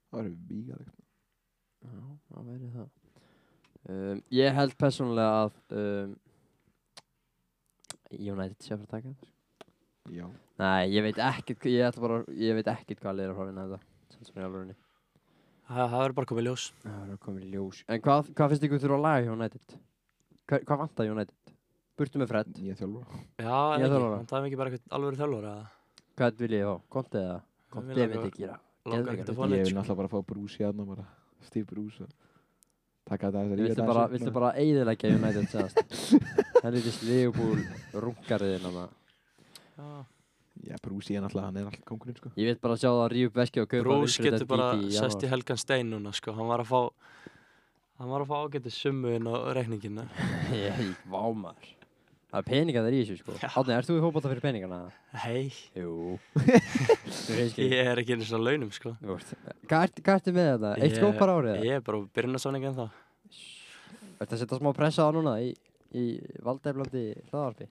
Það 0.06 0.22
verið 0.22 0.38
vígalegt. 0.50 1.05
Já, 1.86 2.04
það 2.32 2.50
verið 2.52 2.76
það 2.76 2.88
um, 3.96 4.22
Ég 4.36 4.58
held 4.60 4.76
persónulega 4.82 5.44
að 5.44 5.54
um, 5.82 6.16
United 8.16 8.60
sé 8.62 8.74
að 8.76 8.82
fara 8.82 8.86
að 8.86 8.94
taka 8.96 9.14
þetta 9.14 9.34
Já. 10.16 10.26
Nei, 10.62 10.82
ég 10.94 11.02
veit 11.02 11.18
ekkert, 11.18 11.66
ég 11.66 11.88
ætla 11.88 12.04
bara, 12.04 12.18
ég 12.38 12.58
veit 12.60 12.68
ekkert 12.76 13.02
hvað 13.02 13.24
að 13.24 13.32
fara 13.40 13.48
að 13.48 13.50
vinna 13.52 13.66
þetta 13.72 13.80
Sem 14.14 14.28
sem 14.28 14.42
er 14.42 14.48
alveg 14.50 14.76
Það 15.66 15.88
það 15.90 15.98
verður 15.98 16.14
bara 16.20 16.30
komið 16.30 16.46
ljós. 16.46 16.64
Það 16.84 16.98
verður 17.02 17.22
komið 17.26 17.46
í 17.46 17.54
ljós 17.56 17.80
En 17.90 18.02
hvað, 18.06 18.28
hvað 18.38 18.52
finnst 18.52 18.68
ykkur 18.68 18.82
þurfa 18.84 19.00
að 19.00 19.06
laga 19.08 19.24
hjá 19.26 19.32
United? 19.34 19.78
Hva, 20.46 20.60
hvað 20.62 20.82
vantar 20.84 21.10
United? 21.10 21.56
Burtu 21.96 22.20
með 22.22 22.28
Fred 22.30 22.50
Nýja 22.60 22.76
þjálfur. 22.76 23.06
Já, 23.40 23.56
en 23.56 23.82
Ég 23.82 23.94
ekki. 23.96 24.28
Það 24.30 24.38
er 24.38 24.48
ekki 24.50 24.60
bara 24.60 24.70
eitthvað 24.72 24.96
alveg 24.98 25.20
þjálfur, 25.22 25.46
eða? 25.50 25.66
Hvað 26.20 26.42
vil 26.44 26.54
ég 26.56 26.66
fá? 26.68 26.76
Konti 26.96 27.18
eða? 27.24 27.38
Mig 30.86 31.16
Steve 31.48 31.78
og 31.78 32.10
taka 33.06 33.30
þetta 33.30 33.44
að 33.44 33.62
Viltu 33.62 33.86
bara, 33.86 34.08
viltu 34.10 34.34
bara 34.34 34.52
eiðilegja 34.58 35.14
United 35.14 35.50
segast? 35.52 36.12
Helvitist 36.66 37.06
Leopold 37.06 37.94
rungariðin 37.94 38.66
hana 38.66 38.90
Já. 39.76 40.06
Já, 40.66 40.78
Brús 40.82 41.10
ég 41.12 41.20
náttúrulega, 41.22 41.50
hann 41.50 41.58
er 41.60 41.66
alltaf 41.68 41.84
kongurinn, 41.86 42.16
sko. 42.18 42.32
Ég 42.40 42.48
veit 42.48 42.62
bara 42.64 42.78
að 42.78 42.82
sjá 42.82 42.88
það 42.88 43.02
að 43.04 43.10
rífa 43.12 43.30
upp 43.30 43.40
veski 43.42 43.62
og 43.62 43.68
kaupa 43.70 43.98
Wilfred 44.00 44.28
getur 44.32 44.48
bara 44.50 44.68
sest 44.96 45.26
í 45.26 45.30
helgan 45.30 45.60
stein 45.62 45.92
núna, 45.92 46.14
sko. 46.16 46.34
Hann 46.38 46.50
var 46.50 46.64
að 46.64 46.72
fá... 46.72 46.80
Hann 48.00 48.12
var 48.12 48.24
að 48.24 48.32
fá 48.32 48.36
ágætið 48.40 48.76
summu 48.76 49.12
inn 49.18 49.28
á 49.28 49.36
reikningina. 49.56 50.08
Ég, 50.56 50.80
vá 51.12 51.22
maður 51.36 51.76
Það 52.36 52.42
er 52.42 52.48
peningar 52.50 52.84
þar 52.84 52.96
í 52.98 52.98
þessu 53.06 53.16
sko. 53.22 53.34
Átni, 53.48 53.72
ert 53.78 53.88
þú 53.88 53.94
í 53.96 54.02
fótbolta 54.04 54.28
fyrir 54.34 54.44
peningana? 54.44 54.80
Hei, 55.24 55.44
Jú 55.78 56.18
Þú 57.26 57.38
ég 57.64 57.76
er 57.94 58.02
ekki 58.02 58.18
einu 58.18 58.28
svona 58.28 58.50
launum, 58.50 58.74
sko. 58.76 58.92
Þú 59.00 59.16
Hvað 59.70 59.86
ert- 59.86 60.02
ertu 60.16 60.34
með 60.36 60.50
þetta? 60.50 60.72
Eitt 60.84 60.98
skóp 61.00 61.16
bara 61.22 61.38
árið? 61.40 61.62
Ég 61.64 61.78
er 61.80 61.86
bara 61.88 62.02
byrjun 62.18 62.36
að 62.36 62.44
sáninga 62.44 62.72
en 62.74 62.78
það. 62.82 63.00
Ertu 64.20 64.28
að 64.36 64.42
setja 64.44 64.60
smá 64.60 64.72
pressa 64.76 65.08
á 65.08 65.10
núna 65.16 65.38
í, 65.46 65.54
í 65.96 66.04
valdeflandi 66.44 67.06
hlaðarpi? 67.32 67.70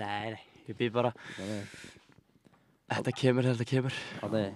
Nei, 0.00 0.32
nei, 0.38 0.42
ég 0.70 0.80
býð 0.80 0.96
bara... 0.96 1.12
Nei, 1.36 1.60
Þetta 2.88 3.12
kemur, 3.20 3.44
þetta 3.52 3.68
kemur. 3.68 4.00
átni 4.24 4.46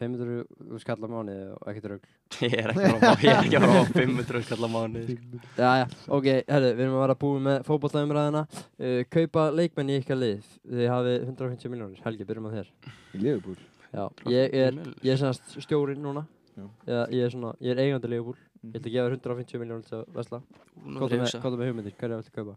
500 0.00 0.80
skall 0.82 0.98
á 1.02 1.08
mánuði 1.08 1.44
og 1.56 1.68
ekkert 1.72 1.86
rugl 1.92 2.08
Ég 2.46 2.54
er 2.60 2.72
ekki 2.72 2.86
að 2.86 2.96
að 2.96 3.02
fá- 3.02 3.22
ég 3.24 3.30
er 3.32 3.38
ekki 3.46 3.58
að 3.58 3.64
fara 3.66 3.76
að 3.76 3.86
fá 3.86 3.98
500 4.00 4.42
skall 4.48 4.66
á 4.66 4.70
mánuði. 4.74 5.16
sko. 5.16 5.40
Já, 5.62 5.70
já, 5.80 5.86
ok, 6.18 6.26
herru, 6.50 6.70
við 6.76 6.82
erum 6.86 6.96
að 6.98 7.04
vera 7.06 7.16
búið 7.24 7.44
með 7.46 7.58
fótbollaumræðina 7.70 8.42
uh, 8.52 9.00
Kaupa 9.16 9.46
leikmenn 9.56 9.92
í 9.94 9.98
ykkar 10.02 10.20
lið 10.20 10.50
Þið 10.66 10.90
hafið 10.92 11.16
150 11.30 11.72
miljónir, 11.74 12.02
Helgi, 12.04 12.26
byrjum 12.28 12.48
á 12.48 12.52
þér 12.56 12.72
Í 13.16 13.22
Liverpool. 13.22 13.56
Já, 13.96 14.04
ég 14.32 14.56
er, 14.66 14.80
ég 15.06 15.12
er 15.14 15.20
semast 15.22 15.54
stjórinn 15.64 16.02
núna 16.04 16.26
Já. 16.56 16.66
Eða, 16.88 17.02
ég 17.12 17.26
er 17.26 17.32
svona, 17.36 17.54
ég 17.64 17.72
er 17.76 17.84
eigandi 17.86 18.12
Leopold 18.16 18.42
Mm. 18.66 18.72
Ég 18.72 18.80
ætla 18.80 18.88
að 18.88 18.94
gefa 18.96 19.06
þér 19.06 19.14
150 19.20 19.60
miljónir 19.60 19.84
til 19.86 19.94
að 19.98 20.04
vesla 20.16 20.38
Hvað 20.40 20.86
er 20.96 20.96
að 20.96 21.12
með, 21.12 21.20
hugsa. 21.20 21.40
hvað 21.44 21.56
hugmyndir, 21.60 21.94
hverja 22.00 22.16
viltu 22.18 22.32
kaupa? 22.34 22.54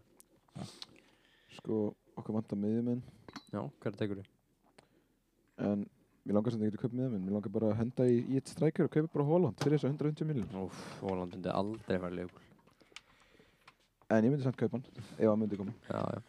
Sko, 1.58 1.76
okkur 2.18 2.34
vantar 2.38 2.58
miðjumenn. 2.58 3.02
Já, 3.52 3.60
hverja 3.84 3.98
tekur 4.00 4.22
þú? 4.22 4.24
Mér 6.30 6.36
langar 6.38 6.54
sem 6.54 6.60
það 6.60 6.68
getur 6.68 6.80
köpt 6.84 6.92
miðjumenn. 6.94 7.22
Mér 7.26 7.34
langar 7.34 7.50
bara 7.50 7.68
að 7.72 7.78
henda 7.80 8.04
í, 8.06 8.18
í 8.30 8.36
eitt 8.38 8.50
strækjur 8.52 8.86
og 8.86 8.92
kaupa 8.94 9.08
bara 9.16 9.24
Holland 9.26 9.56
fyrir 9.58 9.80
þess 9.80 9.88
að 9.88 9.96
150 9.96 10.28
miljónir. 10.28 10.60
Úf, 10.60 10.84
Hóland 11.02 11.34
myndi 11.34 11.50
aldrei 11.50 11.96
fara 11.98 12.14
Leopold 12.14 12.46
En 14.14 14.28
ég 14.28 14.30
myndi 14.30 14.46
samt 14.46 14.60
kaupa 14.60 14.78
hann, 14.78 15.02
ef 15.16 15.26
hann 15.26 15.42
myndi 15.42 15.58
koma. 15.58 15.74
Já, 15.90 15.98
já 16.14 16.22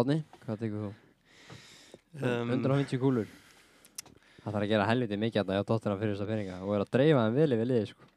Átni, 0.00 0.16
hvað 0.46 0.64
tekur 0.64 0.86
þú? 0.86 0.90
Um, 2.22 2.54
150 2.56 3.02
kúlur 3.04 3.28
Það 3.28 4.48
þarf 4.48 4.62
að 4.62 4.68
gera 4.72 4.88
helviti 4.94 5.20
mikið 5.20 5.42
að 5.44 5.52
það 5.52 5.60
hjá 5.60 5.68
dóttina 5.74 6.00
fyrir 6.00 6.16
þessa 6.16 6.32
peninga 6.32 6.58
og 6.64 6.72
er 6.72 6.86
að 6.86 6.92
dreifa 6.96 7.28
þeim 7.28 7.40
vel 7.42 7.56
yfir 7.58 7.68
liði 7.68 7.86
sko. 7.92 8.12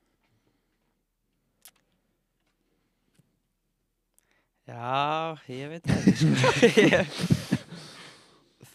Já, 4.71 5.36
ég 5.60 5.75
veit 5.75 5.91
það 5.91 5.99
sko. 6.23 7.34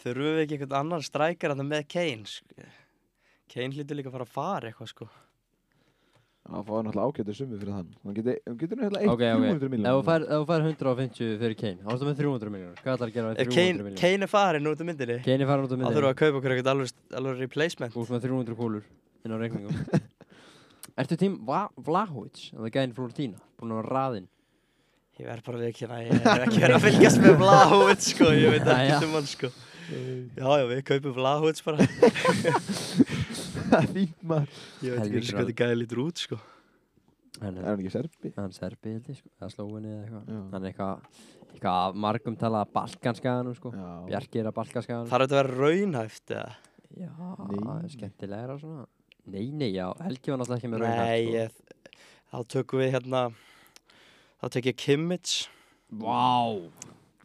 Þurfum 0.01 0.31
við 0.37 0.43
ekki 0.45 0.57
einhvern 0.57 0.77
annan 0.81 1.03
strækar 1.05 1.53
að 1.53 1.65
með 1.67 1.83
Kane. 1.91 2.39
Kane 3.51 3.75
hlýtur 3.75 3.99
líka 3.99 4.09
að 4.09 4.15
fara 4.17 4.25
að 4.27 4.33
fara 4.37 4.71
eitthvað 4.71 4.89
sko 4.93 5.09
Það 6.41 6.63
fáið 6.67 6.85
náttúrulega 6.87 7.09
ágættu 7.11 7.33
summi 7.37 7.57
fyrir 7.61 7.75
þann 7.75 7.89
Hann 8.01 8.15
getur, 8.17 8.79
náttúrulega 8.81 9.11
Ok, 9.11 9.21
1 9.21 9.35
ok. 9.37 9.43
300 9.45 9.51
Ef 9.51 9.61
þú 9.61 9.69
miljónir 9.71 10.05
fær, 10.07 10.23
ef 10.25 10.39
þú 10.41 10.47
fær 10.49 10.63
150 10.65 11.35
fyrir 11.43 11.57
Kane, 11.59 11.83
þá 11.85 11.91
ertu 11.93 12.07
með 12.07 12.17
300 12.21 12.53
miljónur. 12.55 12.79
Hvað 12.81 12.95
ætlar 12.95 13.11
að 13.11 13.15
gera 13.17 13.27
með 13.27 13.41
Ef 13.43 13.51
300 13.51 13.57
Kane, 13.59 13.83
miljónur? 13.85 13.99
Kane 14.01 14.25
er 14.27 14.31
farin 14.31 14.69
út 14.71 14.81
af 14.81 14.89
myndinni 14.89 15.17
Kane 15.27 15.45
er 15.45 15.51
farin 15.51 15.67
út 15.67 15.75
af 15.75 15.77
Þá 15.77 15.85
þurfum 15.85 16.01
við 16.01 16.09
að 16.09 16.17
kaupa 16.23 16.41
okkur 16.41 16.55
eitthvað 16.55 16.71
alveg, 16.73 16.95
alveg 17.21 17.43
replacement 17.45 17.95
Úr 18.01 18.11
með 18.15 18.25
300 18.25 18.57
kúlur 18.57 18.89
inn 19.21 19.35
á 19.35 19.37
reikningum. 19.37 20.01
Ertu 21.01 21.17
tím 21.21 21.37
Va- 21.45 21.69
Vlahovic, 21.77 22.47
eða 22.57 22.73
gæðin 22.73 22.95
Florentína, 22.97 23.37
búin 23.61 23.75
að 23.75 23.83
vera 23.83 23.93
raðinn? 23.99 24.27
Ég 25.21 25.27
verð 25.29 25.43
bara 25.45 25.59
við 25.61 25.67
ekki 25.69 25.83
hérna, 25.85 25.97
ég 26.01 26.13
hef 26.25 26.45
ekki 26.47 26.61
verið 26.63 26.77
að 26.77 26.85
fylgjast 26.87 27.19
með 27.21 27.35
Vlahovic 27.43 28.05
sko, 28.07 28.29
ég 28.33 28.55
veit 28.55 28.69
ekki 28.73 29.05
um 29.05 29.11
hann 29.19 29.27
sko 29.29 29.49
Já, 29.91 30.47
já, 30.55 30.63
við 30.71 30.79
kaupum 30.87 31.13
Vlahovic 31.17 31.59
bara 31.67 31.85
Það 33.71 33.75
er 33.81 33.91
fínt 33.91 34.23
maður 34.25 34.55
Ég 34.81 34.95
veit 34.95 35.03
ekki 35.03 35.21
og 35.21 35.27
hvað 35.27 35.43
þetta 35.43 35.57
gæði 35.61 35.77
lítur 35.81 36.01
út 36.05 36.23
sko 36.23 36.39
Hann 37.41 37.57
Er 37.57 37.61
er, 37.61 37.67
hann 37.69 37.79
ekki 37.83 37.91
serbi? 37.93 38.31
hann 38.35 38.49
er 38.49 38.55
serbi, 38.55 38.95
held 38.95 39.07
ég, 39.09 39.17
sko, 39.17 39.29
eða 39.39 39.47
slóinni 39.49 39.89
eða 39.89 40.01
eitthvað. 40.03 40.25
Hann 40.51 40.65
er 40.65 40.67
eitthvað, 40.69 41.21
eitthvað 41.47 41.77
af 41.77 41.95
margum 42.05 42.35
talað 42.37 42.65
að 42.67 42.73
balkanskaganum, 42.75 43.55
sko. 43.57 43.71
Er 44.11 44.27
að 44.43 44.51
balkanskaganum. 44.59 45.07
Þarf 45.09 45.25
þetta 45.25 45.39
að 45.39 45.41
vera 45.41 45.55
raunhæft 45.61 46.33
eða? 46.35 46.51
Já, 47.01 47.09
Nei. 47.47 47.89
skemmtilegra 47.95 48.57
svona. 48.61 48.85
Nei, 49.31 49.45
nei, 49.57 49.71
já, 49.73 49.87
Helgi 50.03 50.33
var 50.33 50.41
náttúrulega 50.43 50.59
ekki 50.61 50.71
með 50.73 50.83
Nei, 50.83 50.91
raunhæft, 50.91 51.57
sko. 51.57 51.95
ég, 51.95 52.05
þá 52.29 52.37
tökum 52.53 52.83
við 52.83 52.93
hérna 52.97 53.23
Þá 54.41 54.47
tek 54.55 54.71
ég 54.71 54.77
Kimmich 54.81 55.33
Vá, 56.01 56.55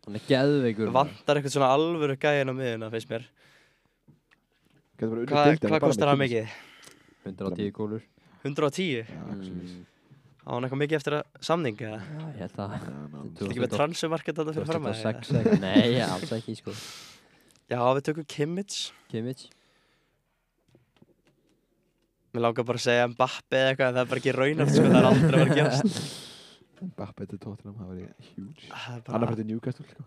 hann 0.05 0.19
er 0.19 0.25
geðveikur. 0.27 0.91
Vantar 0.95 1.39
eitthvað 1.39 1.55
svona 1.55 1.69
alvöru 1.73 2.17
gæðin 2.21 2.51
á 2.51 2.55
miðuna, 2.59 2.91
finnst 2.93 3.11
mér 3.13 3.25
Hvað 5.01 5.61
hva 5.69 5.81
kostar 5.83 6.11
það 6.11 6.17
Kimmich. 6.17 6.33
mikið? 6.33 6.55
110 7.27 7.73
kúlur. 7.77 8.03
110? 8.47 9.03
Já, 9.03 9.23
mm. 9.27 9.85
Á 10.47 10.51
hann 10.55 10.67
eitthvað 10.67 10.81
mikið 10.85 10.99
eftir 11.01 11.17
að 11.19 11.41
samning 11.49 11.81
eða? 11.83 11.99
Já, 12.07 12.21
ég 12.27 12.43
held 12.45 12.61
að... 12.63 12.75
Ná. 12.77 13.21
Er 13.27 13.49
ekki 13.51 13.63
með 13.65 13.73
transfermarket 13.75 14.39
þetta 14.39 14.55
fyrir 14.57 14.69
fram 14.71 14.87
að 14.87 15.01
2006 15.03 15.33
eða- 15.41 15.59
Nei, 15.65 15.97
alls 16.07 16.35
ekki, 16.37 16.55
sko. 16.61 16.75
Já, 17.67 17.81
við 17.83 18.05
tökum 18.11 18.29
Kimmich 18.31 18.77
Kimmich. 19.11 19.49
Mér 22.37 22.45
langar 22.47 22.67
bara 22.69 22.79
að 22.79 22.87
segja 22.87 23.09
Mbappe 23.11 23.59
eða 23.59 23.73
eitthvað 23.73 23.89
en 23.91 23.97
það 23.97 24.05
er 24.05 24.11
bara 24.13 24.23
ekki 24.23 24.37
raunhaft 24.37 24.77
sko, 24.77 24.87
það 24.93 25.01
er 25.01 25.11
aldrei 25.11 25.27
að 25.27 25.43
vera 25.43 25.51
að 25.51 25.61
gerast 25.63 26.26
Mbappe 26.83 27.27
til 27.31 27.39
Tottenham, 27.41 27.77
það 27.81 27.93
væri 27.93 28.33
huge 28.35 28.71
Hann 29.09 29.23
er 29.25 29.31
fyrir 29.33 29.49
Newcastle 29.49 29.87
sko 29.89 30.05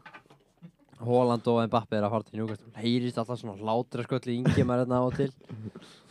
Holland 1.00 1.48
og 1.48 1.62
Mbappe 1.70 1.96
er 1.96 2.04
að 2.04 2.12
fara 2.12 2.26
til 2.28 2.40
Newcastle. 2.42 2.72
Heyrist 2.76 3.18
alltaf 3.22 3.40
svona 3.40 3.56
hlátra 3.56 4.04
sköll 4.04 4.34
í 4.34 4.36
Ingimar 4.42 4.82
hérna 4.82 4.98
á 5.00 5.04
og 5.08 5.14
til. 5.16 5.30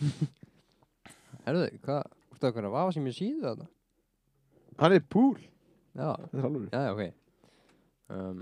Herðu, 1.45 1.67
hvað, 1.85 2.07
úrstu 2.33 2.41
það 2.47 2.55
hvernig 2.55 2.71
að 2.71 2.77
vafa 2.79 2.95
sem 2.97 3.09
ég 3.11 3.17
síðu 3.19 3.43
þarna? 3.45 3.67
Hann 4.79 4.95
er 4.97 5.03
pool 5.13 5.35
Já, 5.99 6.13
Þetta 6.23 6.39
er 6.39 6.47
alveg 6.49 6.69
já, 6.73 6.81
já, 6.87 6.93
ok. 6.95 7.03
Um, 8.09 8.39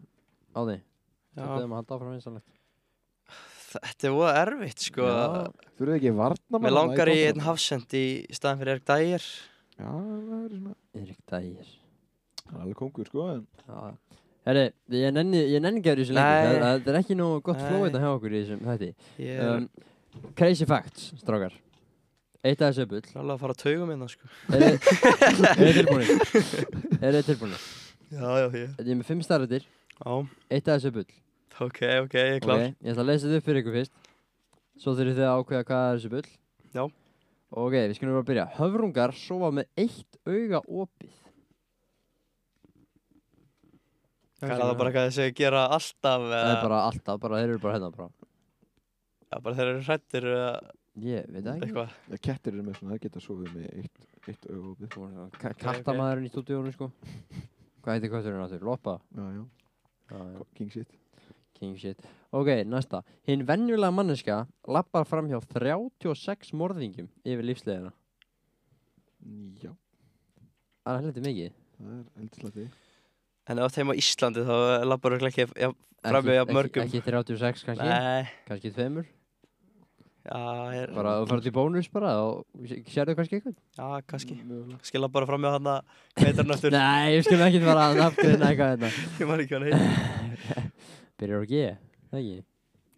á 0.55 0.61
því, 0.69 0.77
Já, 0.77 1.41
þetta 1.41 1.57
er 1.57 1.67
maður 1.67 1.67
að 1.67 1.81
halda 1.81 1.97
áfram 1.97 2.15
einsanlegt. 2.15 2.53
Þetta 3.77 4.07
er 4.09 4.15
voða 4.15 4.35
erfitt 4.45 4.85
sko 4.87 5.09
Já. 5.11 5.25
Þurfið 5.77 5.91
þið 5.91 5.97
ekki 5.99 6.13
varna 6.21 6.61
Mér 6.63 6.77
langar 6.77 7.11
í 7.13 7.17
einn 7.27 7.43
hafsend 7.45 7.97
í 7.99 8.05
staðan 8.37 8.63
fyrir 8.63 8.77
Erik 8.77 8.87
Dyer 8.87 9.27
Já, 9.77 9.91
það 9.91 10.39
er 10.39 10.55
svona 10.55 10.77
Erik 11.03 11.19
Dægir. 11.35 11.75
Er 12.53 12.61
alveg 12.63 12.77
kongur 12.79 13.09
sko 13.11 13.27
en 13.35 13.47
Já. 13.67 13.93
Herri, 14.47 14.65
ég 14.95 15.11
nenni, 15.17 15.41
ég 15.51 15.61
nenni 15.65 15.81
ekki 15.83 15.91
að 15.91 16.01
þessu 16.05 16.15
lengur. 16.15 16.59
Það, 16.63 16.83
það 16.85 16.91
er 16.93 16.99
ekki 17.01 17.15
nógu 17.19 17.39
gott 17.49 17.59
flóið 17.65 17.87
þetta 17.89 18.03
hjá 18.05 18.11
okkur 18.15 18.35
í 18.37 18.43
þessum 18.45 18.69
hætti. 18.71 18.91
Er 19.19 19.49
Um, 19.57 19.65
crazy 20.39 20.65
facts, 20.71 21.09
strákar. 21.19 21.57
Eitt 22.47 22.63
af 22.63 22.71
þessu 22.71 22.85
er 22.85 22.91
bull. 22.93 23.01
klálega 23.03 23.35
að 23.35 23.41
fara 23.43 23.57
að 23.57 23.63
tauga 23.65 23.87
minna 23.89 24.07
sko 24.07 24.29
Er 24.55 24.63
þið 25.59 25.81
tilbúinir? 25.81 26.11
Er 27.09 27.17
þið 27.19 27.25
tilbúinir? 27.33 27.65
Já, 28.13 28.29
já, 28.39 28.47
ég 28.55 28.77
Ég 28.79 28.93
er 28.93 29.01
með 29.01 29.09
fimm 29.11 29.25
starrættir. 29.27 29.67
Já, 29.99 30.13
Eitt 30.55 30.69
af 30.71 30.77
þessu 30.79 30.93
er 30.93 30.97
bull. 31.01 31.11
ok, 31.67 31.81
ok, 32.05 32.15
ég 32.15 32.37
er 32.37 32.41
klár 32.45 32.63
Ok, 32.63 32.77
ég 32.87 32.93
ætla 32.95 33.03
að 33.03 33.11
lesa 33.11 33.27
þetta 33.27 33.41
upp 33.43 33.49
fyrir 33.51 33.63
ykkur 33.65 33.77
fyrst. 33.81 33.93
Svo 34.79 34.95
þurfið 34.95 35.19
þið 35.19 35.27
að 35.27 35.41
ákveða 35.43 35.67
hvað 35.73 35.87
er 35.91 35.99
þessu 35.99 36.13
bull. 36.15 36.31
Já. 36.77 36.85
Ok, 37.57 37.75
við 37.83 37.95
skulum 37.99 38.15
bara 38.15 38.23
að 38.23 38.31
byrja. 38.31 38.47
Höfrungar 38.61 39.15
sofa 39.19 39.51
með 39.59 39.67
eitt 39.83 40.19
auga 40.29 40.61
opið. 40.69 41.15
Hvað 44.41 44.51
er 44.53 44.61
það 44.63 44.79
bara 44.79 44.91
hvað 44.93 45.07
þessi 45.09 45.23
að 45.27 45.35
gera 45.39 45.61
alltaf 45.77 46.25
Það 46.27 46.35
er 46.37 46.49
eða 46.51 46.63
bara 46.67 46.81
alltaf, 46.91 47.21
bara 47.23 47.39
þeir 47.41 47.49
eru 47.55 47.61
bara 47.63 47.77
hérna 47.79 47.91
bara. 47.97 48.09
Já, 49.27 49.39
bara 49.43 49.55
þeir 49.57 49.71
eru 49.73 49.85
hrættir 49.87 50.27
eða 50.33 50.51
Ég 50.97 51.27
veit 51.29 51.45
það 51.45 51.51
ekki. 51.55 51.67
eitthvað 51.67 51.95
Ja, 52.13 52.19
Kettir 52.27 52.53
eru 52.57 52.63
með 52.67 52.77
svona, 52.79 52.93
það 52.97 53.01
geta 53.07 53.21
sofið 53.25 53.51
með 53.57 53.67
eitt, 53.81 54.07
eitt 54.29 54.47
auðvopið 54.51 55.39
ka- 55.41 55.55
Kattamæðurinn 55.65 56.29
í 56.29 56.33
stúdíónu 56.33 56.73
sko. 56.77 56.91
Hvað 57.85 57.97
heitir 57.99 58.13
kötturinn 58.13 58.45
áttur? 58.45 58.65
Loppa? 58.65 58.95
Já, 59.17 59.27
já, 59.37 59.43
Já, 60.11 60.23
já. 60.37 60.47
king 60.55 60.71
shit 60.73 60.95
King 61.57 61.77
shit. 61.81 62.01
Ok, 62.37 62.49
næsta. 62.69 63.01
Hinn 63.25 63.47
venjulega 63.49 63.89
manneska 63.91 64.43
lappar 64.69 65.07
fram 65.09 65.29
hjá 65.31 65.39
36 65.41 66.53
morðingjum 66.53 67.09
yfir 67.25 67.47
lífsleðina. 67.49 67.93
Já, 69.63 69.73
Það 70.85 70.99
er 70.99 71.07
heldur 71.07 71.25
mikið. 71.25 71.55
það 71.81 71.95
er 71.95 72.05
eldslati 72.23 72.67
En 73.47 73.61
ef 73.63 73.75
þeim 73.77 73.93
á 73.93 73.95
Íslandi 73.95 74.43
þá 74.47 74.55
lappar 74.91 75.15
þú 75.21 75.29
ekki 75.29 75.45
fram 75.53 76.31
ekki- 76.33 76.55
mörgum 76.57 76.83
Ekki 76.87 77.03
36 77.05 77.63
kannski. 77.67 77.87
Nei, 77.87 78.27
Kannski 78.49 78.73
tveimur. 78.75 79.07
já, 80.27 80.41
ég 80.75 80.81
er 80.83 80.91
Bara 80.97 81.13
þú 81.23 81.29
farið 81.31 81.47
í 81.47 81.53
bónus 81.55 81.89
bara 81.93 82.11
og 82.27 82.45
sérðu 82.91 83.15
kannski 83.19 83.39
eitthvað. 83.39 83.55
Já, 83.79 83.87
kannski 84.11 84.39
Kannski 84.43 84.99
lappar 84.99 85.27
fram 85.31 85.41
með 85.47 85.55
hann 85.57 85.71
að 85.71 85.81
veitarinn 86.19 86.57
eftir 86.57 86.75
Nei, 86.77 87.15
við 87.17 87.23
skulum 87.29 87.47
ekki 87.47 87.63
fara 87.63 87.85
að 87.93 88.01
nafngreina 88.03 88.51
eitthvað 88.51 88.75
þetta. 88.75 88.91
Ég 89.21 89.31
man 89.31 89.45
ekki 89.45 89.55
hvað 89.55 89.63
hann 89.63 89.71
heitir 89.71 90.73
Byrjar 91.23 91.39
á 91.39 91.47
G, 91.47 91.63
það 92.11 92.21
ekki? 92.25 92.45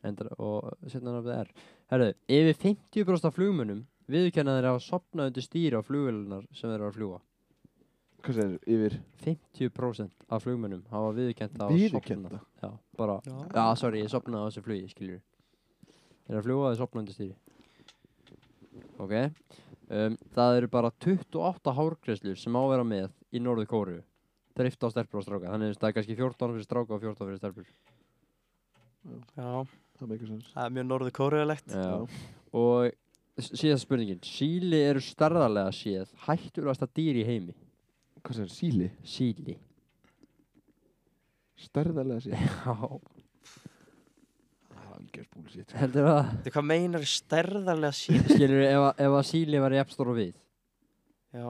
Endar 0.09 0.29
og 0.39 0.73
setna 0.89 1.11
hann 1.13 1.21
af 1.21 1.27
það 1.29 1.39
er. 1.43 1.53
Herðu, 1.93 2.09
yfir 2.39 2.59
50% 2.65 3.29
af 3.29 3.37
flugmunum 3.37 3.85
viðurkenna 4.09 4.55
þeir 4.57 4.67
hafa 4.73 4.81
sopnað 4.89 5.29
undir 5.31 5.45
stýri 5.45 5.77
á 5.77 5.83
flugvélunar 5.85 6.45
sem 6.57 6.71
þeir 6.71 6.79
eru 6.81 6.89
að 6.89 6.97
fljúa. 6.97 7.19
Hvað 8.19 8.35
segir 8.35 8.59
yfir 8.67 8.97
50% 9.25 10.11
af 10.35 10.43
flugmunum 10.45 10.83
hafa 10.91 11.13
Viðurkennt 11.15 11.59
sofnað. 11.59 12.41
Já, 12.63 12.71
bara, 12.99 13.21
Já. 13.25 13.37
já, 13.55 13.65
sorry, 13.79 14.03
ég 14.03 14.11
sopnaði 14.13 14.43
á 14.43 14.47
þessu 14.51 14.65
flugi, 14.67 14.89
skiljur. 14.91 15.21
Þeir 16.27 16.35
eru 16.35 16.41
að 16.41 16.47
fljúa 16.49 16.73
þeir 16.73 16.81
sopnað 16.83 17.03
undir 17.05 17.17
stýri. 17.17 17.37
Ok. 18.99 19.15
Um, 19.89 20.17
það 20.35 20.57
eru 20.59 20.69
bara 20.69 20.91
28 21.01 21.73
hárgreslur 21.79 22.37
sem 22.37 22.59
á 22.59 22.61
að 22.61 22.73
vera 22.75 22.85
með 22.85 23.07
í 23.33 23.41
Norður 23.41 23.69
Kóru. 23.71 23.99
Drift 24.59 24.83
á 24.85 24.89
stelpur 24.91 25.21
og 25.23 25.25
stráka. 25.25 25.53
Þannig 25.55 25.71
að 25.73 25.79
það 25.81 25.89
er 25.89 25.95
kannski 25.97 26.17
14 26.19 26.53
fyrir 26.57 26.67
stráka 26.67 26.97
og 26.99 27.05
14 27.07 27.29
fyrir 27.31 27.39
stelpur. 27.41 27.71
Já, 29.39 29.53
Það 29.99 30.11
meikar 30.13 30.29
sens 30.31 30.51
það 30.55 30.67
er 30.69 30.75
mjög 30.77 30.87
norðu 30.91 31.13
kóruðalegt. 31.17 31.73
Og 32.59 32.91
s- 33.41 33.53
síðasta 33.55 33.87
spurningin. 33.87 34.21
Síli 34.27 34.83
eru 34.91 35.01
starðarlega 35.03 35.73
séð 35.75 36.13
hættulegasta 36.27 36.87
dýr 36.95 37.23
í 37.23 37.25
heimi. 37.27 37.55
Hvað 38.29 38.37
segir 38.43 38.53
síli? 38.53 38.89
Síli. 39.09 39.55
Stærðarlega 41.59 42.21
sér 42.23 42.35
Já. 42.39 42.75
Það 44.69 44.83
er 44.83 44.91
algjör 44.99 45.29
búlsitt 45.35 45.73
Heldur 45.79 46.07
það? 46.11 46.29
Þú 46.45 46.53
hvað 46.57 46.67
meinar 46.71 47.07
stærðarlega 47.09 47.97
síl? 47.99 48.19
Skilur 48.35 48.63
ef, 48.67 48.83
að- 48.91 49.01
ef 49.07 49.17
að 49.21 49.25
síli 49.33 49.63
var 49.65 49.75
jafnstór 49.79 50.13
og 50.13 50.19
við? 50.21 50.35
Já 51.35 51.49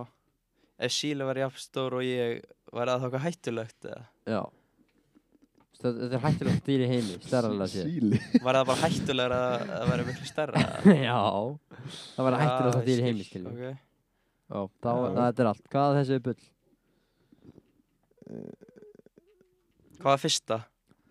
Ef 0.79 0.93
síli 0.95 1.27
var 1.27 1.35
jafn 1.41 1.59
stór 1.59 1.97
og 1.99 2.05
ég 2.07 2.45
var 2.71 2.87
það 2.87 3.01
þá 3.03 3.05
eitthvað 3.09 3.23
hættulegt 3.25 3.87
eða? 3.91 4.03
Já. 4.31 4.41
Þetta 5.79 5.91
þetta 6.05 6.15
er 6.19 6.23
hættulegt 6.23 6.69
dýr 6.69 6.85
í 6.85 6.91
heimi, 6.93 7.17
starðarlega 7.27 7.71
séð. 7.73 7.89
Síli 7.91 8.21
Var 8.45 8.59
það 8.61 8.69
bara 8.71 8.85
hættulegra 8.85 9.41
að 9.49 9.57
að 9.59 9.73
það 9.73 9.91
væri 9.91 10.05
miklu 10.13 10.29
stærra? 10.31 10.63
Já. 10.87 11.17
Það 12.15 12.29
var 12.29 12.37
hættulegt 12.45 12.87
dýr 12.87 13.03
í 13.03 13.07
heimi, 13.09 13.27
skilur. 13.27 13.57
okay. 13.59 13.75
Já, 14.49 14.61
þá, 14.79 14.89
Já. 14.93 15.03
það 15.03 15.19
þetta 15.27 15.43
er 15.45 15.51
allt. 15.51 15.67
Hvað 15.75 15.91
er 15.91 15.99
þessi 15.99 16.21
bull? 16.29 16.39
Hvað 19.99 20.11
var 20.13 20.21
fyrsta? 20.23 20.59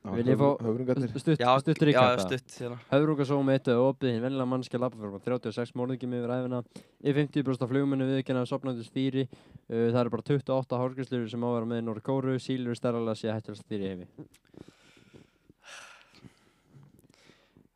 Vil 0.08 0.30
ég 0.32 0.38
fá- 0.40 0.62
Höfrungarnir 0.64 1.10
Stutt, 1.20 1.40
Já, 1.42 1.50
stutt 1.60 1.82
hérna. 1.82 3.26
Svo 3.28 3.40
með 3.44 3.58
eitt 3.58 3.68
og 3.74 3.90
opið 3.92 4.14
hinn 4.14 4.22
vennilega 4.24 4.48
mannskja 4.48 4.80
lappa 4.80 4.96
fyrir 5.02 5.20
36 5.44 5.74
morðingjum 5.76 6.14
yfir 6.16 6.32
æfina 6.38 6.62
í 7.04 7.14
50% 7.18 7.66
af 7.66 7.72
flugmennu 7.74 8.08
viðkynna 8.08 8.46
sopnandi 8.48 8.86
stýri 8.88 9.26
uh, 9.28 9.90
það 9.92 10.00
eru 10.06 10.14
bara 10.16 10.28
28 10.30 10.80
hárgræslur 10.80 11.28
sem 11.34 11.44
á 11.44 11.48
að 11.50 11.58
vera 11.58 11.70
með 11.74 11.82
í 11.82 11.86
Norður 11.90 12.06
Kóru 12.08 12.38
sílur 12.40 12.80
stærlega 12.80 13.18
sé 13.20 13.34
hættulega 13.34 13.66
stýri 13.66 13.84
í 13.84 13.92
heimi 13.92 14.08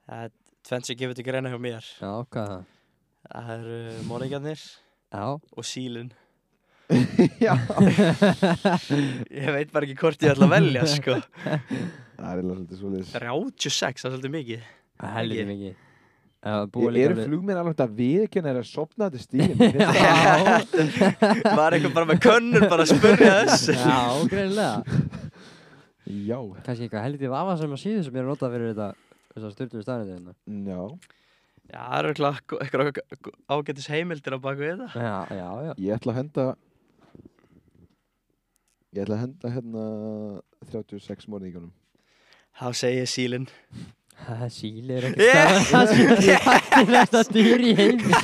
Það 0.08 0.24
er 0.26 0.32
tvennt 0.68 0.88
sem 0.88 0.98
gefur 1.00 1.16
til 1.20 1.26
greina 1.28 1.52
hjá 1.52 1.60
mér. 1.62 1.86
Já, 2.00 2.12
hvað 2.32 2.42
er 2.44 2.52
það? 2.56 2.64
Það 3.32 3.52
eru 3.58 3.78
morðingjarnir 4.10 4.64
Já 5.12 5.26
og 5.36 5.68
sílun. 5.68 6.10
Ég 9.32 9.48
veit 9.56 9.70
bara 9.72 9.86
ekki 9.88 9.96
hvort 10.02 10.20
ég 10.26 10.34
ætla 10.34 10.48
að 10.50 10.56
velja, 10.58 10.82
sko. 10.90 11.14
Það 11.22 12.28
er 12.28 12.36
eiginlega 12.42 12.58
svolítið 12.58 12.78
svoleiðis. 12.82 13.14
36, 13.16 14.02
það 14.02 14.10
er 14.10 14.14
svolítið 14.18 14.34
mikið. 14.36 14.62
Mikið 15.52 15.72
uh, 15.72 15.76
Búa 16.74 16.88
Ég 16.90 16.94
líka 16.96 17.06
eru 17.08 17.16
flugminn 17.26 17.60
alveg 17.62 17.78
að 17.86 17.92
viðkjöna 18.02 18.48
er 18.52 18.58
að 18.62 18.68
sopna 18.70 19.06
þetta. 19.14 19.36
Já, 19.40 19.44
Var 21.62 21.72
eitthvað 21.78 21.96
bara 21.98 22.08
með 22.12 22.20
könnur 22.26 22.64
bara 22.72 22.84
að 22.86 22.92
spurja 22.96 23.32
þessu. 23.46 23.74
já, 23.78 24.00
greinilega 24.32 24.78
Já. 26.12 26.40
Kannski 26.66 26.84
eitthvað 26.88 27.06
helviti 27.08 27.28
vafa 27.32 27.54
sem 27.62 27.72
að 27.72 27.80
síðu 27.86 28.02
sem 28.04 28.16
ég 28.18 28.20
er 28.20 28.26
að 28.26 28.32
nota 28.34 28.48
fyrir 28.52 28.68
þetta 28.76 28.90
styrtum 29.56 29.82
staðinu 29.86 30.14
hérna 30.18 30.34
Já. 30.68 30.82
Já, 31.72 31.82
það 31.88 32.00
eru 32.02 32.10
eitthvað 32.66 32.84
ágætis 33.56 33.88
heimildir 33.94 34.36
á 34.36 34.40
baku 34.44 34.60
við 34.66 34.74
þetta. 34.82 34.90
Já, 35.00 35.16
já, 35.40 35.48
já 35.70 35.74
Ég 35.86 35.92
ætla 35.96 36.12
að 36.12 36.20
henda 36.20 36.44
Ég 38.92 39.06
ætla 39.06 39.16
að 39.16 39.22
henda 39.24 39.50
hérna 39.54 39.84
36 40.72 41.28
morðingunum 41.32 41.72
Þá 42.60 42.66
segi 42.76 42.98
ég 43.00 43.08
sílinn. 43.08 43.46
Síli 44.52 44.92
er 44.98 45.06
ekkert 45.08 45.70
Það 45.72 45.92
síli 45.94 46.34
er 46.34 46.42
hættilegsta 46.46 47.22
dýr 47.32 47.64
í 47.64 47.72
heimi 47.78 48.18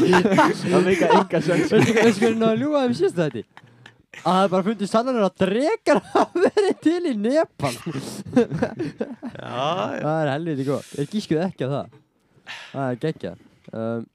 Það 0.59 0.83
meika 0.85 1.07
enga 1.15 1.39
sens 1.45 1.71
Veistu 1.71 1.95
veistu 1.95 2.25
hvernig 2.25 2.41
náðu 2.43 2.67
að 2.75 2.83
þeim 2.83 2.97
síðast 2.99 3.21
þetta? 3.21 3.43
Að 4.17 4.33
það 4.35 4.43
er 4.43 4.51
bara 4.53 4.65
fundið 4.67 4.91
sannanir 4.91 5.25
að 5.27 5.39
drekar 5.45 5.99
hafa 6.11 6.43
verið 6.43 6.77
til 6.81 7.01
í 7.05 7.13
Nepal. 7.21 7.73
Það 9.37 10.19
er 10.19 10.31
helviti 10.33 10.67
gott 10.67 10.93
Ég 10.99 11.09
gískuð 11.15 11.41
ekki 11.47 11.65
á 11.65 11.69
það 11.73 11.97
Það 12.73 12.85
er 12.91 13.01
geggjað 13.07 13.41
um, 13.71 14.05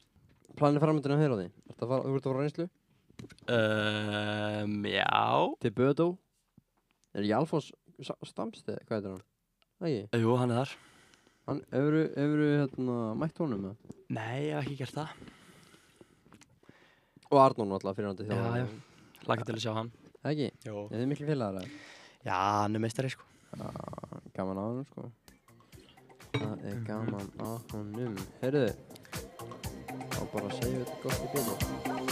Planið 0.61 0.85
framöndinu 0.85 1.17
á 1.17 1.23
þér 1.25 1.33
á 1.35 1.37
því 1.41 1.49
Ertu 1.73 1.83
að 1.83 1.93
fara, 1.93 2.03
Þú 2.07 2.15
ert 2.15 2.23
að 2.23 2.31
fara 2.31 2.39
á 2.39 2.43
reynslu 2.45 2.69
Um, 3.53 4.81
já. 4.89 5.55
Til 5.63 5.71
Bödó 5.77 6.07
Er 7.15 7.27
Sa- 8.03 8.17
Stamstið, 8.25 8.79
hvað 8.89 8.97
heitir 8.97 9.11
hann? 9.13 9.23
Það 9.79 9.89
ekki? 9.93 10.21
Jú, 10.23 10.31
hann 10.41 10.51
er 10.51 10.57
þar. 10.63 10.71
Hann, 11.47 11.59
hefur 11.71 11.97
þú 12.17 12.47
hérna, 12.49 12.95
mætt 13.21 13.39
honum 13.43 13.61
með? 13.67 13.93
Nei, 14.09 14.39
ég 14.49 14.55
hef 14.57 14.65
ekki 14.65 14.79
gert 14.81 14.95
það. 14.97 15.09
Og 17.31 17.39
Arnón 17.43 17.75
alltaf 17.77 17.97
fyrir 17.99 18.09
hann 18.11 18.17
til 18.19 18.27
Já, 18.27 18.33
þjálfara. 18.33 18.63
já. 18.63 19.27
Laka 19.29 19.45
til 19.45 19.55
að 19.55 19.63
sjá 19.67 19.75
hann. 19.77 19.93
Það 20.23 20.33
ekki? 20.33 20.49
Jú. 20.67 20.87
Er 20.89 20.97
þið 21.03 21.11
miklu 21.13 21.29
félagar 21.29 21.61
eða? 21.61 21.69
Já, 22.25 22.35
hann 22.63 22.77
er 22.81 22.85
meistari, 22.87 23.11
sko. 23.13 23.29
Já, 23.53 23.69
gaman 24.33 24.57
á 24.57 24.65
honum 24.65 24.87
sko 24.89 25.11
Það 26.33 26.63
er 26.71 26.79
gaman 26.89 27.29
á 27.37 27.49
honum 27.75 28.17
Heyrðu 28.41 28.65
Þá 30.17 30.23
bara 30.33 30.57
segjum 30.57 30.81
við 30.81 30.89
þetta 30.89 31.03
gott 31.05 31.21
í 31.21 31.33
byrju 31.37 32.12